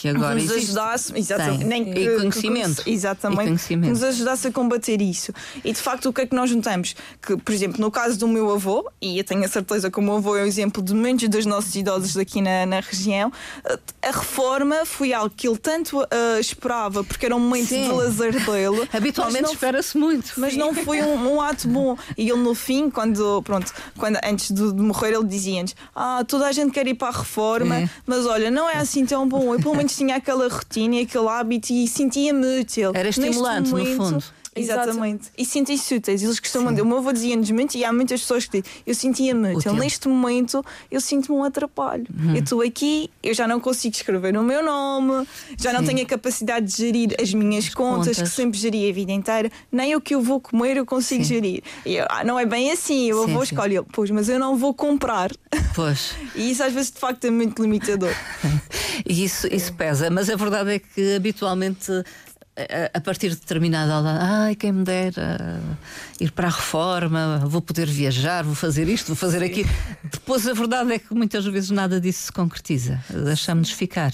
que 0.00 0.08
agora 0.08 0.34
nos 0.36 0.44
existe. 0.44 0.64
ajudasse 0.66 1.12
exatamente, 1.18 1.64
nem 1.64 1.90
E 1.90 1.94
que, 1.94 2.16
conhecimento. 2.16 2.84
Que, 2.84 2.90
exatamente, 2.90 3.42
E 3.42 3.46
conhecimento. 3.46 3.90
nos 3.90 4.02
ajudasse 4.04 4.46
a 4.46 4.52
combater 4.52 5.02
isso. 5.02 5.32
E 5.64 5.72
de 5.72 5.80
facto, 5.80 6.08
o 6.08 6.12
que 6.12 6.20
é 6.20 6.26
que 6.26 6.34
nós 6.36 6.48
juntamos? 6.50 6.94
Que, 7.20 7.36
por 7.36 7.52
exemplo, 7.52 7.80
no 7.80 7.90
caso 7.90 8.16
do 8.18 8.28
meu 8.28 8.50
avô, 8.52 8.88
e 9.02 9.18
eu 9.18 9.24
tenho 9.24 9.44
a 9.44 9.48
certeza 9.48 9.90
que 9.90 9.98
o 9.98 10.02
meu 10.02 10.16
avô 10.18 10.36
é 10.36 10.42
o 10.42 10.46
exemplo 10.46 10.80
de 10.82 10.94
muitos 10.94 11.28
dos 11.28 11.44
nossos 11.46 11.74
idosos 11.74 12.14
daqui 12.14 12.40
na, 12.40 12.64
na 12.64 12.80
região, 12.80 13.32
a 14.02 14.10
reforma 14.12 14.84
foi 14.84 15.12
algo 15.12 15.34
que 15.36 15.48
ele 15.48 15.58
tanto 15.58 16.00
ah, 16.02 16.38
esperava, 16.38 17.02
porque 17.02 17.26
era 17.26 17.34
um 17.34 17.40
momento 17.40 17.68
Sim. 17.68 17.84
de 17.84 17.92
lazer 17.92 18.32
dele. 18.44 18.88
Habitualmente 18.94 19.50
espera-se 19.52 19.98
muito. 19.98 20.32
mas 20.36 20.56
não 20.56 20.72
foi 20.74 21.02
um, 21.02 21.34
um 21.34 21.40
ato 21.40 21.66
bom. 21.66 21.96
E 22.16 22.28
ele 22.30 22.38
no 22.40 22.54
fim, 22.54 22.88
quando, 22.88 23.42
pronto, 23.42 23.72
quando, 23.98 24.18
antes 24.24 24.50
de, 24.52 24.72
de 24.72 24.80
morrer, 24.80 25.12
ele 25.14 25.24
dizia-nos: 25.26 25.74
Ah, 25.94 26.24
toda 26.26 26.46
a 26.46 26.52
gente 26.52 26.70
quer 26.70 26.86
ir 26.86 26.94
para 26.94 27.08
a 27.08 27.18
reforma, 27.18 27.76
É. 27.80 27.90
mas 28.06 28.24
olha, 28.26 28.50
não 28.50 28.68
é 28.70 28.76
assim 28.76 29.04
tão 29.04 29.26
bom. 29.28 29.54
Eu 29.54 29.60
pelo 29.60 29.74
menos 29.74 29.87
tinha 29.96 30.16
aquela 30.16 30.48
rotina 30.48 30.96
e 30.96 31.00
aquele 31.02 31.26
hábito 31.28 31.72
e 31.72 31.86
sentia-me 31.88 32.60
útil. 32.60 32.92
Era 32.94 33.08
estimulante, 33.08 33.70
no 33.70 33.78
momento- 33.78 33.96
fundo. 33.96 34.24
Exatamente. 34.60 35.28
E 35.36 35.44
senti-se 35.44 35.94
úteis. 35.94 36.22
Eles 36.22 36.40
costumam 36.40 36.72
dizer, 36.72 36.82
o 36.82 36.86
meu 36.86 36.98
avô 36.98 37.12
dizia-nos 37.12 37.50
muito, 37.50 37.76
e 37.76 37.84
há 37.84 37.92
muitas 37.92 38.20
pessoas 38.20 38.46
que 38.46 38.60
dizem, 38.60 38.82
eu 38.86 38.94
sentia-me 38.94 39.54
útil. 39.54 39.74
Neste 39.74 40.08
momento, 40.08 40.64
eu 40.90 41.00
sinto-me 41.00 41.38
um 41.38 41.44
atrapalho. 41.44 42.06
Uhum. 42.16 42.34
Eu 42.34 42.42
estou 42.42 42.62
aqui, 42.62 43.10
eu 43.22 43.34
já 43.34 43.46
não 43.46 43.60
consigo 43.60 43.94
escrever 43.94 44.36
o 44.36 44.42
meu 44.42 44.64
nome, 44.64 45.26
já 45.58 45.72
não 45.72 45.80
Sim. 45.80 45.86
tenho 45.86 46.02
a 46.02 46.06
capacidade 46.06 46.66
de 46.66 46.76
gerir 46.76 47.14
as 47.20 47.32
minhas 47.32 47.68
contas, 47.68 48.16
contas. 48.16 48.30
que 48.30 48.36
sempre 48.36 48.58
geri 48.58 48.88
a 48.88 48.92
vida 48.92 49.12
inteira, 49.12 49.50
nem 49.70 49.94
o 49.94 50.00
que 50.00 50.14
eu 50.14 50.20
vou 50.20 50.40
comer 50.40 50.76
eu 50.76 50.86
consigo 50.86 51.24
Sim. 51.24 51.34
gerir. 51.34 51.62
E 51.84 51.96
eu, 51.96 52.06
ah, 52.08 52.24
não 52.24 52.38
é 52.38 52.46
bem 52.46 52.70
assim, 52.70 53.12
o 53.12 53.24
Sim, 53.24 53.30
avô 53.30 53.44
sim. 53.44 53.52
escolhe, 53.54 53.76
ele, 53.76 53.86
pois, 53.92 54.10
mas 54.10 54.28
eu 54.28 54.38
não 54.38 54.56
vou 54.56 54.74
comprar. 54.74 55.30
Pois. 55.74 56.14
E 56.38 56.52
isso 56.52 56.62
às 56.62 56.72
vezes 56.72 56.92
de 56.92 56.98
facto 57.00 57.24
é 57.24 57.30
muito 57.30 57.60
limitador. 57.60 58.12
E 59.06 59.24
isso, 59.24 59.46
isso 59.50 59.72
pesa, 59.74 60.10
mas 60.10 60.28
a 60.28 60.36
verdade 60.36 60.72
é 60.72 60.78
que 60.78 61.14
habitualmente. 61.14 61.90
A 62.92 63.00
partir 63.00 63.28
de 63.30 63.36
determinada 63.36 64.00
idade, 64.00 64.18
ai, 64.20 64.54
quem 64.56 64.72
me 64.72 64.82
dera 64.82 65.60
ir 66.18 66.32
para 66.32 66.48
a 66.48 66.50
reforma, 66.50 67.44
vou 67.46 67.62
poder 67.62 67.86
viajar, 67.86 68.42
vou 68.42 68.54
fazer 68.54 68.88
isto, 68.88 69.06
vou 69.08 69.16
fazer 69.16 69.44
aquilo. 69.44 69.70
Depois 70.02 70.46
a 70.48 70.52
verdade 70.52 70.92
é 70.92 70.98
que 70.98 71.14
muitas 71.14 71.44
vezes 71.46 71.70
nada 71.70 72.00
disso 72.00 72.24
se 72.24 72.32
concretiza. 72.32 72.98
Deixamos-nos 73.08 73.70
ficar. 73.70 74.12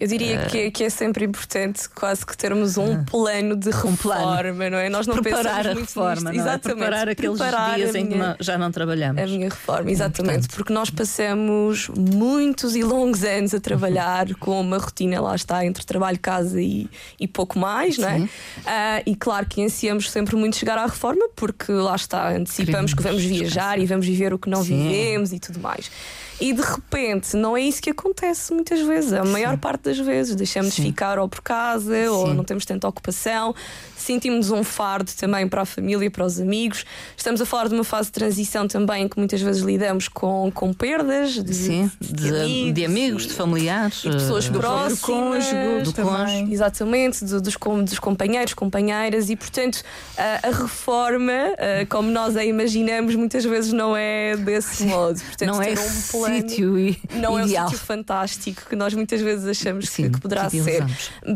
Eu 0.00 0.06
diria 0.08 0.46
que, 0.46 0.58
é- 0.58 0.70
que 0.70 0.82
é 0.82 0.88
sempre 0.88 1.26
importante 1.26 1.86
quase 1.90 2.24
que 2.24 2.34
termos 2.34 2.78
um 2.78 3.04
plano 3.04 3.54
de 3.54 3.70
reforma, 3.70 4.38
plano. 4.42 4.70
não 4.70 4.78
é? 4.78 4.88
Nós 4.88 5.06
não 5.06 5.16
Preparar 5.20 5.44
pensamos 5.44 5.66
a 5.66 5.74
muito 5.74 5.86
reforma, 5.88 6.14
nisto. 6.14 6.24
não 6.24 6.30
é? 6.30 6.34
Exatamente. 6.36 6.78
Preparar 6.78 7.08
aqueles 7.10 7.38
Preparar 7.38 7.74
dias 7.76 7.94
a 7.94 7.98
em 7.98 8.06
que 8.06 8.14
minha- 8.14 8.28
não- 8.28 8.36
já 8.40 8.56
não 8.56 8.70
trabalhamos. 8.70 9.22
A 9.22 9.26
minha 9.26 9.48
reforma, 9.50 9.90
exatamente, 9.90 10.30
importante. 10.38 10.56
porque 10.56 10.72
nós 10.72 10.88
passamos 10.88 11.88
muitos 11.94 12.74
e 12.74 12.82
longos 12.82 13.22
anos 13.24 13.52
a 13.54 13.60
trabalhar 13.60 14.34
com 14.36 14.58
uma 14.58 14.78
rotina, 14.78 15.20
lá 15.20 15.36
está, 15.36 15.64
entre 15.66 15.84
trabalho, 15.84 16.18
casa 16.18 16.60
e, 16.62 16.88
e 17.20 17.28
pouco 17.28 17.58
mais, 17.58 17.98
não 17.98 18.08
é? 18.08 18.28
Ah, 18.66 19.02
e 19.04 19.14
claro 19.14 19.44
que 19.46 19.62
ansiamos 19.62 20.10
sempre 20.10 20.34
muito 20.34 20.56
chegar 20.56 20.78
à 20.78 20.86
reforma, 20.86 21.28
porque 21.36 21.70
lá 21.72 21.94
está, 21.94 22.30
antecipamos 22.30 22.94
Queremos 22.94 22.94
que 22.94 23.02
vamos 23.02 23.22
viajar 23.22 23.44
descansar. 23.48 23.78
e 23.80 23.86
vamos 23.86 24.06
viver 24.06 24.32
o 24.32 24.38
que 24.38 24.48
não 24.48 24.64
Sim. 24.64 24.82
vivemos 24.88 25.32
e 25.34 25.38
tudo 25.38 25.60
mais. 25.60 25.90
E 26.40 26.52
de 26.54 26.62
repente, 26.62 27.36
não 27.36 27.54
é 27.54 27.60
isso 27.60 27.82
que 27.82 27.90
acontece 27.90 28.52
muitas 28.54 28.80
vezes. 28.80 29.12
A 29.12 29.24
maior 29.24 29.58
parte 29.58 29.82
das 29.82 29.98
vezes 29.98 30.34
deixamos 30.34 30.70
de 30.74 30.76
Sim. 30.82 30.88
ficar 30.88 31.18
ou 31.18 31.28
por 31.28 31.42
casa 31.42 32.10
ou 32.10 32.28
Sim. 32.28 32.34
não 32.34 32.44
temos 32.44 32.64
tanta 32.64 32.88
ocupação, 32.88 33.54
sentimos 34.02 34.50
um 34.50 34.62
fardo 34.64 35.10
também 35.18 35.48
para 35.48 35.62
a 35.62 35.64
família, 35.64 36.10
para 36.10 36.24
os 36.24 36.40
amigos. 36.40 36.84
Estamos 37.16 37.40
a 37.40 37.46
falar 37.46 37.68
de 37.68 37.74
uma 37.74 37.84
fase 37.84 38.06
de 38.08 38.12
transição 38.12 38.66
também 38.68 39.04
em 39.04 39.08
que 39.08 39.18
muitas 39.18 39.40
vezes 39.40 39.62
lidamos 39.62 40.08
com, 40.08 40.50
com 40.52 40.72
perdas 40.72 41.32
de, 41.42 41.54
Sim, 41.54 41.90
de, 42.00 42.72
de 42.72 42.84
amigos, 42.84 43.24
e- 43.24 43.28
de 43.28 43.34
familiares, 43.34 44.02
e 44.04 44.10
pessoas 44.10 44.46
eh, 44.46 44.50
próximas, 44.50 44.98
do 44.98 45.06
cônjuge, 45.06 45.82
do 45.84 45.92
cônjuge. 45.92 46.52
Exatamente, 46.52 47.24
do- 47.24 47.40
dos, 47.40 47.56
com- 47.56 47.82
dos 47.84 47.98
companheiros, 47.98 48.54
companheiras, 48.54 49.30
e 49.30 49.36
portanto 49.36 49.82
a, 50.16 50.48
a 50.48 50.50
reforma, 50.50 51.32
eh, 51.58 51.86
como 51.88 52.10
nós 52.10 52.36
a 52.36 52.44
imaginamos, 52.44 53.14
muitas 53.14 53.44
vezes 53.44 53.72
não 53.72 53.96
é 53.96 54.36
desse 54.36 54.84
modo. 54.84 55.20
Portanto, 55.20 55.48
não 55.48 55.62
é 55.62 55.70
um 55.72 56.02
plano 56.10 56.34
sítio 56.48 56.78
i- 56.78 56.98
não 57.14 57.38
é 57.38 57.44
um 57.44 57.48
sítio 57.48 57.78
fantástico 57.78 58.62
que 58.68 58.76
nós 58.76 58.94
muitas 58.94 59.20
vezes 59.20 59.46
achamos 59.46 59.88
que- 59.88 59.94
Sim, 59.94 60.10
que, 60.10 60.20
poderá 60.20 60.48
que 60.48 60.60
ser. 60.62 60.84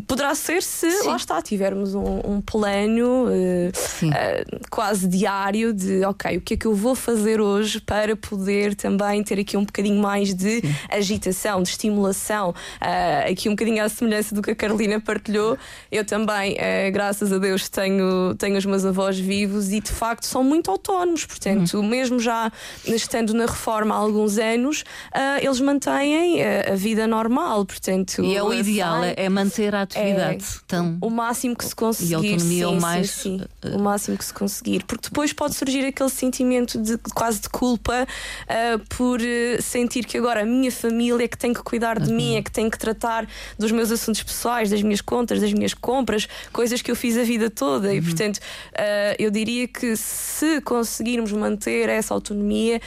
Poderá 0.07 0.35
ser 0.35 0.63
se, 0.63 0.91
Sim. 0.91 1.09
lá 1.09 1.17
está, 1.17 1.41
tivermos 1.43 1.95
um, 1.95 2.21
um 2.25 2.41
plano 2.41 2.54
Sim. 3.75 4.11
eh, 4.15 4.45
quase 4.71 5.07
diário 5.09 5.73
de, 5.73 6.05
ok, 6.05 6.37
o 6.37 6.41
que 6.41 6.55
é 6.55 6.57
que 6.57 6.67
eu 6.67 6.75
vou 6.75 6.95
fazer 6.95 7.41
hoje 7.41 7.81
para 7.81 8.17
poder 8.17 8.75
também 8.75 9.23
ter 9.23 9.39
aqui 9.41 9.57
um 9.57 9.65
bocadinho 9.65 10.01
mais 10.01 10.35
de 10.35 10.63
agitação, 10.91 11.63
de 11.63 11.69
estimulação, 11.71 12.55
Ah, 12.81 13.25
aqui 13.31 13.49
um 13.49 13.53
bocadinho 13.53 13.85
à 13.85 13.89
semelhança 13.89 14.35
do 14.35 14.43
que 14.43 14.51
a 14.51 14.55
Carolina 14.55 15.01
partilhou. 15.01 15.57
Eu 15.91 16.05
também, 16.05 16.57
graças 16.93 17.33
a 17.33 17.39
Deus, 17.39 17.69
tenho, 17.69 18.35
tenho 18.37 18.57
os 18.57 18.65
meus 18.67 18.85
avós 18.85 19.19
vivos 19.19 19.73
e 19.73 19.81
de 19.81 19.91
facto 19.93 20.25
são 20.27 20.43
muito 20.45 20.71
autónomos, 20.71 21.25
portanto, 21.25 21.75
Uhum. 21.79 21.89
mesmo 21.89 22.19
já 22.21 22.51
estando 22.87 23.33
na 23.35 23.47
reforma 23.47 23.95
há 23.95 23.99
alguns 23.99 24.39
anos, 24.39 24.85
eles 25.43 25.61
mantêm 25.61 26.43
a 26.71 26.75
vida 26.75 27.07
normal, 27.07 27.65
portanto. 27.65 28.23
E 28.25 28.37
é 28.37 28.43
o 28.43 28.53
ideal, 28.53 29.03
é, 29.05 29.15
é 29.17 29.29
manter 29.29 29.75
a 29.75 29.83
atividade. 29.83 30.45
Então, 30.65 30.99
o 31.01 31.11
máximo 31.11 31.57
que 31.57 31.65
se 31.65 31.75
conseguir. 31.75 32.15
E 32.51 32.63
autonomia 32.63 32.67
sim, 32.69 32.77
o 32.77 32.81
mais, 32.81 33.11
sim, 33.11 33.39
sim. 33.39 33.45
eh, 33.63 33.77
o 33.77 33.79
máximo 33.79 34.17
que 34.17 34.25
se 34.25 34.35
conseguir. 34.35 34.85
Porque 34.85 35.09
depois 35.09 35.33
pode 35.33 35.55
surgir 35.55 35.85
aquele 35.87 36.11
sentimento 36.11 36.79
de 36.79 36.99
quase 37.15 37.41
de 37.41 37.49
culpa 37.49 38.07
ah, 38.49 38.81
por 38.97 39.21
eh, 39.21 39.59
sentir 39.61 40.05
que 40.05 40.19
agora 40.19 40.43
a 40.43 40.45
minha 40.45 40.71
família 40.71 41.25
é 41.25 41.29
que 41.29 41.39
tem 41.39 41.53
que 41.53 41.63
cuidar 41.63 41.99
de 42.01 42.11
Uhum. 42.11 42.17
mim, 42.17 42.37
é 42.37 42.43
que 42.43 42.51
tem 42.51 42.69
que 42.71 42.79
tratar 42.79 43.27
dos 43.59 43.71
meus 43.73 43.91
assuntos 43.91 44.23
pessoais, 44.23 44.71
das 44.71 44.83
minhas 44.83 45.01
contas, 45.01 45.41
das 45.41 45.53
minhas 45.53 45.75
compras, 45.75 46.29
coisas 46.53 46.83
que 46.83 46.91
eu 46.91 46.97
fiz 46.97 47.17
a 47.17 47.23
vida 47.23 47.49
toda. 47.51 47.89
Uhum. 47.89 47.95
E 47.95 48.03
portanto, 48.03 48.41
ah, 48.75 49.15
eu 49.19 49.31
diria 49.31 49.67
que 49.69 49.97
se 49.97 50.61
conseguirmos 50.61 51.33
manter 51.33 51.89
essa 51.89 52.13
autonomia. 52.15 52.81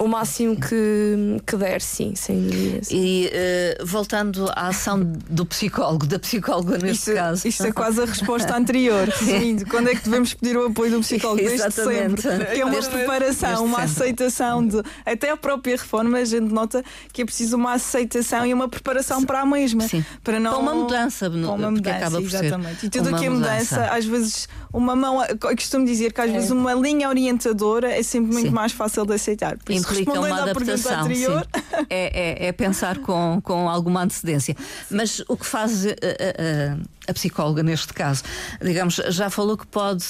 O 0.00 0.06
máximo 0.06 0.54
que, 0.54 1.38
que 1.44 1.56
der, 1.56 1.80
sim, 1.80 2.12
sem 2.14 2.40
dúvida. 2.42 2.80
e 2.90 3.28
eh, 3.32 3.78
voltando 3.84 4.48
à 4.54 4.68
ação 4.68 5.02
do 5.02 5.44
psicólogo, 5.44 6.06
da 6.06 6.20
psicóloga 6.20 6.78
neste 6.78 7.10
Isto, 7.10 7.14
caso. 7.14 7.48
isto 7.48 7.66
é 7.66 7.72
quase 7.72 8.02
a 8.02 8.04
resposta 8.04 8.56
anterior. 8.56 9.08
Resumindo, 9.18 9.66
quando 9.66 9.88
é 9.88 9.96
que 9.96 10.04
devemos 10.04 10.34
pedir 10.34 10.56
o 10.56 10.66
apoio 10.66 10.92
do 10.92 11.00
psicólogo? 11.00 11.38
Desde 11.42 11.56
Exatamente. 11.66 12.22
sempre. 12.22 12.46
Que 12.46 12.60
é 12.60 12.64
uma 12.64 12.70
Desde- 12.74 12.90
preparação, 12.90 13.48
desde 13.48 13.64
uma 13.64 13.78
sempre. 13.88 14.02
aceitação 14.02 14.66
de. 14.68 14.82
Até 15.04 15.30
a 15.30 15.36
própria 15.36 15.76
reforma, 15.76 16.18
a 16.18 16.24
gente 16.24 16.52
nota 16.52 16.84
que 17.12 17.22
é 17.22 17.24
preciso 17.24 17.56
uma 17.56 17.72
aceitação 17.72 18.46
e 18.46 18.54
uma 18.54 18.68
preparação 18.68 19.24
para 19.24 19.40
a 19.40 19.46
mesma. 19.46 19.82
Sim. 19.88 20.04
Para 20.22 20.38
não. 20.38 20.52
Para 20.52 20.60
uma 20.60 20.74
mudança, 20.76 21.28
Para 21.28 21.38
uma 21.40 21.70
mudança, 21.72 21.96
acaba 21.96 22.20
por 22.22 22.30
ser 22.30 22.44
exatamente. 22.44 22.86
E 22.86 22.88
tudo 22.88 23.10
o 23.12 23.18
que 23.18 23.24
é 23.26 23.30
mudança, 23.30 23.86
às 23.86 24.04
vezes, 24.04 24.48
uma 24.72 24.94
mão. 24.94 25.24
Eu 25.24 25.36
costumo 25.56 25.84
dizer 25.84 26.12
que 26.12 26.20
às 26.20 26.30
vezes 26.30 26.50
uma 26.52 26.72
linha 26.74 27.08
orientadora 27.08 27.90
é 27.92 28.02
sempre 28.04 28.32
muito 28.32 28.46
Sim. 28.48 28.54
mais 28.54 28.70
fácil 28.70 29.04
de 29.04 29.14
aceitar. 29.14 29.56
Por 29.58 29.72
isso, 29.72 29.87
implica 29.92 30.12
uma 30.20 30.42
adaptação. 30.42 31.04
É, 31.90 32.44
é- 32.44 32.48
é 32.48 32.52
pensar 32.52 32.98
com, 32.98 33.40
com 33.42 33.68
alguma 33.68 34.02
antecedência. 34.02 34.54
Mas 34.90 35.22
o 35.28 35.36
que 35.36 35.46
faz 35.46 35.86
a, 35.86 35.90
a- 35.90 35.92
a- 35.92 37.10
a 37.10 37.12
psicóloga 37.14 37.62
neste 37.62 37.92
caso? 37.94 38.22
Digamos, 38.60 38.96
já 39.08 39.30
falou 39.30 39.56
que 39.56 39.66
pode 39.66 40.04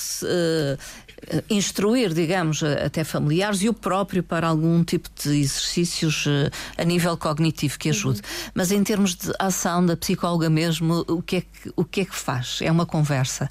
instruir, 1.50 2.12
digamos, 2.14 2.62
até 2.62 3.02
familiares 3.04 3.60
e 3.62 3.68
o 3.68 3.74
próprio 3.74 4.22
para 4.22 4.46
algum 4.48 4.82
tipo 4.84 5.08
de 5.22 5.40
exercícios 5.40 6.24
eh, 6.28 6.50
a 6.80 6.84
nível 6.84 7.16
cognitivo 7.16 7.78
que 7.78 7.90
ajude. 7.90 8.20
Mas 8.54 8.70
em 8.70 8.82
termos 8.84 9.14
de 9.16 9.32
ação 9.38 9.84
da 9.84 9.96
psicóloga 9.96 10.48
mesmo, 10.48 11.04
o 11.08 11.20
que 11.20 11.36
é 11.36 11.40
que, 11.40 11.72
o 11.76 11.84
que, 11.84 12.00
é 12.02 12.04
que 12.04 12.14
faz? 12.14 12.60
É 12.62 12.70
uma 12.70 12.86
conversa? 12.86 13.50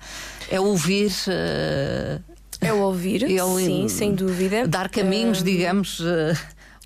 É 0.50 0.60
ouvir. 0.60 1.12
eh, 1.28 2.20
É 2.62 2.74
o 2.74 2.78
ouvir, 2.80 3.22
sim, 3.66 3.88
sem 3.88 4.14
dúvida. 4.16 4.68
dar 4.68 4.90
caminhos, 4.90 5.42
Ah, 5.42 5.44
digamos, 5.44 6.00
eh, 6.02 6.34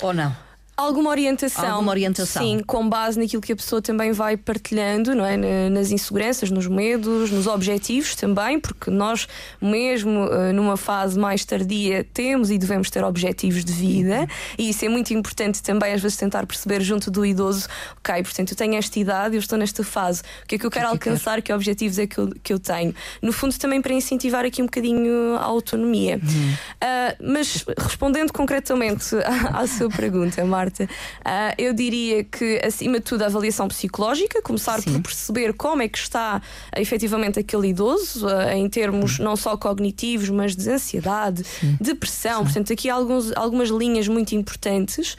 ou 0.01 0.13
não? 0.13 0.35
Alguma 0.81 1.09
orientação. 1.09 1.65
Alguma 1.71 1.91
orientação. 1.91 2.41
Sim, 2.41 2.61
com 2.65 2.87
base 2.89 3.19
naquilo 3.19 3.41
que 3.41 3.51
a 3.53 3.55
pessoa 3.55 3.81
também 3.81 4.11
vai 4.11 4.35
partilhando, 4.37 5.13
não 5.15 5.25
é? 5.25 5.37
Na- 5.37 5.69
Nas 5.69 5.91
inseguranças, 5.91 6.49
nos 6.51 6.67
medos, 6.67 7.31
nos 7.31 7.47
objetivos 7.47 8.15
também, 8.15 8.59
porque 8.59 8.89
nós, 8.91 9.27
mesmo 9.61 10.25
eh, 10.31 10.51
numa 10.51 10.75
fase 10.77 11.17
mais 11.17 11.45
tardia, 11.45 12.05
temos 12.13 12.49
e 12.51 12.57
devemos 12.57 12.89
ter 12.89 13.03
objetivos 13.03 13.63
de 13.63 13.71
vida, 13.71 14.27
e 14.57 14.69
isso 14.69 14.83
é 14.85 14.89
muito 14.89 15.13
importante 15.13 15.61
também, 15.61 15.93
às 15.93 16.01
vezes, 16.01 16.17
tentar 16.17 16.45
perceber 16.45 16.81
junto 16.81 17.09
do 17.11 17.25
idoso, 17.25 17.67
ok, 17.97 18.23
portanto, 18.23 18.51
eu 18.51 18.57
tenho 18.57 18.75
esta 18.75 18.99
idade, 18.99 19.35
eu 19.35 19.39
estou 19.39 19.57
nesta 19.57 19.83
fase, 19.83 20.21
o 20.43 20.47
que 20.47 20.55
é 20.55 20.57
que 20.57 20.65
eu 20.65 20.71
quero 20.71 20.85
que 20.97 21.09
alcançar, 21.09 21.41
que 21.41 21.53
objetivos 21.53 21.99
é 21.99 22.07
que 22.07 22.17
eu, 22.17 22.29
que 22.43 22.53
eu 22.53 22.59
tenho? 22.59 22.93
No 23.21 23.31
fundo, 23.31 23.57
também 23.57 23.81
para 23.81 23.93
incentivar 23.93 24.43
aqui 24.45 24.61
um 24.61 24.65
bocadinho 24.65 25.35
a 25.37 25.43
autonomia. 25.43 26.19
Uhum. 26.23 26.53
Ah, 26.81 27.15
mas 27.21 27.63
respondendo 27.77 28.31
concretamente 28.33 29.15
à, 29.23 29.61
à 29.61 29.67
sua 29.67 29.89
pergunta, 29.89 30.43
Marta. 30.45 30.70
Uh, 30.79 31.53
eu 31.57 31.73
diria 31.73 32.23
que, 32.23 32.61
acima 32.63 32.99
de 32.99 33.05
tudo, 33.05 33.23
a 33.23 33.25
avaliação 33.27 33.67
psicológica, 33.67 34.41
começar 34.41 34.81
Sim. 34.81 34.93
por 34.93 35.01
perceber 35.03 35.53
como 35.53 35.81
é 35.81 35.87
que 35.87 35.97
está 35.97 36.41
efetivamente 36.75 37.39
aquele 37.39 37.69
idoso, 37.69 38.27
uh, 38.27 38.49
em 38.53 38.67
termos 38.69 39.19
não 39.19 39.35
só 39.35 39.57
cognitivos, 39.57 40.29
mas 40.29 40.55
de 40.55 40.69
ansiedade, 40.69 41.43
Sim. 41.43 41.77
depressão. 41.79 42.39
Sim. 42.39 42.43
Portanto, 42.45 42.73
aqui 42.73 42.89
há 42.89 42.95
alguns, 42.95 43.31
algumas 43.35 43.69
linhas 43.69 44.07
muito 44.07 44.33
importantes 44.35 45.15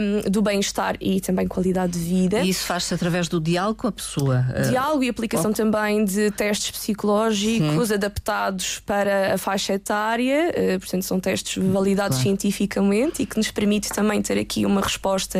um, 0.00 0.30
do 0.30 0.42
bem-estar 0.42 0.96
e 1.00 1.20
também 1.20 1.46
qualidade 1.46 1.92
de 1.92 1.98
vida. 1.98 2.40
E 2.40 2.50
isso 2.50 2.66
faz-se 2.66 2.92
através 2.94 3.28
do 3.28 3.40
diálogo 3.40 3.80
com 3.80 3.86
a 3.88 3.92
pessoa. 3.92 4.44
Diálogo 4.68 5.04
e 5.04 5.08
aplicação 5.08 5.50
oh. 5.50 5.54
também 5.54 6.04
de 6.04 6.30
testes 6.30 6.70
psicológicos 6.70 7.90
adaptados 7.92 8.80
para 8.80 9.34
a 9.34 9.38
faixa 9.38 9.74
etária, 9.74 10.52
portanto, 10.78 11.02
são 11.02 11.20
testes 11.20 11.62
validados 11.62 12.16
claro. 12.16 12.22
cientificamente 12.22 13.22
e 13.22 13.26
que 13.26 13.36
nos 13.36 13.50
permite 13.50 13.88
também 13.90 14.20
ter 14.22 14.38
aqui 14.38 14.59
uma 14.66 14.80
resposta 14.80 15.38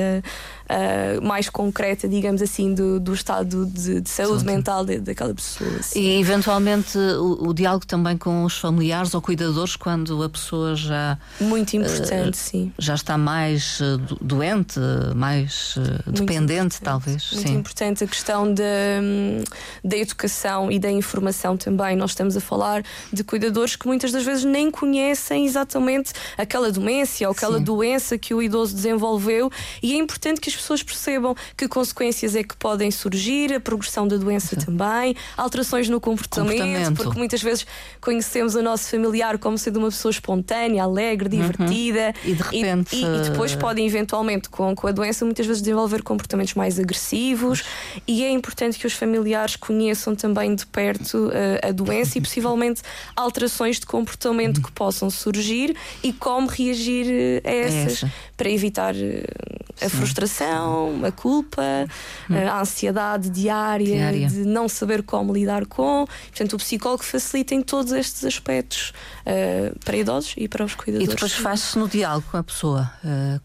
uh, 0.71 1.23
mais 1.27 1.49
concreta, 1.49 2.09
digamos 2.09 2.41
assim, 2.41 2.73
do, 2.73 3.01
do 3.01 3.13
estado 3.13 3.67
de, 3.67 4.01
de 4.01 4.09
saúde 4.09 4.41
sim, 4.41 4.47
mental 4.47 4.85
de, 4.85 4.99
daquela 5.01 5.35
pessoa. 5.35 5.71
E 5.95 6.21
eventualmente 6.21 6.97
o, 6.97 7.49
o, 7.49 7.55
diálogo 7.55 7.85
também 7.87 8.17
com 8.17 8.45
os 8.45 8.57
familiares 8.57 9.13
ou 9.15 9.21
cuidadores 9.21 9.77
quando 9.77 10.23
a 10.23 10.29
pessoa 10.29 10.77
já. 10.77 11.19
Muito 11.41 11.77
importante, 11.77 12.35
uh, 12.35 12.37
sim. 12.37 12.73
Já 12.79 12.95
está 12.95 13.19
mais 13.19 13.81
uh, 13.81 13.99
doente, 14.21 14.79
mais 15.15 15.77
dependente, 16.07 16.81
talvez. 16.81 17.31
Muito 17.33 17.49
sim. 17.49 17.55
importante 17.55 18.05
a 18.05 18.07
questão 18.07 18.53
da, 18.53 18.63
da 19.85 19.97
educação 19.97 20.71
e 20.71 20.79
da 20.79 20.91
informação 20.91 21.57
também. 21.57 21.97
Nós 21.97 22.11
estamos 22.11 22.37
a 22.37 22.41
falar 22.41 22.85
de 23.13 23.25
cuidadores 23.25 23.77
que 23.77 23.87
muitas 23.87 24.13
das 24.13 24.25
vezes 24.25 24.45
nem 24.45 24.71
conhecem 24.71 25.45
exatamente 25.47 26.13
aquela 26.37 26.71
demência 26.71 27.29
ou 27.29 27.33
aquela 27.33 27.59
sim. 27.59 27.65
doença 27.65 28.17
que 28.17 28.33
o 28.33 28.43
idoso 28.43 28.75
desenvolveu 28.75 29.51
e 29.83 29.95
é 29.95 29.97
importante 29.97 30.41
que 30.41 30.49
as 30.49 30.60
pessoas 30.61 30.83
percebam 30.83 31.35
que 31.57 31.69
consequências 31.69 32.37
é 32.37 32.43
que 32.43 32.57
podem 32.57 32.91
surgir, 32.91 33.53
a 33.53 33.61
progressão 33.61 34.07
da 34.07 34.17
doença 34.17 34.59
Sim. 34.59 34.67
também, 34.67 35.17
alterações 35.37 35.89
no 35.89 36.01
comportamento, 36.01 36.59
comportamento, 36.59 36.97
porque 36.97 37.19
muitas 37.19 37.43
vezes 37.43 37.67
conhecemos 38.01 38.55
o 38.55 38.63
nosso 38.63 38.91
familiar 38.91 39.39
como 39.39 39.57
sendo 39.59 39.79
uma 39.79 39.89
pessoa 39.89 40.11
espontânea, 40.11 40.83
alegre, 40.83 41.37
uhum. 41.37 41.43
divertida. 41.43 42.15
Uhum. 42.25 42.31
E 42.31 42.35
de 42.35 42.43
repente. 42.43 42.97
E, 42.97 43.05
e, 43.05 43.17
e, 43.17 43.31
depois 43.31 43.55
pode, 43.55 43.81
eventualmente, 43.83 44.49
com, 44.49 44.75
com 44.75 44.87
a 44.87 44.93
doença, 44.93 45.25
muitas 45.25 45.47
vezes 45.47 45.63
desenvolver 45.63 46.03
comportamentos 46.03 46.55
mais 46.55 46.79
agressivos. 46.79 47.63
E 48.07 48.25
é 48.25 48.31
importante 48.31 48.79
que 48.79 48.87
os 48.87 48.93
familiares 48.93 49.57
conheçam 49.57 50.15
também 50.15 50.55
de 50.55 50.67
perto 50.67 51.29
uh, 51.29 51.69
a 51.69 51.73
doença 51.73 52.19
e 52.19 52.21
possivelmente 52.21 52.83
alterações 53.17 53.79
de 53.79 53.87
comportamento 53.87 54.59
uhum. 54.59 54.63
que 54.65 54.73
possam 54.73 55.11
surgir 55.11 55.77
e 56.03 56.13
como 56.13 56.49
reagir 56.49 57.07
uh, 57.07 57.49
a 57.49 57.51
essas, 57.51 58.05
é 58.05 58.11
para 58.37 58.51
evitar 58.51 58.95
uh, 58.95 59.60
a 59.83 59.89
frustração 59.89 61.05
a 61.05 61.13
culpa, 61.13 61.63
hum. 62.29 62.35
a 62.37 62.61
ansiedade 62.61 63.31
diária, 63.31 63.87
diária, 63.87 64.29
de 64.29 64.45
não 64.45 64.69
saber 64.69 65.03
como 65.03 65.33
lidar 65.33 65.67
com. 65.67 66.07
Portanto, 66.29 66.55
o 66.55 66.57
psicólogo 66.57 67.03
facilita 67.03 67.55
em 67.55 67.63
todos 67.63 67.93
estes 67.93 68.25
aspectos 68.25 68.93
uh, 69.27 69.79
para 69.85 69.97
idosos 69.97 70.35
e 70.37 70.49
para 70.49 70.65
os 70.65 70.75
cuidadores. 70.75 71.13
E 71.13 71.15
depois 71.15 71.33
faz-se 71.33 71.79
no 71.79 71.89
diálogo 71.89 72.27
com 72.31 72.37
a 72.37 72.43
pessoa. 72.43 72.91
Uh, 73.05 73.41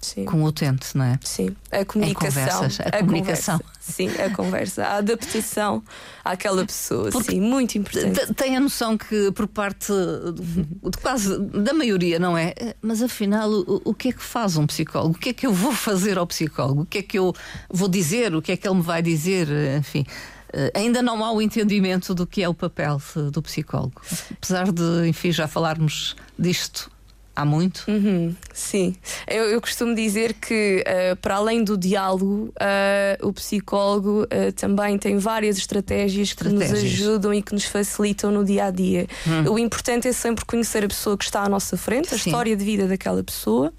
Sim. 0.00 0.24
com 0.24 0.42
o 0.42 0.46
utente, 0.46 0.96
não 0.96 1.04
é? 1.04 1.18
Sim, 1.24 1.56
a 1.72 1.84
comunicação. 1.84 2.44
Conversas, 2.52 2.80
a, 2.80 2.88
a 2.88 3.00
comunicação. 3.00 3.58
Conversa. 3.58 3.78
Sim, 3.80 4.08
a 4.08 4.30
conversa, 4.30 4.84
a 4.84 4.96
adaptação 4.98 5.82
àquela 6.24 6.64
pessoa, 6.64 7.10
Porque 7.10 7.32
sim, 7.32 7.40
muito 7.40 7.76
importante. 7.78 8.32
Tem 8.34 8.56
a 8.56 8.60
noção 8.60 8.96
que 8.96 9.32
por 9.32 9.48
parte 9.48 9.92
de 9.92 10.98
quase 10.98 11.38
da 11.38 11.72
maioria, 11.72 12.18
não 12.18 12.36
é? 12.36 12.54
Mas 12.80 13.02
afinal, 13.02 13.50
o, 13.50 13.82
o 13.84 13.94
que 13.94 14.08
é 14.08 14.12
que 14.12 14.22
faz 14.22 14.56
um 14.56 14.66
psicólogo? 14.66 15.16
O 15.16 15.18
que 15.18 15.30
é 15.30 15.32
que 15.32 15.46
eu 15.46 15.52
vou 15.52 15.72
fazer 15.72 16.16
ao 16.16 16.26
psicólogo? 16.26 16.82
O 16.82 16.86
que 16.86 16.98
é 16.98 17.02
que 17.02 17.18
eu 17.18 17.34
vou 17.68 17.88
dizer? 17.88 18.34
O 18.34 18.42
que 18.42 18.52
é 18.52 18.56
que 18.56 18.68
ele 18.68 18.76
me 18.76 18.82
vai 18.82 19.02
dizer? 19.02 19.48
Enfim. 19.78 20.06
Uh, 20.48 20.70
ainda 20.74 21.02
não 21.02 21.22
há 21.24 21.30
o 21.30 21.42
entendimento 21.42 22.14
do 22.14 22.26
que 22.26 22.42
é 22.42 22.48
o 22.48 22.54
papel 22.54 23.00
do 23.32 23.42
psicólogo. 23.42 24.00
Apesar 24.32 24.72
de, 24.72 25.08
enfim, 25.08 25.30
já 25.30 25.46
falarmos 25.46 26.16
disto 26.38 26.90
há 27.38 27.44
muito? 27.44 27.84
Uhum, 27.86 28.34
sim. 28.52 28.96
Eu, 29.28 29.44
eu, 29.44 29.60
costumo 29.60 29.94
dizer 29.94 30.34
que, 30.34 30.82
uh, 30.84 31.16
para 31.16 31.36
além 31.36 31.62
do 31.62 31.78
diálogo, 31.78 32.52
uh, 32.56 33.26
o 33.28 33.32
psicólogo 33.32 34.24
uh, 34.24 34.52
também 34.56 34.98
tem 34.98 35.18
várias 35.18 35.56
estratégias, 35.56 36.28
estratégias, 36.28 36.68
que 36.68 36.74
nos 36.74 36.84
ajudam 36.84 37.32
e 37.32 37.40
que 37.40 37.52
nos 37.54 37.64
facilitam 37.64 38.32
no 38.32 38.44
dia 38.44 38.64
a 38.64 38.70
dia. 38.72 39.06
Hum. 39.24 39.52
O 39.52 39.58
importante 39.58 40.08
é 40.08 40.12
sempre 40.12 40.44
conhecer 40.44 40.84
a 40.84 40.88
pessoa 40.88 41.16
que 41.16 41.24
está 41.24 41.44
à 41.44 41.48
nossa 41.48 41.76
frente, 41.76 42.12
a 42.12 42.18
sim. 42.18 42.28
história 42.28 42.56
de 42.56 42.64
vida 42.64 42.88
daquela 42.88 43.22
pessoa, 43.22 43.72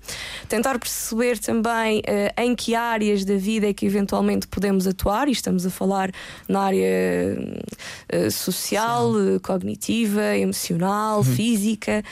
tentar 0.47 0.79
perceber 0.79 1.37
também 1.37 2.01
em 2.37 2.55
que 2.55 2.75
áreas 2.75 3.25
da 3.25 3.35
vida 3.35 3.67
é 3.67 3.73
que 3.73 3.85
eventualmente 3.85 4.47
podemos 4.47 4.87
atuar, 4.87 5.27
e 5.27 5.31
estamos 5.31 5.65
a 5.65 5.69
falar 5.69 6.11
na 6.47 6.61
área 6.61 7.37
social, 8.31 9.11
cognitiva, 9.41 10.35
emocional, 10.37 11.19
hum. 11.19 11.23
física, 11.23 12.03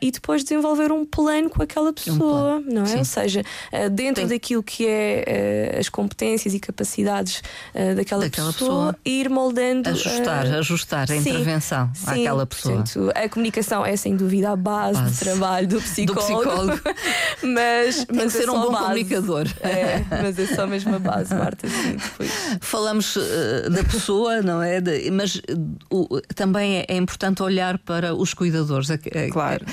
e 0.00 0.10
depois 0.10 0.42
desenvolver 0.42 0.92
um 0.92 1.04
plano 1.04 1.50
com 1.50 1.62
aquela 1.62 1.92
pessoa, 1.92 2.56
um 2.56 2.74
não 2.74 2.82
é? 2.82 2.86
Sim. 2.86 2.98
Ou 2.98 3.04
seja, 3.04 3.42
eh, 3.72 3.88
dentro 3.88 4.26
Tem... 4.26 4.26
daquilo 4.28 4.62
que 4.62 4.86
é 4.86 5.24
eh, 5.26 5.78
as 5.78 5.88
competências 5.88 6.54
e 6.54 6.60
capacidades 6.60 7.42
eh, 7.74 7.94
daquela, 7.94 8.24
daquela 8.24 8.52
pessoa, 8.52 8.92
pessoa, 8.92 8.96
ir 9.04 9.28
moldando. 9.28 9.88
Ajustar, 9.88 10.46
ajustar 10.46 11.02
a 11.04 11.06
sim, 11.06 11.18
intervenção 11.18 11.90
sim, 11.94 12.22
àquela 12.22 12.46
pessoa. 12.46 12.76
Portanto, 12.76 13.12
a 13.14 13.28
comunicação 13.28 13.84
é 13.84 13.96
sem 13.96 14.16
dúvida 14.16 14.50
a 14.50 14.56
base, 14.56 15.00
base. 15.00 15.12
de 15.12 15.18
trabalho 15.18 15.68
do 15.68 15.80
psicólogo. 15.80 16.20
Do 16.20 16.42
psicólogo. 16.42 16.80
mas, 17.42 18.04
Tem 18.04 18.16
mas 18.16 18.34
é 18.34 18.38
ser 18.38 18.50
um 18.50 18.60
bom 18.60 18.74
comunicador. 18.74 19.46
É, 19.60 20.04
mas 20.10 20.38
é 20.38 20.46
só 20.46 20.66
mesmo 20.66 20.94
a 20.94 20.98
base, 20.98 21.34
Marta. 21.34 21.68
Sim, 21.68 21.96
depois. 21.96 22.30
Falamos 22.60 23.16
uh, 23.16 23.70
da 23.70 23.84
pessoa, 23.84 24.42
não 24.42 24.62
é? 24.62 24.80
De, 24.80 25.10
mas 25.10 25.29
uh, 25.36 26.20
também 26.34 26.78
é, 26.78 26.86
é, 26.88 26.96
importante 26.96 27.42
olhar 27.42 27.78
para 27.78 28.14
os 28.14 28.34
cuidadores. 28.34 28.88
Claro 29.30 29.64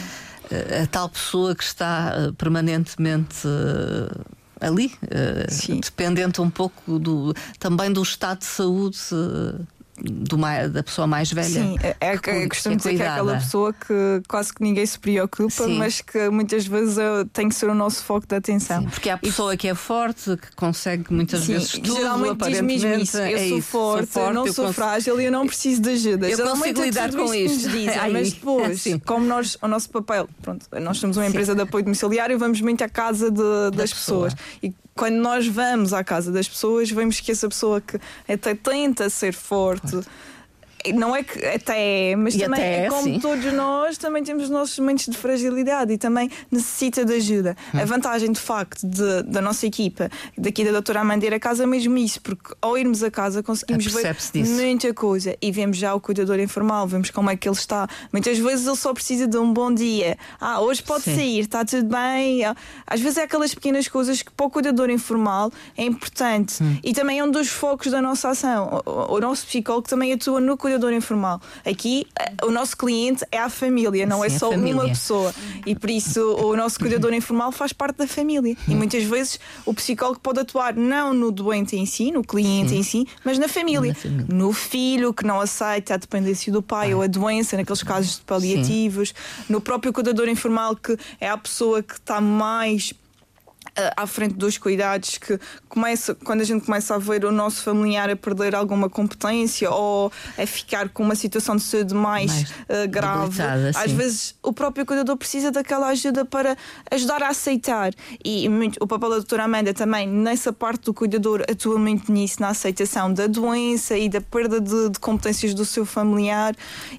a 0.83 0.87
tal 0.87 1.09
pessoa 1.09 1.55
que 1.55 1.63
está 1.63 2.13
eh, 2.15 2.31
permanentemente 2.37 3.47
eh, 3.47 4.65
ali, 4.65 4.93
eh, 5.09 5.45
dependente 5.81 6.41
um 6.41 6.49
pouco 6.49 6.97
do, 6.99 7.33
também 7.59 7.91
do 7.91 8.01
estado 8.01 8.39
de 8.39 8.45
saúde 8.45 8.97
do, 9.99 10.37
da 10.69 10.83
pessoa 10.83 11.07
mais 11.07 11.31
velha. 11.31 11.47
Sim, 11.47 11.77
é, 11.81 11.95
é, 11.99 12.17
que, 12.17 12.29
é 12.29 12.47
costumo 12.47 12.75
dizer 12.75 12.95
que 12.95 13.01
é 13.01 13.07
aquela 13.07 13.35
pessoa 13.35 13.73
que 13.73 14.21
quase 14.27 14.53
que 14.53 14.61
ninguém 14.61 14.85
se 14.85 14.99
preocupa, 14.99 15.65
Sim. 15.65 15.77
mas 15.77 16.01
que 16.01 16.29
muitas 16.29 16.65
vezes 16.67 16.97
tem 17.33 17.49
que 17.49 17.55
ser 17.55 17.69
o 17.69 17.75
nosso 17.75 18.03
foco 18.03 18.27
de 18.27 18.35
atenção. 18.35 18.81
Sim, 18.81 18.89
porque 18.89 19.09
há 19.09 19.15
a 19.15 19.17
pessoa 19.17 19.53
e... 19.53 19.57
que 19.57 19.67
é 19.67 19.75
forte, 19.75 20.37
que 20.37 20.55
consegue 20.55 21.11
muitas 21.11 21.41
Sim, 21.41 21.53
vezes 21.53 21.71
tudo, 21.71 21.95
geralmente 21.95 22.31
aparentemente. 22.31 23.03
Isso. 23.03 23.17
Eu 23.17 23.23
é 23.23 23.47
sou, 23.47 23.57
isso, 23.57 23.67
forte, 23.67 24.11
sou 24.11 24.21
forte, 24.21 24.27
eu 24.27 24.33
não 24.33 24.47
eu 24.47 24.53
sou 24.53 24.73
frágil 24.73 25.21
e 25.21 25.25
eu 25.25 25.31
não 25.31 25.47
preciso 25.47 25.81
de 25.81 25.89
ajuda. 25.89 26.29
Eu 26.29 26.37
geralmente 26.37 26.75
consigo 26.75 26.81
lidar 26.83 27.11
com 27.11 27.33
isto. 27.33 27.69
Dizem, 27.69 28.11
mas 28.11 28.33
depois, 28.33 28.83
como 29.05 29.25
nós, 29.25 29.57
o 29.61 29.67
nosso 29.67 29.89
papel, 29.89 30.29
pronto, 30.41 30.65
nós 30.79 30.97
somos 30.97 31.17
uma 31.17 31.27
empresa 31.27 31.55
de 31.55 31.61
apoio 31.61 31.83
domiciliário, 31.83 32.37
vamos 32.37 32.61
muito 32.61 32.83
à 32.83 32.89
casa 32.89 33.31
de, 33.31 33.71
das 33.75 33.93
pessoas. 33.93 34.33
E 34.61 34.73
quando 34.97 35.15
nós 35.15 35.47
vamos 35.47 35.93
à 35.93 36.03
casa 36.03 36.31
das 36.31 36.47
pessoas, 36.47 36.89
vemos 36.89 37.19
que 37.19 37.31
essa 37.31 37.47
pessoa 37.47 37.79
que 37.79 37.99
até 38.27 38.55
tenta 38.55 39.09
ser 39.09 39.31
forte. 39.31 40.01
Não 40.93 41.15
é 41.15 41.23
que 41.23 41.45
até 41.45 42.15
mas 42.15 42.35
e 42.35 42.39
também 42.39 42.61
é, 42.61 42.87
como 42.89 43.03
sim. 43.03 43.19
todos 43.19 43.53
nós 43.53 43.97
também 43.97 44.23
temos 44.23 44.43
os 44.43 44.49
nossos 44.49 44.77
momentos 44.79 45.05
de 45.05 45.17
fragilidade 45.17 45.93
e 45.93 45.97
também 45.97 46.29
necessita 46.51 47.03
de 47.03 47.13
ajuda. 47.13 47.55
Hum. 47.73 47.79
A 47.81 47.85
vantagem 47.85 48.31
de 48.31 48.39
facto 48.39 48.85
de, 48.87 49.23
da 49.23 49.41
nossa 49.41 49.65
equipa, 49.65 50.09
daqui 50.37 50.63
da 50.63 50.71
doutora 50.71 51.01
Amandeira 51.01 51.39
casa 51.39 51.63
é 51.63 51.67
mesmo 51.67 51.97
isso, 51.97 52.21
porque 52.21 52.53
ao 52.61 52.77
irmos 52.77 53.03
a 53.03 53.11
casa 53.11 53.43
conseguimos 53.43 53.85
ver 53.85 54.15
disso. 54.33 54.51
muita 54.53 54.93
coisa 54.93 55.35
e 55.41 55.51
vemos 55.51 55.77
já 55.77 55.93
o 55.93 55.99
cuidador 55.99 56.39
informal, 56.39 56.87
vemos 56.87 57.09
como 57.09 57.29
é 57.29 57.35
que 57.35 57.47
ele 57.47 57.55
está. 57.55 57.87
Muitas 58.11 58.37
vezes 58.37 58.65
ele 58.65 58.75
só 58.75 58.93
precisa 58.93 59.27
de 59.27 59.37
um 59.37 59.51
bom 59.51 59.73
dia. 59.73 60.17
Ah, 60.39 60.61
hoje 60.61 60.81
pode 60.83 61.03
sim. 61.03 61.15
sair, 61.15 61.39
está 61.39 61.65
tudo 61.65 61.87
bem. 61.87 62.43
Às 62.85 63.01
vezes 63.01 63.17
é 63.17 63.23
aquelas 63.23 63.53
pequenas 63.53 63.87
coisas 63.87 64.21
que 64.21 64.31
para 64.31 64.45
o 64.45 64.49
cuidador 64.49 64.89
informal 64.89 65.51
é 65.77 65.83
importante 65.83 66.63
hum. 66.63 66.77
e 66.83 66.93
também 66.93 67.19
é 67.19 67.23
um 67.23 67.31
dos 67.31 67.49
focos 67.49 67.91
da 67.91 68.01
nossa 68.01 68.29
ação. 68.29 68.81
O, 68.85 69.15
o 69.15 69.19
nosso 69.19 69.45
psicólogo 69.45 69.87
também 69.87 70.13
atua 70.13 70.39
no 70.39 70.55
cuidador 70.57 70.76
cuidador 70.77 70.93
informal. 70.93 71.41
Aqui, 71.65 72.07
eh, 72.19 72.45
o 72.45 72.51
nosso 72.51 72.77
cliente 72.77 73.25
é 73.31 73.39
a 73.39 73.49
família, 73.49 74.05
não 74.05 74.23
é 74.23 74.29
Sim, 74.29 74.35
é 74.35 74.39
só 74.39 74.49
uma 74.51 74.87
pessoa. 74.87 75.33
E 75.65 75.75
por 75.75 75.89
isso, 75.89 76.35
o 76.35 76.55
nosso 76.55 76.79
cuidador 76.79 77.13
informal 77.13 77.51
faz 77.51 77.73
parte 77.73 77.97
da 77.97 78.07
família. 78.07 78.55
E 78.67 78.75
muitas 78.75 79.03
vezes 79.03 79.39
o 79.65 79.73
psicólogo 79.73 80.19
pode 80.19 80.39
atuar 80.39 80.75
não 80.75 81.13
no 81.13 81.31
doente 81.31 81.75
em 81.75 81.85
si, 81.85 82.11
no 82.11 82.23
cliente 82.23 82.69
Sim. 82.69 82.77
em 82.77 82.83
si, 82.83 83.07
mas 83.23 83.39
na 83.39 83.47
família. 83.47 83.89
na 83.89 83.95
família. 83.95 84.25
No 84.29 84.53
filho 84.53 85.13
que 85.13 85.25
não 85.25 85.41
aceita 85.41 85.95
a 85.95 85.97
dependência 85.97 86.53
do 86.53 86.61
pai 86.61 86.91
ah. 86.91 86.97
ou 86.97 87.01
a 87.01 87.07
doença, 87.07 87.57
naqueles 87.57 87.83
casos 87.83 88.17
de 88.17 88.21
paliativos. 88.21 89.09
Sim. 89.09 89.43
No 89.49 89.59
próprio 89.59 89.91
cuidador 89.91 90.29
informal, 90.29 90.75
que 90.75 90.97
é 91.19 91.29
a 91.29 91.37
pessoa 91.37 91.81
que 91.81 91.95
está 91.95 92.21
mais 92.21 92.93
à 93.95 94.07
frente 94.07 94.35
dos 94.35 94.57
cuidados 94.57 95.17
que 95.17 95.39
começa 95.69 96.15
quando 96.15 96.41
a 96.41 96.43
gente 96.43 96.65
começa 96.65 96.95
a 96.95 96.97
ver 96.97 97.25
o 97.25 97.31
nosso 97.31 97.63
familiar 97.63 98.09
a 98.09 98.15
perder 98.15 98.55
alguma 98.55 98.89
competência 98.89 99.69
ou 99.69 100.11
a 100.37 100.45
ficar 100.45 100.89
com 100.89 101.03
uma 101.03 101.15
situação 101.15 101.55
de 101.55 101.63
saúde 101.63 101.93
mais, 101.93 102.31
mais 102.31 102.49
uh, 102.49 102.89
grave 102.89 103.41
às 103.75 103.91
vezes 103.91 104.35
o 104.43 104.51
próprio 104.53 104.85
cuidador 104.85 105.17
precisa 105.17 105.51
daquela 105.51 105.87
ajuda 105.87 106.25
para 106.25 106.57
ajudar 106.91 107.23
a 107.23 107.29
aceitar. 107.29 107.93
E 108.23 108.47
muito, 108.49 108.77
o 108.81 108.87
papel 108.87 109.09
da 109.09 109.15
doutora 109.17 109.43
Amanda 109.43 109.73
também 109.73 110.07
nessa 110.07 110.51
parte 110.51 110.85
do 110.85 110.93
cuidador 110.93 111.43
atua 111.49 111.77
muito 111.77 112.11
nisso 112.11 112.41
na 112.41 112.49
aceitação 112.49 113.11
da 113.11 113.27
doença 113.27 113.97
e 113.97 114.09
da 114.09 114.21
perda 114.21 114.59
de, 114.59 114.89
de 114.89 114.99
competências 114.99 115.53
do 115.53 115.65
seu 115.65 115.85
familiar. 115.85 116.55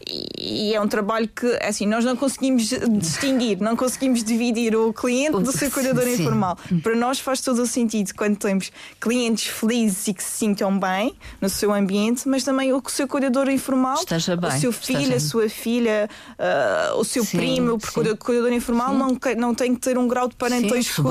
E, 0.07 0.71
e, 0.71 0.75
é 0.75 0.81
um 0.81 0.88
trabalho 0.88 1.29
que 1.29 1.47
assim 1.62 1.87
nós 1.87 2.05
não 2.05 2.17
conseguimos 2.17 2.69
distinguir 2.99 3.61
não 3.61 3.77
conseguimos 3.77 4.23
dividir 4.23 4.77
o 4.77 4.93
cliente 4.93 5.41
do 5.43 5.53
seu 5.53 5.71
cuidador 5.71 6.05
sim. 6.05 6.23
informal 6.23 6.57
para 6.83 6.94
nós 6.94 7.18
faz 7.18 7.40
todo 7.40 7.62
o 7.62 7.66
sentido 7.66 8.12
quando 8.14 8.37
temos 8.37 8.70
clientes 9.00 9.46
felizes 9.46 10.09
e 10.09 10.14
que 10.14 10.22
se 10.22 10.38
sintam 10.38 10.78
bem 10.78 11.14
no 11.40 11.48
seu 11.48 11.72
ambiente, 11.72 12.28
mas 12.28 12.44
também 12.44 12.72
o 12.72 12.83
seu 12.88 13.07
cuidador 13.07 13.48
informal, 13.48 13.94
Esteja 13.94 14.37
bem, 14.37 14.50
o 14.50 14.61
seu 14.61 14.72
filho, 14.72 15.14
a 15.14 15.20
sua 15.20 15.48
filha, 15.48 16.09
uh, 16.38 16.98
o 16.98 17.04
seu 17.04 17.24
sim, 17.24 17.37
primo, 17.37 17.78
porque 17.78 18.04
sim. 18.04 18.11
o 18.11 18.16
cuidador 18.16 18.52
informal 18.52 18.94
não, 18.94 19.18
não 19.37 19.54
tem 19.54 19.74
que 19.74 19.81
ter 19.81 19.98
um 19.98 20.07
grau 20.09 20.28
de 20.28 20.37
parentesco 20.37 21.02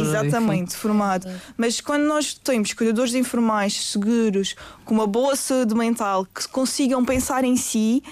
exatamente 0.00 0.70
enfim. 0.70 0.76
formado. 0.76 1.28
Mas 1.56 1.80
quando 1.80 2.04
nós 2.04 2.34
temos 2.34 2.72
cuidadores 2.72 3.14
informais 3.14 3.86
seguros, 3.86 4.54
com 4.84 4.94
uma 4.94 5.06
boa 5.06 5.36
saúde 5.36 5.74
mental, 5.74 6.26
que 6.26 6.48
consigam 6.48 7.04
pensar 7.04 7.44
em 7.44 7.56
si 7.56 8.02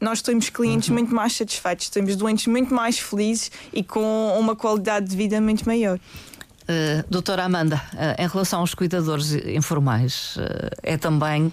nós 0.00 0.20
temos 0.22 0.48
clientes 0.50 0.88
uhum. 0.88 0.94
muito 0.94 1.14
mais 1.14 1.34
satisfeitos, 1.34 1.88
temos 1.88 2.16
doentes 2.16 2.46
muito 2.46 2.74
mais 2.74 2.98
felizes 2.98 3.50
e 3.72 3.82
com 3.82 4.36
uma 4.38 4.54
qualidade 4.54 5.06
de 5.06 5.16
vida 5.16 5.40
muito 5.40 5.64
maior. 5.66 5.98
Uh, 5.98 7.04
doutora 7.08 7.44
Amanda, 7.44 7.80
uh, 7.94 8.20
em 8.20 8.26
relação 8.26 8.60
aos 8.60 8.74
cuidadores 8.74 9.32
informais, 9.32 10.36
uh, 10.36 10.42
é 10.82 10.96
também 10.96 11.52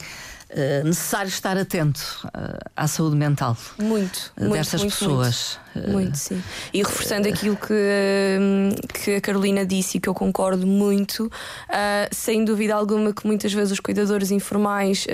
necessário 0.84 1.30
estar 1.30 1.58
atento 1.58 2.28
à 2.76 2.88
saúde 2.88 3.16
mental 3.16 3.58
muito, 3.80 4.32
destas 4.38 4.82
muito, 4.82 4.98
pessoas. 4.98 5.60
Muito, 5.76 5.92
muito, 5.92 6.18
sim. 6.18 6.42
E 6.74 6.84
reforçando 6.84 7.28
aquilo 7.28 7.58
que, 7.58 8.94
que 8.94 9.16
a 9.16 9.22
Carolina 9.22 9.66
disse 9.66 9.98
e 9.98 10.00
que 10.00 10.08
eu 10.08 10.13
concordo 10.13 10.68
muito, 10.68 11.32
sem 12.12 12.46
dúvida 12.46 12.76
alguma 12.76 13.13
que 13.13 13.26
muitas 13.26 13.52
vezes 13.52 13.72
os 13.72 13.80
cuidadores 13.80 14.30
informais 14.30 15.08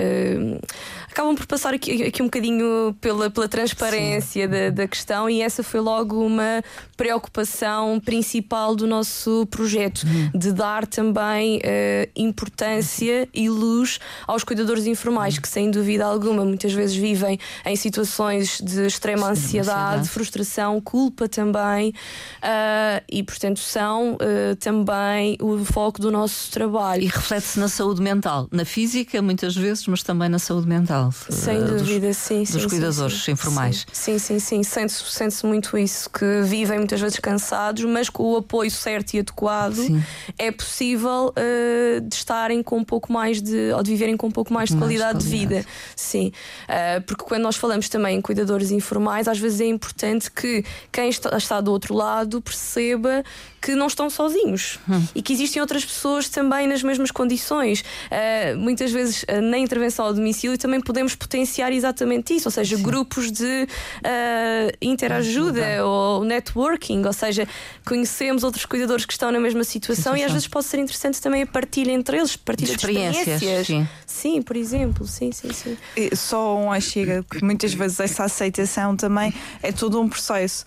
acabam 1.10 1.34
por 1.34 1.46
passar 1.46 1.74
aqui, 1.74 2.04
aqui 2.04 2.22
um 2.22 2.26
bocadinho 2.26 2.94
pela, 3.00 3.30
pela 3.30 3.48
transparência 3.48 4.46
da, 4.46 4.70
da, 4.70 4.88
questão 4.88 5.28
e 5.28 5.42
essa 5.42 5.62
foi 5.62 5.80
logo 5.80 6.24
uma 6.24 6.62
preocupação 6.96 8.00
principal 8.00 8.76
do 8.76 8.86
nosso 8.86 9.46
projeto, 9.50 10.04
uhum. 10.04 10.30
de 10.34 10.52
dar 10.52 10.86
também 10.86 11.58
uh, 11.58 12.10
importância 12.14 13.28
e 13.34 13.48
luz 13.48 13.98
aos 14.26 14.44
cuidadores 14.44 14.86
informais, 14.86 15.29
que 15.38 15.48
sem 15.48 15.70
dúvida 15.70 16.04
alguma 16.04 16.44
muitas 16.44 16.72
vezes 16.72 16.96
vivem 16.96 17.38
em 17.64 17.76
situações 17.76 18.60
de 18.60 18.86
extrema 18.86 19.30
ansiedade, 19.30 20.08
frustração, 20.08 20.80
culpa 20.80 21.28
também, 21.28 21.90
uh, 21.90 23.02
e 23.10 23.22
portanto 23.22 23.60
são 23.60 24.14
uh, 24.14 24.56
também 24.56 25.36
o 25.40 25.64
foco 25.64 26.00
do 26.00 26.10
nosso 26.10 26.50
trabalho. 26.50 27.02
E 27.02 27.06
reflete-se 27.06 27.58
na 27.58 27.68
saúde 27.68 28.00
mental, 28.00 28.48
na 28.50 28.64
física 28.64 29.20
muitas 29.20 29.56
vezes, 29.56 29.86
mas 29.86 30.02
também 30.02 30.28
na 30.28 30.38
saúde 30.38 30.68
mental. 30.68 31.12
Sem 31.12 31.58
uh, 31.58 31.66
dúvida, 31.66 32.12
sim, 32.12 32.42
dos 32.42 32.62
sim, 32.62 32.68
cuidadores 32.68 33.22
sim, 33.22 33.32
informais. 33.32 33.86
Sim, 33.92 34.18
sim, 34.18 34.38
sim. 34.38 34.62
Sente-se 34.62 35.10
sente 35.10 35.44
muito 35.44 35.76
isso, 35.76 36.08
que 36.08 36.42
vivem 36.42 36.78
muitas 36.78 37.00
vezes 37.00 37.18
cansados, 37.18 37.84
mas 37.84 38.08
com 38.08 38.22
o 38.22 38.36
apoio 38.36 38.70
certo 38.70 39.14
e 39.14 39.18
adequado 39.18 39.74
sim. 39.74 40.02
é 40.38 40.50
possível 40.50 41.32
uh, 41.32 42.00
de 42.00 42.14
estarem 42.14 42.62
com 42.62 42.78
um 42.78 42.84
pouco 42.84 43.12
mais 43.12 43.42
de. 43.42 43.72
ou 43.72 43.82
de 43.82 43.90
viverem 43.90 44.16
com 44.16 44.28
um 44.28 44.30
pouco 44.30 44.52
mais 44.52 44.60
de 44.68 44.70
mais 44.70 44.74
qualidade, 44.74 45.19
de 45.20 45.28
vida. 45.28 45.64
Sim. 45.94 46.32
Uh, 46.68 47.02
porque 47.02 47.24
quando 47.24 47.42
nós 47.42 47.56
falamos 47.56 47.88
também 47.88 48.18
em 48.18 48.20
cuidadores 48.20 48.70
informais, 48.70 49.28
às 49.28 49.38
vezes 49.38 49.60
é 49.60 49.66
importante 49.66 50.30
que 50.30 50.64
quem 50.90 51.08
está, 51.08 51.36
está 51.36 51.60
do 51.60 51.70
outro 51.70 51.94
lado 51.94 52.40
perceba 52.40 53.22
que 53.60 53.74
não 53.74 53.86
estão 53.86 54.08
sozinhos 54.08 54.78
hum. 54.88 55.02
e 55.14 55.20
que 55.20 55.32
existem 55.32 55.60
outras 55.60 55.84
pessoas 55.84 56.28
também 56.28 56.66
nas 56.66 56.82
mesmas 56.82 57.10
condições. 57.10 57.80
Uh, 57.80 58.58
muitas 58.58 58.90
vezes 58.90 59.22
uh, 59.24 59.40
na 59.42 59.58
intervenção 59.58 60.06
ao 60.06 60.14
domicílio 60.14 60.56
também 60.56 60.80
podemos 60.80 61.14
potenciar 61.14 61.72
exatamente 61.72 62.34
isso, 62.34 62.48
ou 62.48 62.52
seja, 62.52 62.76
Sim. 62.76 62.82
grupos 62.82 63.30
de 63.30 63.44
uh, 63.44 64.76
interajuda 64.80 65.84
ou 65.84 66.24
networking, 66.24 67.04
ou 67.04 67.12
seja, 67.12 67.46
conhecemos 67.84 68.44
outros 68.44 68.64
cuidadores 68.64 69.04
que 69.04 69.12
estão 69.12 69.30
na 69.30 69.40
mesma 69.40 69.64
situação 69.64 70.14
sim, 70.14 70.20
e 70.20 70.24
às 70.24 70.32
vezes 70.32 70.48
pode 70.48 70.66
ser 70.66 70.78
interessante 70.78 71.20
também 71.20 71.42
a 71.42 71.46
partilha 71.46 71.92
entre 71.92 72.16
eles, 72.16 72.36
partilha 72.36 72.68
de 72.68 72.76
experiências. 72.76 73.24
De 73.24 73.30
experiências. 73.32 73.66
Sim. 73.66 73.88
sim, 74.06 74.42
por 74.42 74.56
exemplo, 74.56 75.06
sim, 75.06 75.32
sim, 75.32 75.52
sim. 75.52 75.76
E 75.96 76.16
só 76.16 76.56
um 76.56 76.80
chega, 76.80 77.22
porque 77.28 77.44
muitas 77.44 77.74
vezes 77.74 78.00
essa 78.00 78.24
aceitação 78.24 78.96
também 78.96 79.34
é 79.62 79.70
todo 79.70 80.00
um 80.00 80.08
processo 80.08 80.64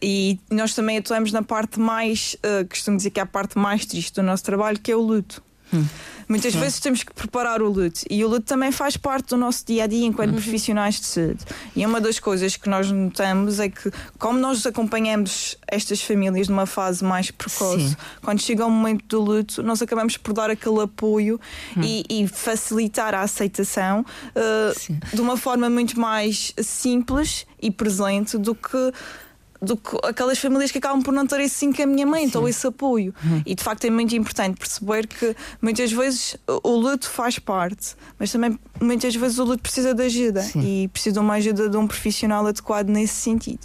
e 0.00 0.38
nós 0.50 0.74
também 0.74 0.96
atuamos 0.96 1.32
na 1.32 1.42
parte 1.42 1.78
mais 1.78 2.13
mais, 2.14 2.36
uh, 2.44 2.66
costumo 2.68 2.96
dizer 2.96 3.10
que 3.10 3.20
é 3.20 3.22
a 3.22 3.26
parte 3.26 3.58
mais 3.58 3.84
triste 3.84 4.14
do 4.14 4.22
nosso 4.22 4.44
trabalho, 4.44 4.78
que 4.78 4.92
é 4.92 4.96
o 4.96 5.00
luto. 5.00 5.42
Hum. 5.72 5.84
Muitas 6.28 6.54
vezes 6.54 6.78
temos 6.78 7.02
que 7.02 7.12
preparar 7.12 7.60
o 7.60 7.68
luto 7.68 8.00
e 8.08 8.24
o 8.24 8.28
luto 8.28 8.46
também 8.46 8.72
faz 8.72 8.96
parte 8.96 9.30
do 9.30 9.36
nosso 9.36 9.66
dia 9.66 9.84
a 9.84 9.86
dia 9.86 10.06
enquanto 10.06 10.30
uhum. 10.30 10.36
profissionais 10.36 10.98
de 10.98 11.06
saúde. 11.06 11.44
E 11.76 11.84
uma 11.84 12.00
das 12.00 12.18
coisas 12.18 12.56
que 12.56 12.68
nós 12.68 12.90
notamos 12.90 13.60
é 13.60 13.68
que, 13.68 13.90
como 14.18 14.38
nós 14.38 14.64
acompanhamos 14.64 15.56
estas 15.66 16.00
famílias 16.00 16.48
numa 16.48 16.64
fase 16.64 17.04
mais 17.04 17.30
precoce, 17.30 17.90
Sim. 17.90 17.96
quando 18.22 18.40
chega 18.40 18.64
o 18.64 18.70
momento 18.70 19.04
do 19.06 19.20
luto, 19.20 19.62
nós 19.62 19.82
acabamos 19.82 20.16
por 20.16 20.32
dar 20.32 20.48
aquele 20.48 20.80
apoio 20.80 21.38
uhum. 21.76 21.82
e, 21.82 22.04
e, 22.08 22.28
facilitar 22.28 23.14
a 23.14 23.20
aceitação 23.20 24.00
uh, 24.00 25.14
de 25.14 25.20
uma 25.20 25.36
forma 25.36 25.68
muito 25.68 25.98
mais 26.00 26.54
simples 26.62 27.46
e 27.60 27.70
presente 27.70 28.38
do 28.38 28.54
que 28.54 28.92
do 29.64 29.76
que 29.76 29.96
aquelas 30.04 30.38
famílias 30.38 30.70
que 30.70 30.78
acabam 30.78 31.02
por 31.02 31.12
não 31.12 31.26
ter 31.26 31.40
esse 31.40 31.64
encaminhamento 31.64 32.32
Sim. 32.32 32.38
ou 32.38 32.48
esse 32.48 32.66
apoio. 32.66 33.14
Uhum. 33.24 33.42
E 33.44 33.54
de 33.54 33.62
facto 33.62 33.84
é 33.84 33.90
muito 33.90 34.14
importante 34.14 34.58
perceber 34.58 35.06
que 35.06 35.34
muitas 35.60 35.90
vezes 35.92 36.36
o 36.62 36.76
luto 36.76 37.08
faz 37.08 37.38
parte, 37.38 37.94
mas 38.18 38.30
também 38.30 38.58
muitas 38.80 39.14
vezes 39.14 39.38
o 39.38 39.44
luto 39.44 39.62
precisa 39.62 39.94
de 39.94 40.02
ajuda 40.02 40.42
Sim. 40.42 40.60
e 40.84 40.88
precisa 40.88 41.14
de 41.14 41.18
uma 41.18 41.34
ajuda 41.34 41.68
de 41.68 41.76
um 41.76 41.86
profissional 41.86 42.46
adequado 42.46 42.88
nesse 42.88 43.14
sentido. 43.14 43.60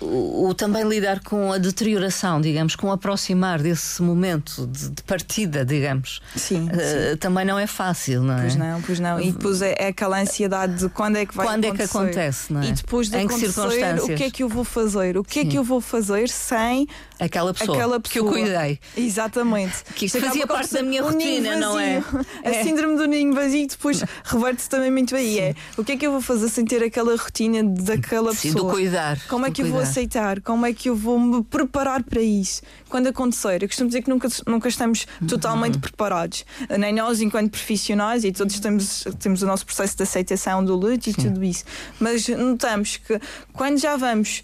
Uh, 0.00 0.04
o, 0.04 0.48
o, 0.48 0.54
também 0.54 0.84
lidar 0.84 1.20
com 1.22 1.52
a 1.52 1.58
deterioração, 1.58 2.40
digamos, 2.40 2.76
com 2.76 2.88
o 2.88 2.92
aproximar 2.92 3.60
desse 3.60 4.02
momento 4.02 4.66
de, 4.66 4.90
de 4.90 5.02
partida, 5.02 5.64
digamos. 5.64 6.20
Sim, 6.34 6.68
uh, 6.68 6.70
sim, 6.70 7.16
Também 7.18 7.44
não 7.44 7.58
é 7.58 7.66
fácil, 7.66 8.22
não 8.22 8.38
é? 8.38 8.40
Pois 8.42 8.56
não, 8.56 8.82
pois 8.82 9.00
não. 9.00 9.20
E 9.20 9.32
depois 9.32 9.62
é, 9.62 9.74
é 9.78 9.88
aquela 9.88 10.20
ansiedade 10.20 10.74
de 10.76 10.88
quando 10.88 11.16
é 11.16 11.26
que 11.26 11.34
vai 11.34 11.46
quando 11.46 11.64
acontecer. 11.64 11.88
Quando 11.92 12.08
é 12.08 12.12
que 12.12 12.18
acontece, 12.18 12.52
não 12.52 12.60
é? 12.62 12.68
E 12.68 12.72
depois 12.72 13.08
de 13.08 13.16
em 13.16 13.26
acontecer, 13.26 14.02
o 14.02 14.16
que 14.16 14.24
é 14.24 14.30
que 14.30 14.42
eu 14.42 14.48
vou 14.48 14.64
fazer? 14.64 15.15
O 15.20 15.24
que 15.24 15.40
é 15.40 15.42
Sim. 15.42 15.48
é 15.48 15.50
que 15.52 15.58
eu 15.58 15.64
vou 15.64 15.80
fazer 15.80 16.28
sem 16.28 16.86
aquela 17.18 17.52
pessoa, 17.52 17.76
aquela 17.76 18.00
pessoa. 18.00 18.12
que 18.12 18.18
eu 18.18 18.44
cuidei? 18.44 18.78
Exatamente. 18.96 19.84
Que 19.96 20.06
isto 20.06 20.20
fazia 20.20 20.46
parte 20.46 20.74
da 20.74 20.82
minha 20.82 21.02
rotina, 21.02 21.56
não 21.56 21.78
é? 21.78 22.02
A 22.44 22.50
é. 22.50 22.62
síndrome 22.62 22.96
do 22.96 23.06
ninho 23.06 23.32
vazio 23.34 23.66
depois 23.66 24.02
reverte-se 24.24 24.68
também 24.68 24.90
muito 24.90 25.16
aí. 25.16 25.38
É 25.38 25.54
o 25.76 25.84
que 25.84 25.92
é 25.92 25.96
que 25.96 26.06
eu 26.06 26.12
vou 26.12 26.20
fazer 26.20 26.48
sem 26.50 26.64
ter 26.64 26.82
aquela 26.82 27.16
rotina 27.16 27.62
daquela 27.64 28.34
Sim, 28.34 28.52
pessoa? 28.52 28.70
Do 28.70 28.76
cuidar. 28.76 29.18
Como 29.28 29.46
é 29.46 29.50
que 29.50 29.62
eu 29.62 29.66
cuidar. 29.66 29.78
vou 29.78 29.88
aceitar? 29.88 30.40
Como 30.42 30.66
é 30.66 30.72
que 30.72 30.90
eu 30.90 30.96
vou 30.96 31.18
me 31.18 31.42
preparar 31.42 32.02
para 32.02 32.20
isso? 32.20 32.60
Quando 32.88 33.06
acontecer, 33.06 33.62
eu 33.62 33.68
costumo 33.68 33.88
dizer 33.88 34.02
que 34.02 34.10
nunca, 34.10 34.28
nunca 34.46 34.68
estamos 34.68 35.06
totalmente 35.26 35.76
uhum. 35.76 35.80
preparados. 35.80 36.44
Nem 36.78 36.92
nós, 36.92 37.20
enquanto 37.20 37.50
profissionais, 37.50 38.24
e 38.24 38.32
todos 38.32 38.60
temos, 38.60 39.04
temos 39.18 39.42
o 39.42 39.46
nosso 39.46 39.64
processo 39.64 39.96
de 39.96 40.02
aceitação 40.02 40.64
do 40.64 40.74
luto 40.74 41.10
e 41.10 41.14
tudo 41.14 41.42
isso. 41.42 41.64
Mas 41.98 42.28
notamos 42.28 42.98
que 42.98 43.18
quando 43.52 43.78
já 43.78 43.96
vamos 43.96 44.42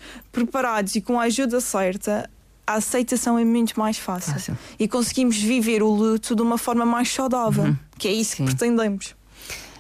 preparados 0.63 0.95
e 0.95 1.01
com 1.01 1.19
a 1.19 1.25
ajuda 1.25 1.61
certa, 1.61 2.31
a 2.65 2.75
aceitação 2.75 3.37
é 3.37 3.45
muito 3.45 3.79
mais 3.79 3.99
fácil. 3.99 4.33
fácil. 4.33 4.59
E 4.79 4.87
conseguimos 4.87 5.37
viver 5.37 5.83
o 5.83 5.91
luto 5.91 6.37
de 6.37 6.43
uma 6.43 6.57
forma 6.57 6.87
mais 6.87 7.13
saudável, 7.13 7.65
uhum. 7.65 7.77
que 7.99 8.07
é 8.07 8.13
isso 8.13 8.37
Sim. 8.37 8.45
que 8.45 8.55
pretendemos. 8.55 9.15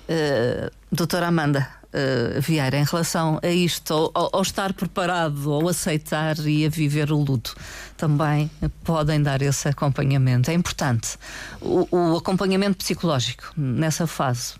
Uh, 0.09 0.71
doutora 0.91 1.29
Amanda 1.29 1.69
uh, 1.87 2.41
Vieira, 2.41 2.77
em 2.77 2.85
relação 2.85 3.39
a 3.43 3.49
isto, 3.49 3.95
ao, 4.13 4.31
ao, 4.33 4.43
estar 4.43 4.73
preparado, 4.73 5.53
ao 5.53 5.69
aceitar 5.69 6.37
e 6.41 6.67
a 6.67 6.69
viver 6.69 7.13
o 7.13 7.19
luto, 7.19 7.55
também 7.97 8.51
podem 8.83 9.23
dar 9.23 9.41
esse 9.41 9.69
acompanhamento. 9.69 10.51
É 10.51 10.55
importante 10.55 11.17
o, 11.61 11.87
o 11.91 12.17
acompanhamento 12.17 12.79
psicológico 12.79 13.53
nessa 13.57 14.07
fase. 14.09 14.55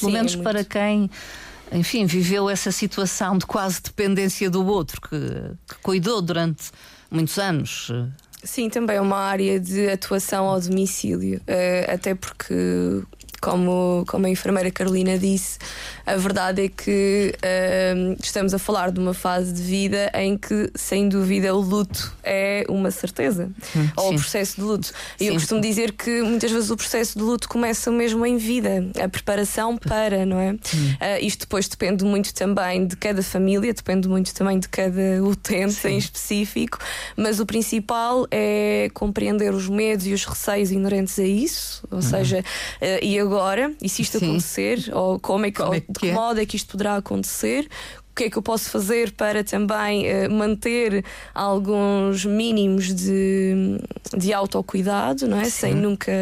Pelo 0.00 0.12
menos 0.12 0.34
é 0.34 0.42
para 0.42 0.64
quem 0.64 1.10
enfim, 1.72 2.06
viveu 2.06 2.48
essa 2.48 2.70
situação 2.70 3.38
de 3.38 3.46
quase 3.46 3.82
dependência 3.82 4.48
do 4.50 4.64
outro, 4.64 5.00
que, 5.00 5.18
que 5.68 5.80
cuidou 5.82 6.22
durante 6.22 6.70
muitos 7.10 7.38
anos. 7.38 7.90
Sim, 8.42 8.70
também 8.70 8.96
é 8.96 9.00
uma 9.00 9.18
área 9.18 9.58
de 9.58 9.88
atuação 9.88 10.46
ao 10.46 10.60
domicílio, 10.60 11.40
uh, 11.40 11.92
até 11.92 12.14
porque 12.14 12.54
como, 13.40 14.04
como 14.06 14.26
a 14.26 14.30
enfermeira 14.30 14.70
Carolina 14.70 15.18
disse, 15.18 15.58
a 16.06 16.16
verdade 16.16 16.64
é 16.64 16.68
que 16.68 17.34
uh, 17.34 18.16
estamos 18.22 18.54
a 18.54 18.58
falar 18.58 18.92
de 18.92 19.00
uma 19.00 19.12
fase 19.12 19.52
de 19.52 19.60
vida 19.60 20.10
em 20.14 20.38
que, 20.38 20.70
sem 20.74 21.08
dúvida, 21.08 21.52
o 21.54 21.60
luto 21.60 22.14
é 22.22 22.64
uma 22.68 22.92
certeza. 22.92 23.50
Hum, 23.74 23.88
ou 23.96 24.08
sim. 24.10 24.14
o 24.14 24.18
processo 24.18 24.56
de 24.56 24.62
luto. 24.62 24.92
E 25.20 25.26
eu 25.26 25.34
costumo 25.34 25.60
dizer 25.60 25.92
que 25.92 26.22
muitas 26.22 26.50
vezes 26.52 26.70
o 26.70 26.76
processo 26.76 27.18
de 27.18 27.24
luto 27.24 27.48
começa 27.48 27.90
mesmo 27.90 28.24
em 28.24 28.36
vida, 28.36 28.88
a 29.02 29.08
preparação 29.08 29.76
para, 29.76 30.24
não 30.24 30.38
é? 30.38 30.52
Uh, 30.52 30.58
isto 31.20 31.40
depois 31.40 31.66
depende 31.66 32.04
muito 32.04 32.32
também 32.32 32.86
de 32.86 32.96
cada 32.96 33.22
família, 33.22 33.74
depende 33.74 34.08
muito 34.08 34.32
também 34.32 34.60
de 34.60 34.68
cada 34.68 35.22
utente 35.24 35.74
sim. 35.74 35.88
em 35.88 35.98
específico, 35.98 36.78
mas 37.16 37.40
o 37.40 37.46
principal 37.46 38.28
é 38.30 38.88
compreender 38.94 39.52
os 39.52 39.68
medos 39.68 40.06
e 40.06 40.12
os 40.12 40.24
receios 40.24 40.70
inerentes 40.70 41.18
a 41.18 41.24
isso, 41.24 41.82
ou 41.90 41.96
uhum. 41.96 42.02
seja, 42.02 42.44
uh, 42.80 43.04
e 43.04 43.18
agora, 43.18 43.72
e 43.82 43.88
se 43.88 44.02
isto 44.02 44.20
Sim. 44.20 44.30
acontecer, 44.30 44.90
ou 44.92 45.18
como 45.18 45.46
é 45.46 45.50
que, 45.50 45.60
como 45.60 45.74
é 45.74 45.80
que 45.80 45.95
que 45.98 46.12
modo 46.12 46.40
é 46.40 46.46
que 46.46 46.56
isto 46.56 46.70
poderá 46.70 46.96
acontecer, 46.96 47.68
o 48.10 48.14
que 48.16 48.24
é 48.24 48.30
que 48.30 48.38
eu 48.38 48.42
posso 48.42 48.70
fazer 48.70 49.12
para 49.12 49.44
também 49.44 50.06
uh, 50.06 50.30
manter 50.30 51.04
alguns 51.34 52.24
mínimos 52.24 52.94
de, 52.94 53.78
de 54.16 54.32
autocuidado, 54.32 55.28
não 55.28 55.38
é? 55.38 55.44
Sim. 55.44 55.50
Sem 55.50 55.74
nunca 55.74 56.12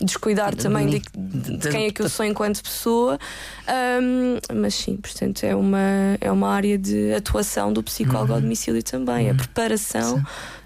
descuidar 0.00 0.54
também 0.54 0.86
de, 0.86 1.02
de, 1.14 1.58
de, 1.58 1.68
quem 1.68 1.84
é 1.84 1.90
que 1.90 2.00
eu 2.00 2.08
sou 2.08 2.24
enquanto 2.24 2.62
pessoa. 2.62 3.18
Um, 4.02 4.38
mas 4.54 4.74
sim, 4.74 4.96
portanto, 4.96 5.44
é 5.44 5.54
uma, 5.54 6.16
é 6.18 6.32
uma 6.32 6.48
área 6.48 6.78
de 6.78 7.12
atuação 7.12 7.72
do 7.72 7.82
psicólogo 7.82 8.30
uhum. 8.30 8.36
ao 8.36 8.40
domicílio 8.40 8.82
também, 8.82 9.26
uhum. 9.26 9.32
a 9.32 9.34
preparação. 9.34 10.16
Sim 10.16 10.24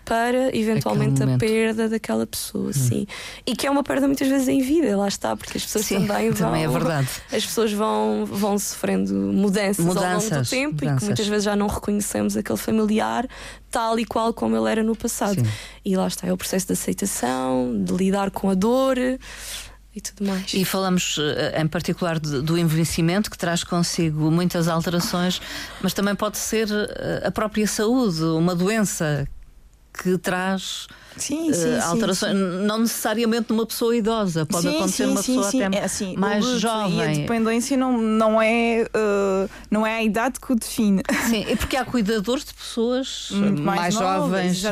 para 0.08 0.56
eventualmente 0.56 1.22
a 1.22 1.36
perda 1.36 1.86
daquela 1.86 2.26
pessoa, 2.26 2.70
hum. 2.70 2.72
sim. 2.72 3.06
E 3.46 3.54
que 3.54 3.66
é 3.66 3.70
uma 3.70 3.82
perda 3.82 4.06
muitas 4.06 4.26
vezes 4.26 4.48
em 4.48 4.62
vida, 4.62 4.96
lá 4.96 5.06
está, 5.06 5.36
porque 5.36 5.58
as 5.58 5.64
pessoas 5.64 5.84
sim, 5.84 6.06
também 6.06 6.30
vão. 6.30 6.48
Também 6.48 6.64
é 6.64 6.68
verdade. 6.68 7.08
As 7.30 7.44
pessoas 7.44 7.72
vão, 7.72 8.24
vão 8.24 8.58
sofrendo 8.58 9.12
mudanças, 9.14 9.84
mudanças 9.84 10.32
ao 10.32 10.38
longo 10.38 10.44
do 10.44 10.48
tempo 10.48 10.74
mudanças. 10.76 10.96
e 10.96 10.98
que 10.98 11.04
muitas 11.04 11.26
vezes 11.26 11.44
já 11.44 11.54
não 11.54 11.66
reconhecemos 11.66 12.36
aquele 12.38 12.58
familiar 12.58 13.28
tal 13.70 13.98
e 13.98 14.06
qual 14.06 14.32
como 14.32 14.56
ele 14.56 14.70
era 14.70 14.82
no 14.82 14.96
passado. 14.96 15.44
Sim. 15.44 15.50
E 15.84 15.94
lá 15.94 16.06
está, 16.06 16.26
é 16.26 16.32
o 16.32 16.38
processo 16.38 16.68
de 16.68 16.72
aceitação, 16.72 17.84
de 17.84 17.92
lidar 17.92 18.30
com 18.30 18.48
a 18.48 18.54
dor 18.54 18.96
e 18.98 20.00
tudo 20.00 20.26
mais. 20.26 20.54
E 20.54 20.64
falamos 20.64 21.18
eh, 21.20 21.60
em 21.60 21.66
particular 21.66 22.18
do 22.18 22.56
envelhecimento, 22.56 23.30
que 23.30 23.36
traz 23.36 23.62
consigo 23.62 24.30
muitas 24.30 24.68
alterações, 24.68 25.42
mas 25.82 25.92
também 25.92 26.14
pode 26.14 26.38
ser 26.38 26.68
eh, 26.70 27.24
a 27.26 27.30
própria 27.30 27.66
saúde, 27.66 28.22
uma 28.22 28.54
doença 28.54 29.28
que 29.92 30.16
traz 30.18 30.86
sim, 31.16 31.52
sim, 31.52 31.74
uh, 31.74 31.84
alterações, 31.84 32.32
sim, 32.32 32.66
não 32.66 32.78
necessariamente 32.78 33.50
numa 33.50 33.66
pessoa 33.66 33.96
idosa, 33.96 34.46
pode 34.46 34.68
acontecer 34.68 35.06
numa 35.06 35.22
pessoa 35.22 35.48
até 35.48 35.78
é 35.78 35.84
assim, 35.84 36.16
mais 36.16 36.44
jovem. 36.44 36.98
E 36.98 37.02
a 37.02 37.06
dependência 37.06 37.76
não, 37.76 37.98
não, 37.98 38.40
é, 38.40 38.84
uh, 38.84 39.50
não 39.70 39.84
é 39.84 39.96
a 39.96 40.02
idade 40.02 40.38
que 40.38 40.52
o 40.52 40.54
define. 40.54 41.02
Sim, 41.28 41.44
é 41.48 41.56
porque 41.56 41.76
há 41.76 41.84
cuidadores 41.84 42.44
de 42.44 42.54
pessoas 42.54 43.28
Muito 43.32 43.62
mais, 43.62 43.80
mais 43.80 43.94
jovens, 43.94 44.62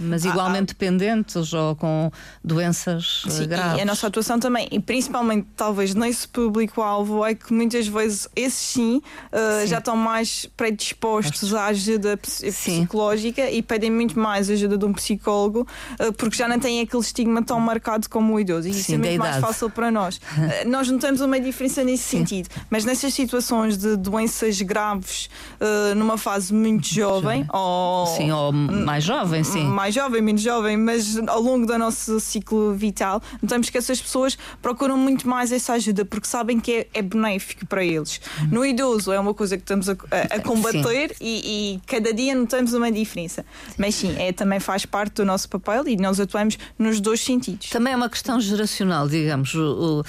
mas 0.00 0.24
igualmente 0.24 0.70
há, 0.70 0.74
dependentes 0.74 1.52
ou 1.52 1.76
com 1.76 2.10
doenças 2.42 3.24
sim, 3.28 3.46
graves. 3.46 3.78
E 3.78 3.82
a 3.82 3.84
nossa 3.84 4.06
atuação 4.06 4.38
também, 4.38 4.66
e 4.70 4.80
principalmente 4.80 5.46
talvez 5.54 5.94
nesse 5.94 6.26
público-alvo, 6.26 7.24
é 7.24 7.34
que 7.34 7.52
muitas 7.52 7.86
vezes 7.86 8.28
esses 8.34 8.58
sim, 8.58 9.02
uh, 9.32 9.66
já 9.66 9.78
estão 9.78 9.96
mais 9.96 10.46
predispostos 10.56 11.52
à 11.54 11.66
ajuda 11.66 12.16
psicológica 12.16 13.50
e 13.50 13.62
pedem 13.62 13.90
muito 13.90 14.18
mais 14.18 14.48
ajuda 14.48 14.59
de 14.68 14.84
um 14.84 14.92
psicólogo 14.92 15.66
eh, 15.98 16.10
porque 16.12 16.36
já 16.36 16.48
não 16.48 16.58
tem 16.58 16.80
aquele 16.80 17.02
estigma 17.02 17.42
tão 17.42 17.60
marcado 17.60 18.08
como 18.08 18.34
o 18.34 18.40
idoso. 18.40 18.68
E 18.68 18.70
isso 18.70 18.84
Sim, 18.84 18.94
é 18.94 18.98
muito 18.98 19.18
mais 19.18 19.36
fácil 19.36 19.70
para 19.70 19.90
nós. 19.90 20.20
Eh, 20.40 20.64
nós 20.64 20.90
notamos 20.90 21.20
uma 21.20 21.38
diferença 21.38 21.84
nesse 21.84 22.04
Sim. 22.04 22.18
sentido, 22.18 22.48
mas 22.70 22.84
nessas 22.84 23.12
situações 23.12 23.76
de 23.76 23.96
doenças 23.96 24.60
graves 24.62 25.28
uh, 25.60 25.94
numa 25.94 26.16
fase 26.16 26.52
muito 26.52 26.86
jovem, 26.88 27.46
ou, 27.52 28.06
sim, 28.06 28.30
ou 28.30 28.52
mais 28.52 29.04
jovem, 29.04 29.44
sim. 29.44 29.64
Mais 29.64 29.94
jovem, 29.94 30.22
menos 30.22 30.40
jovem, 30.40 30.76
mas 30.76 31.18
ao 31.28 31.40
longo 31.40 31.66
do 31.66 31.78
nosso 31.78 32.18
ciclo 32.20 32.72
vital, 32.74 33.22
notamos 33.42 33.70
que 33.70 33.78
essas 33.78 34.00
pessoas 34.00 34.36
procuram 34.62 34.96
muito 34.96 35.28
mais 35.28 35.52
essa 35.52 35.74
ajuda 35.74 36.04
porque 36.04 36.26
sabem 36.26 36.58
que 36.58 36.72
é, 36.72 36.86
é 36.94 37.02
benéfico 37.02 37.66
para 37.66 37.84
eles. 37.84 38.20
Hum. 38.40 38.48
No 38.52 38.64
idoso 38.64 39.12
é 39.12 39.20
uma 39.20 39.34
coisa 39.34 39.56
que 39.56 39.62
estamos 39.62 39.88
a, 39.88 39.92
a, 40.30 40.40
combater 40.40 41.14
e, 41.20 41.74
e, 41.74 41.80
cada 41.86 42.12
dia 42.12 42.34
notamos 42.34 42.72
uma 42.72 42.90
diferença. 42.90 43.44
Mas 43.76 43.94
sim, 43.94 44.14
é, 44.18 44.32
também 44.32 44.49
faz 44.58 44.84
parte 44.84 45.16
do 45.16 45.24
nosso 45.24 45.48
papel 45.48 45.86
e 45.86 45.96
nós 45.96 46.18
atuamos 46.18 46.58
nos 46.78 47.00
dois 47.00 47.20
sentidos. 47.20 47.68
Também 47.70 47.92
é 47.92 47.96
uma 47.96 48.08
questão 48.08 48.40
geracional, 48.40 49.06
digamos. 49.06 49.54
O, 49.54 50.00
o, 50.00 50.04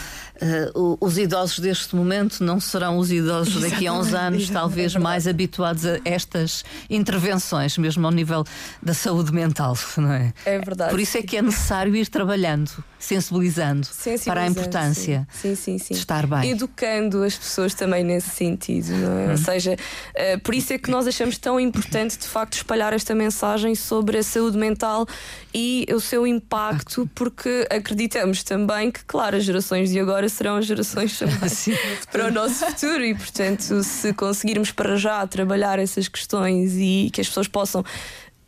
os 1.00 1.18
idosos 1.18 1.60
deste 1.60 1.96
momento 1.96 2.44
não 2.44 2.60
serão 2.60 2.98
os 2.98 3.12
idosos 3.12 3.62
daqui 3.62 3.86
a 3.86 3.94
uns 3.94 4.14
anos, 4.14 4.50
talvez 4.50 4.96
mais 4.96 5.28
habituados 5.28 5.86
a 5.86 6.00
estas 6.04 6.64
intervenções, 6.90 7.78
mesmo 7.78 8.06
ao 8.06 8.12
nível 8.12 8.44
da 8.82 8.94
saúde 8.94 9.32
mental, 9.32 9.78
não 9.98 10.12
é? 10.12 10.34
É 10.46 10.60
verdade. 10.60 10.90
Por 10.90 11.00
isso 11.00 11.18
é 11.18 11.22
que 11.22 11.38
é 11.38 11.42
necessário 11.42 11.96
ir 11.96 12.08
trabalhando, 12.08 12.72
sensibilizando, 12.98 13.86
sensibilizando 13.86 14.26
para 14.26 14.42
a 14.42 14.48
importância 14.48 15.28
sim. 15.32 15.56
Sim, 15.56 15.78
sim, 15.78 15.94
de 15.94 16.00
estar 16.00 16.26
bem. 16.26 16.52
Educando 16.52 17.24
as 17.24 17.36
pessoas 17.36 17.74
também 17.74 18.04
nesse 18.04 18.30
sentido, 18.30 18.92
não 18.92 19.20
é? 19.20 19.28
Hum. 19.28 19.32
Ou 19.32 19.38
seja, 19.38 19.74
uh, 19.76 20.40
por 20.42 20.56
isso 20.56 20.74
é 20.74 20.78
que 20.78 20.90
nós 20.90 21.08
achamos 21.08 21.38
tão 21.38 21.60
importante 21.60 22.18
de 22.18 22.28
facto 22.28 22.54
espalhar 22.54 22.94
esta 22.94 23.14
mensagem 23.14 23.76
sobre 23.76 24.18
a 24.18 24.24
saúde 24.24 24.58
mental 24.58 25.06
e 25.54 25.86
o 25.94 26.00
seu 26.00 26.26
impacto, 26.26 27.10
porque 27.14 27.68
acreditamos 27.70 28.44
também 28.44 28.92
que, 28.92 29.04
claro, 29.06 29.38
as 29.38 29.44
gerações 29.44 29.92
de 29.92 30.00
agora 30.00 30.31
serão 30.32 30.56
as 30.56 30.66
gerações 30.66 31.20
para 32.12 32.28
o 32.28 32.32
nosso 32.32 32.66
futuro 32.66 33.04
e, 33.04 33.14
portanto, 33.14 33.84
se 33.84 34.14
conseguirmos 34.14 34.72
para 34.72 34.96
já 34.96 35.26
trabalhar 35.28 35.80
essas 35.80 36.08
questões 36.08 36.74
e 36.76 37.10
que 37.12 37.22
as 37.22 37.28
pessoas 37.28 37.48
possam 37.48 37.84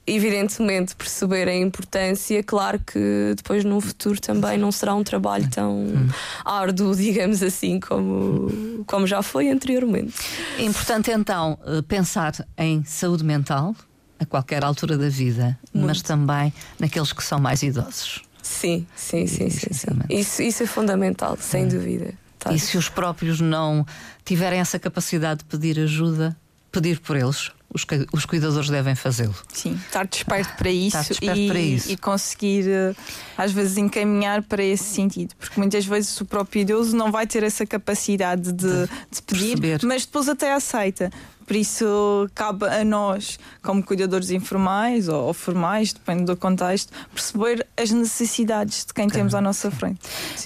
evidentemente 0.05 0.95
perceber 0.95 1.47
a 1.47 1.55
importância, 1.55 2.43
claro 2.43 2.79
que 2.79 3.33
depois 3.37 3.63
no 3.63 3.79
futuro 3.79 4.19
também 4.19 4.57
não 4.57 4.71
será 4.71 4.93
um 4.93 5.03
trabalho 5.03 5.49
tão 5.49 5.77
hum. 5.77 6.09
árduo, 6.43 6.93
digamos 6.95 7.41
assim, 7.41 7.79
como, 7.79 8.83
como 8.85 9.07
já 9.07 9.21
foi 9.21 9.49
anteriormente. 9.49 10.13
É 10.57 10.63
importante 10.63 11.11
então 11.11 11.57
eh, 11.65 11.81
pensar 11.87 12.33
em 12.57 12.83
saúde 12.83 13.23
mental 13.23 13.73
a 14.19 14.25
qualquer 14.25 14.63
altura 14.63 14.97
da 14.97 15.09
vida, 15.09 15.57
Muito. 15.73 15.87
mas 15.87 16.01
também 16.01 16.53
naqueles 16.79 17.13
que 17.13 17.23
são 17.23 17.39
mais 17.39 17.63
idosos. 17.63 18.21
Sim, 18.43 18.85
sim, 18.93 19.25
sim, 19.25 19.49
sim, 19.49 19.73
sim. 19.73 19.87
Isso, 20.09 20.41
isso 20.43 20.63
é 20.63 20.65
fundamental, 20.67 21.37
sem 21.39 21.67
dúvida. 21.67 22.13
Tá. 22.37 22.51
E 22.51 22.59
se 22.59 22.77
os 22.77 22.89
próprios 22.89 23.39
não 23.39 23.85
tiverem 24.25 24.59
essa 24.59 24.77
capacidade 24.77 25.39
de 25.39 25.45
pedir 25.45 25.79
ajuda, 25.79 26.35
pedir 26.69 26.99
por 26.99 27.15
eles. 27.15 27.51
Os, 27.73 27.85
os 28.11 28.25
cuidadores 28.25 28.69
devem 28.69 28.95
fazê-lo. 28.95 29.35
Sim, 29.51 29.73
estar 29.73 30.05
desperto 30.05 30.55
para 30.57 30.69
isso, 30.69 30.97
desperto 30.97 31.39
e, 31.39 31.47
para 31.47 31.59
isso. 31.59 31.91
e 31.91 31.97
conseguir, 31.97 32.69
eh, 32.69 32.95
às 33.37 33.51
vezes, 33.51 33.77
encaminhar 33.77 34.43
para 34.43 34.63
esse 34.63 34.83
sentido. 34.83 35.33
Porque 35.39 35.59
muitas 35.59 35.85
vezes 35.85 36.19
o 36.21 36.25
próprio 36.25 36.61
idoso 36.61 36.95
não 36.95 37.11
vai 37.11 37.25
ter 37.25 37.43
essa 37.43 37.65
capacidade 37.65 38.51
de, 38.51 38.67
de, 38.67 38.89
de 39.11 39.21
pedir, 39.25 39.59
perceber. 39.59 39.85
mas 39.85 40.05
depois 40.05 40.29
até 40.29 40.53
aceita. 40.53 41.11
Por 41.45 41.55
isso, 41.55 42.29
cabe 42.33 42.65
a 42.65 42.85
nós, 42.85 43.37
como 43.61 43.83
cuidadores 43.83 44.31
informais 44.31 45.07
ou, 45.07 45.25
ou 45.25 45.33
formais, 45.33 45.91
depende 45.91 46.25
do 46.25 46.37
contexto, 46.37 46.91
perceber 47.13 47.67
as 47.75 47.91
necessidades 47.91 48.85
de 48.85 48.93
quem 48.93 49.05
claro. 49.05 49.19
temos 49.19 49.35
à 49.35 49.41
nossa 49.41 49.69
frente. 49.69 49.99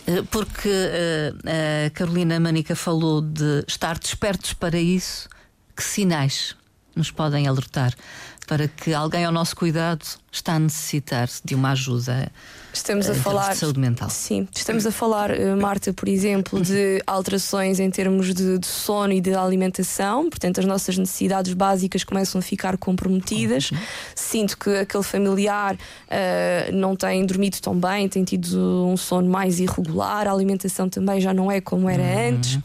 Eh, 0.08 0.24
porque 0.32 0.70
uh, 0.70 1.86
a 1.86 1.90
Carolina 1.92 2.40
Manica 2.40 2.76
falou 2.76 3.22
de 3.22 3.64
estar 3.68 3.98
despertos 4.00 4.54
para 4.54 4.78
isso, 4.78 5.30
que 5.76 5.84
sinais 5.84 6.56
nos 6.98 7.12
podem 7.12 7.48
alertar 7.48 7.94
para 8.48 8.68
que 8.68 8.94
alguém 8.94 9.26
ao 9.26 9.32
nosso 9.32 9.56
cuidado 9.56 10.06
está 10.38 10.56
a 10.56 10.60
necessitar 10.60 11.30
de 11.44 11.56
uma 11.56 11.72
ajuda? 11.72 12.32
Estamos 12.78 13.10
a 13.10 13.16
falar 13.16 13.54
de 13.54 13.58
saúde 13.58 13.80
mental. 13.80 14.10
Sim, 14.10 14.48
estamos 14.56 14.86
a 14.86 14.92
falar, 14.92 15.32
eh, 15.32 15.56
Marta, 15.56 15.92
por 15.94 16.08
exemplo, 16.08 16.62
de 16.62 17.02
alterações 17.08 17.80
em 17.80 17.90
termos 17.90 18.34
de, 18.34 18.60
de, 18.60 18.68
sono 18.68 19.14
e 19.14 19.20
de 19.20 19.34
alimentação. 19.34 20.30
Portanto, 20.30 20.60
as 20.60 20.66
nossas 20.66 20.96
necessidades 20.96 21.54
básicas 21.54 22.04
começam 22.04 22.38
a 22.38 22.42
ficar 22.42 22.78
comprometidas. 22.78 23.72
Uhum. 23.72 23.78
Sinto 24.14 24.58
que 24.58 24.70
aquele 24.70 25.04
familiar 25.04 25.76
uh, 25.76 26.72
não 26.72 26.96
tem 26.96 27.26
dormido 27.26 27.58
tão 27.60 27.76
bem, 27.76 28.08
tem 28.08 28.24
tido 28.24 28.86
um 28.86 28.96
sono 28.96 29.28
mais 29.28 29.60
irregular, 29.60 30.28
a 30.28 30.32
alimentação 30.32 30.88
também 30.88 31.20
já 31.20 31.34
não 31.34 31.52
é 31.52 31.60
como 31.60 31.90
era 31.90 32.04
uhum. 32.04 32.30
antes. 32.30 32.60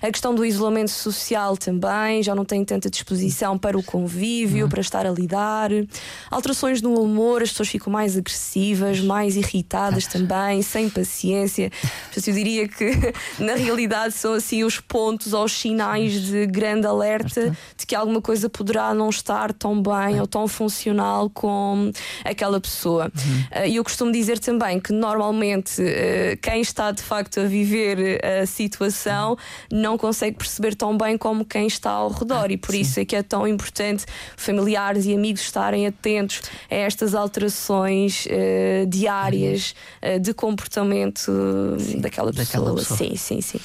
A 0.00 0.10
questão 0.10 0.34
do 0.34 0.44
isolamento 0.44 0.90
social 0.90 1.56
também, 1.56 2.22
já 2.22 2.34
não 2.34 2.44
tem 2.44 2.64
tanta 2.64 2.88
disposição 2.88 3.58
para 3.58 3.76
o 3.76 3.82
convívio, 3.82 4.64
uhum. 4.64 4.70
para 4.70 4.80
estar 4.80 5.04
a 5.04 5.10
lidar. 5.10 5.70
Alterações 6.30 6.80
no 6.80 6.98
humor 6.98 7.17
humor, 7.18 7.42
as 7.42 7.50
pessoas 7.50 7.68
ficam 7.68 7.92
mais 7.92 8.16
agressivas, 8.16 9.00
mais 9.00 9.36
irritadas 9.36 10.06
também, 10.06 10.62
sem 10.62 10.88
paciência. 10.88 11.70
Portanto, 12.04 12.28
eu 12.28 12.34
diria 12.34 12.68
que 12.68 12.90
na 13.42 13.54
realidade 13.54 14.14
são 14.14 14.34
assim 14.34 14.62
os 14.64 14.80
pontos 14.80 15.32
ou 15.32 15.44
os 15.44 15.52
sinais 15.52 16.12
de 16.22 16.46
grande 16.46 16.86
alerta 16.86 17.56
de 17.76 17.86
que 17.86 17.94
alguma 17.94 18.22
coisa 18.22 18.48
poderá 18.48 18.94
não 18.94 19.10
estar 19.10 19.52
tão 19.52 19.82
bem 19.82 20.20
ou 20.20 20.26
tão 20.26 20.46
funcional 20.46 21.28
com 21.30 21.90
aquela 22.24 22.60
pessoa. 22.60 23.10
Uhum. 23.14 23.66
E 23.66 23.76
eu 23.76 23.84
costumo 23.84 24.12
dizer 24.12 24.38
também 24.38 24.78
que 24.80 24.92
normalmente 24.92 25.82
eh, 25.82 26.38
quem 26.40 26.60
está 26.60 26.92
de 26.92 27.02
facto 27.02 27.40
a 27.40 27.44
viver 27.44 28.24
a 28.24 28.46
situação 28.46 29.36
não 29.70 29.98
consegue 29.98 30.36
perceber 30.36 30.74
tão 30.74 30.96
bem 30.96 31.18
como 31.18 31.44
quem 31.44 31.66
está 31.66 31.90
ao 31.90 32.10
redor. 32.10 32.46
Ah, 32.48 32.52
e 32.52 32.56
por 32.56 32.74
isso 32.74 33.00
é 33.00 33.04
que 33.04 33.16
é 33.16 33.22
tão 33.22 33.46
importante 33.46 34.04
familiares 34.36 35.06
e 35.06 35.14
amigos 35.14 35.42
estarem 35.42 35.86
atentos 35.86 36.42
a 36.70 36.74
estas 36.98 37.14
alterações 37.14 38.26
uh, 38.26 38.86
diárias 38.88 39.74
uh, 40.02 40.18
de 40.18 40.34
comportamento 40.34 41.30
sim, 41.78 42.00
daquela, 42.00 42.32
pessoa. 42.32 42.64
daquela 42.64 42.74
pessoa. 42.74 42.98
Sim, 42.98 43.16
sim, 43.16 43.40
sim. 43.40 43.60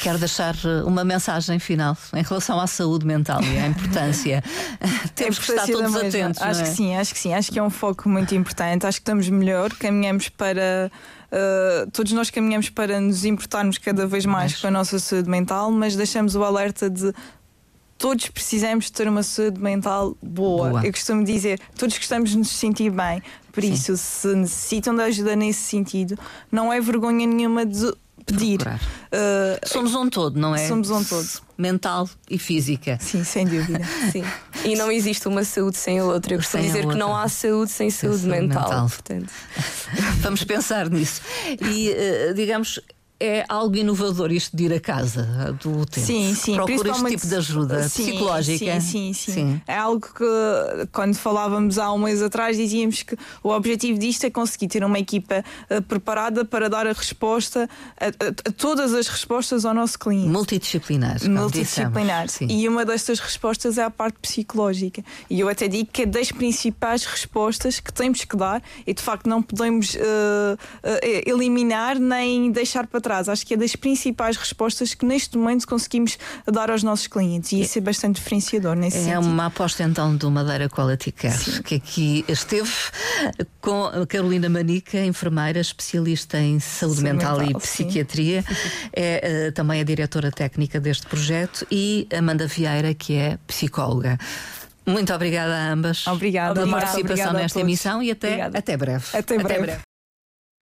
Quero 0.00 0.18
deixar 0.18 0.56
eh, 0.64 0.82
uma 0.82 1.04
mensagem 1.04 1.60
final 1.60 1.96
em 2.12 2.22
relação 2.24 2.58
à 2.58 2.66
saúde 2.66 3.06
mental 3.06 3.40
e 3.40 3.56
à 3.56 3.68
importância. 3.68 4.42
Temos 5.14 5.38
que 5.38 5.52
estar 5.52 5.64
todos 5.64 5.94
atentos. 5.94 6.42
Acho 6.42 6.60
é? 6.60 6.64
que 6.64 6.70
sim, 6.70 6.96
acho 6.96 7.14
que 7.14 7.20
sim. 7.20 7.32
Acho 7.32 7.52
que 7.52 7.58
é 7.60 7.62
um 7.62 7.70
foco 7.70 8.08
muito 8.08 8.34
importante. 8.34 8.84
Acho 8.84 8.98
que 8.98 9.02
estamos 9.02 9.28
melhor, 9.28 9.72
caminhamos 9.74 10.28
para. 10.28 10.90
Uh, 11.30 11.88
todos 11.92 12.10
nós 12.12 12.30
caminhamos 12.30 12.68
para 12.68 13.00
nos 13.00 13.24
importarmos 13.24 13.78
cada 13.78 14.04
vez 14.04 14.26
mais 14.26 14.60
com 14.60 14.66
a 14.66 14.70
nossa 14.72 14.98
saúde 14.98 15.30
mental, 15.30 15.70
mas 15.70 15.94
deixamos 15.94 16.34
o 16.34 16.42
alerta 16.42 16.90
de 16.90 17.12
todos 18.02 18.28
precisamos 18.30 18.90
ter 18.90 19.06
uma 19.06 19.22
saúde 19.22 19.60
mental 19.60 20.16
boa. 20.20 20.70
boa. 20.70 20.84
Eu 20.84 20.90
costumo 20.90 21.22
dizer, 21.22 21.60
todos 21.78 21.96
gostamos 21.96 22.30
de 22.30 22.38
nos 22.38 22.48
sentir 22.48 22.90
bem. 22.90 23.22
Por 23.52 23.62
Sim. 23.62 23.72
isso, 23.72 23.96
se 23.96 24.34
necessitam 24.34 24.96
de 24.96 25.02
ajuda 25.02 25.36
nesse 25.36 25.60
sentido, 25.60 26.18
não 26.50 26.72
é 26.72 26.80
vergonha 26.80 27.24
nenhuma 27.28 27.64
de 27.64 27.94
pedir. 28.26 28.60
Uh, 28.62 29.68
somos 29.68 29.94
um 29.94 30.10
todo, 30.10 30.36
não 30.36 30.52
é? 30.52 30.66
Somos 30.66 30.90
um 30.90 31.04
todo. 31.04 31.28
Mental 31.56 32.10
e 32.28 32.38
física. 32.38 32.98
Sim, 33.00 33.22
sem 33.22 33.46
dúvida. 33.46 33.84
Sim. 34.10 34.24
E 34.64 34.74
não 34.74 34.90
existe 34.90 35.28
uma 35.28 35.44
saúde 35.44 35.76
sem 35.76 36.00
a 36.00 36.04
outra. 36.04 36.34
Eu 36.34 36.38
costumo 36.38 36.64
dizer 36.64 36.84
que 36.88 36.96
não 36.96 37.16
há 37.16 37.28
saúde 37.28 37.70
sem, 37.70 37.88
sem 37.88 38.10
saúde, 38.10 38.22
saúde 38.22 38.40
mental. 38.40 38.62
mental. 38.64 38.88
Portanto. 38.88 39.32
Vamos 40.22 40.42
pensar 40.42 40.90
nisso. 40.90 41.22
E, 41.46 41.90
uh, 41.90 42.34
digamos, 42.34 42.80
é 43.22 43.44
algo 43.48 43.76
inovador 43.76 44.32
isto 44.32 44.56
de 44.56 44.64
ir 44.64 44.72
a 44.72 44.80
casa 44.80 45.56
do 45.62 45.78
utente. 45.78 46.06
Sim, 46.06 46.34
sim. 46.34 46.54
Procura 46.56 46.90
este 46.90 47.04
tipo 47.06 47.26
de 47.28 47.34
ajuda 47.36 47.88
sim, 47.88 48.04
psicológica. 48.04 48.80
Sim, 48.80 48.80
sim, 48.80 49.12
sim, 49.12 49.32
sim, 49.32 49.62
É 49.64 49.76
algo 49.76 50.00
que, 50.00 50.24
quando 50.90 51.14
falávamos 51.14 51.78
há 51.78 51.92
um 51.92 51.98
mês 51.98 52.20
atrás, 52.20 52.56
dizíamos 52.56 53.04
que 53.04 53.16
o 53.40 53.50
objetivo 53.50 53.96
disto 53.96 54.24
é 54.24 54.30
conseguir 54.30 54.66
ter 54.66 54.82
uma 54.82 54.98
equipa 54.98 55.44
uh, 55.70 55.80
preparada 55.82 56.44
para 56.44 56.68
dar 56.68 56.84
a 56.84 56.92
resposta 56.92 57.70
a, 58.00 58.06
a, 58.06 58.08
a, 58.48 58.52
todas 58.56 58.92
as 58.92 59.06
respostas 59.06 59.64
ao 59.64 59.72
nosso 59.72 60.00
cliente. 60.00 60.28
Multidisciplinar. 60.28 61.18
Multidisciplinar. 61.24 62.26
E 62.40 62.68
uma 62.68 62.84
destas 62.84 63.20
respostas 63.20 63.78
é 63.78 63.84
a 63.84 63.90
parte 63.90 64.18
psicológica. 64.20 65.04
E 65.30 65.38
eu 65.38 65.48
até 65.48 65.68
digo 65.68 65.90
que 65.92 66.02
é 66.02 66.06
das 66.06 66.32
principais 66.32 67.04
respostas 67.04 67.78
que 67.78 67.92
temos 67.92 68.24
que 68.24 68.36
dar 68.36 68.60
e 68.84 68.92
de 68.92 69.00
facto 69.00 69.28
não 69.28 69.40
podemos 69.40 69.94
uh, 69.94 69.98
uh, 69.98 70.58
eliminar 71.24 72.00
nem 72.00 72.50
deixar 72.50 72.88
para 72.88 73.00
trás 73.00 73.11
atrás. 73.12 73.28
Acho 73.28 73.46
que 73.46 73.54
é 73.54 73.56
das 73.56 73.76
principais 73.76 74.36
respostas 74.36 74.94
que 74.94 75.04
neste 75.04 75.36
momento 75.36 75.66
conseguimos 75.66 76.18
dar 76.50 76.70
aos 76.70 76.82
nossos 76.82 77.06
clientes 77.06 77.52
e 77.52 77.60
isso 77.60 77.78
é 77.78 77.80
bastante 77.80 78.16
diferenciador 78.16 78.74
nesse 78.74 78.96
é 78.96 79.00
sentido. 79.00 79.14
É 79.14 79.18
uma 79.18 79.46
aposta 79.46 79.82
então 79.82 80.16
do 80.16 80.30
Madeira 80.30 80.68
Quality 80.68 81.12
Care, 81.12 81.36
Sim. 81.36 81.62
que 81.62 81.74
aqui 81.76 82.24
esteve 82.28 82.70
com 83.60 83.84
a 83.86 84.06
Carolina 84.06 84.48
Manica, 84.48 84.98
enfermeira 84.98 85.60
especialista 85.60 86.38
em 86.38 86.58
saúde, 86.58 86.96
saúde 86.96 87.02
mental, 87.02 87.38
mental, 87.38 87.60
e 87.60 87.62
psiquiatria, 87.62 88.44
é 88.92 89.48
uh, 89.48 89.52
também 89.52 89.80
a 89.80 89.84
diretora 89.84 90.30
técnica 90.30 90.80
deste 90.80 91.06
projeto 91.06 91.66
e 91.70 92.08
Amanda 92.16 92.46
Vieira, 92.46 92.94
que 92.94 93.14
é 93.14 93.38
psicóloga. 93.46 94.18
Muito 94.84 95.12
obrigada 95.14 95.54
a 95.54 95.72
ambas 95.72 96.06
obrigada, 96.08 96.54
pela 96.54 96.80
participação 96.80 97.32
nesta 97.32 97.60
emissão 97.60 98.02
e 98.02 98.10
até, 98.10 98.42
até 98.42 98.76
breve. 98.76 99.04
Até 99.12 99.38
breve. 99.38 99.52
Até 99.54 99.60
breve. 99.60 99.91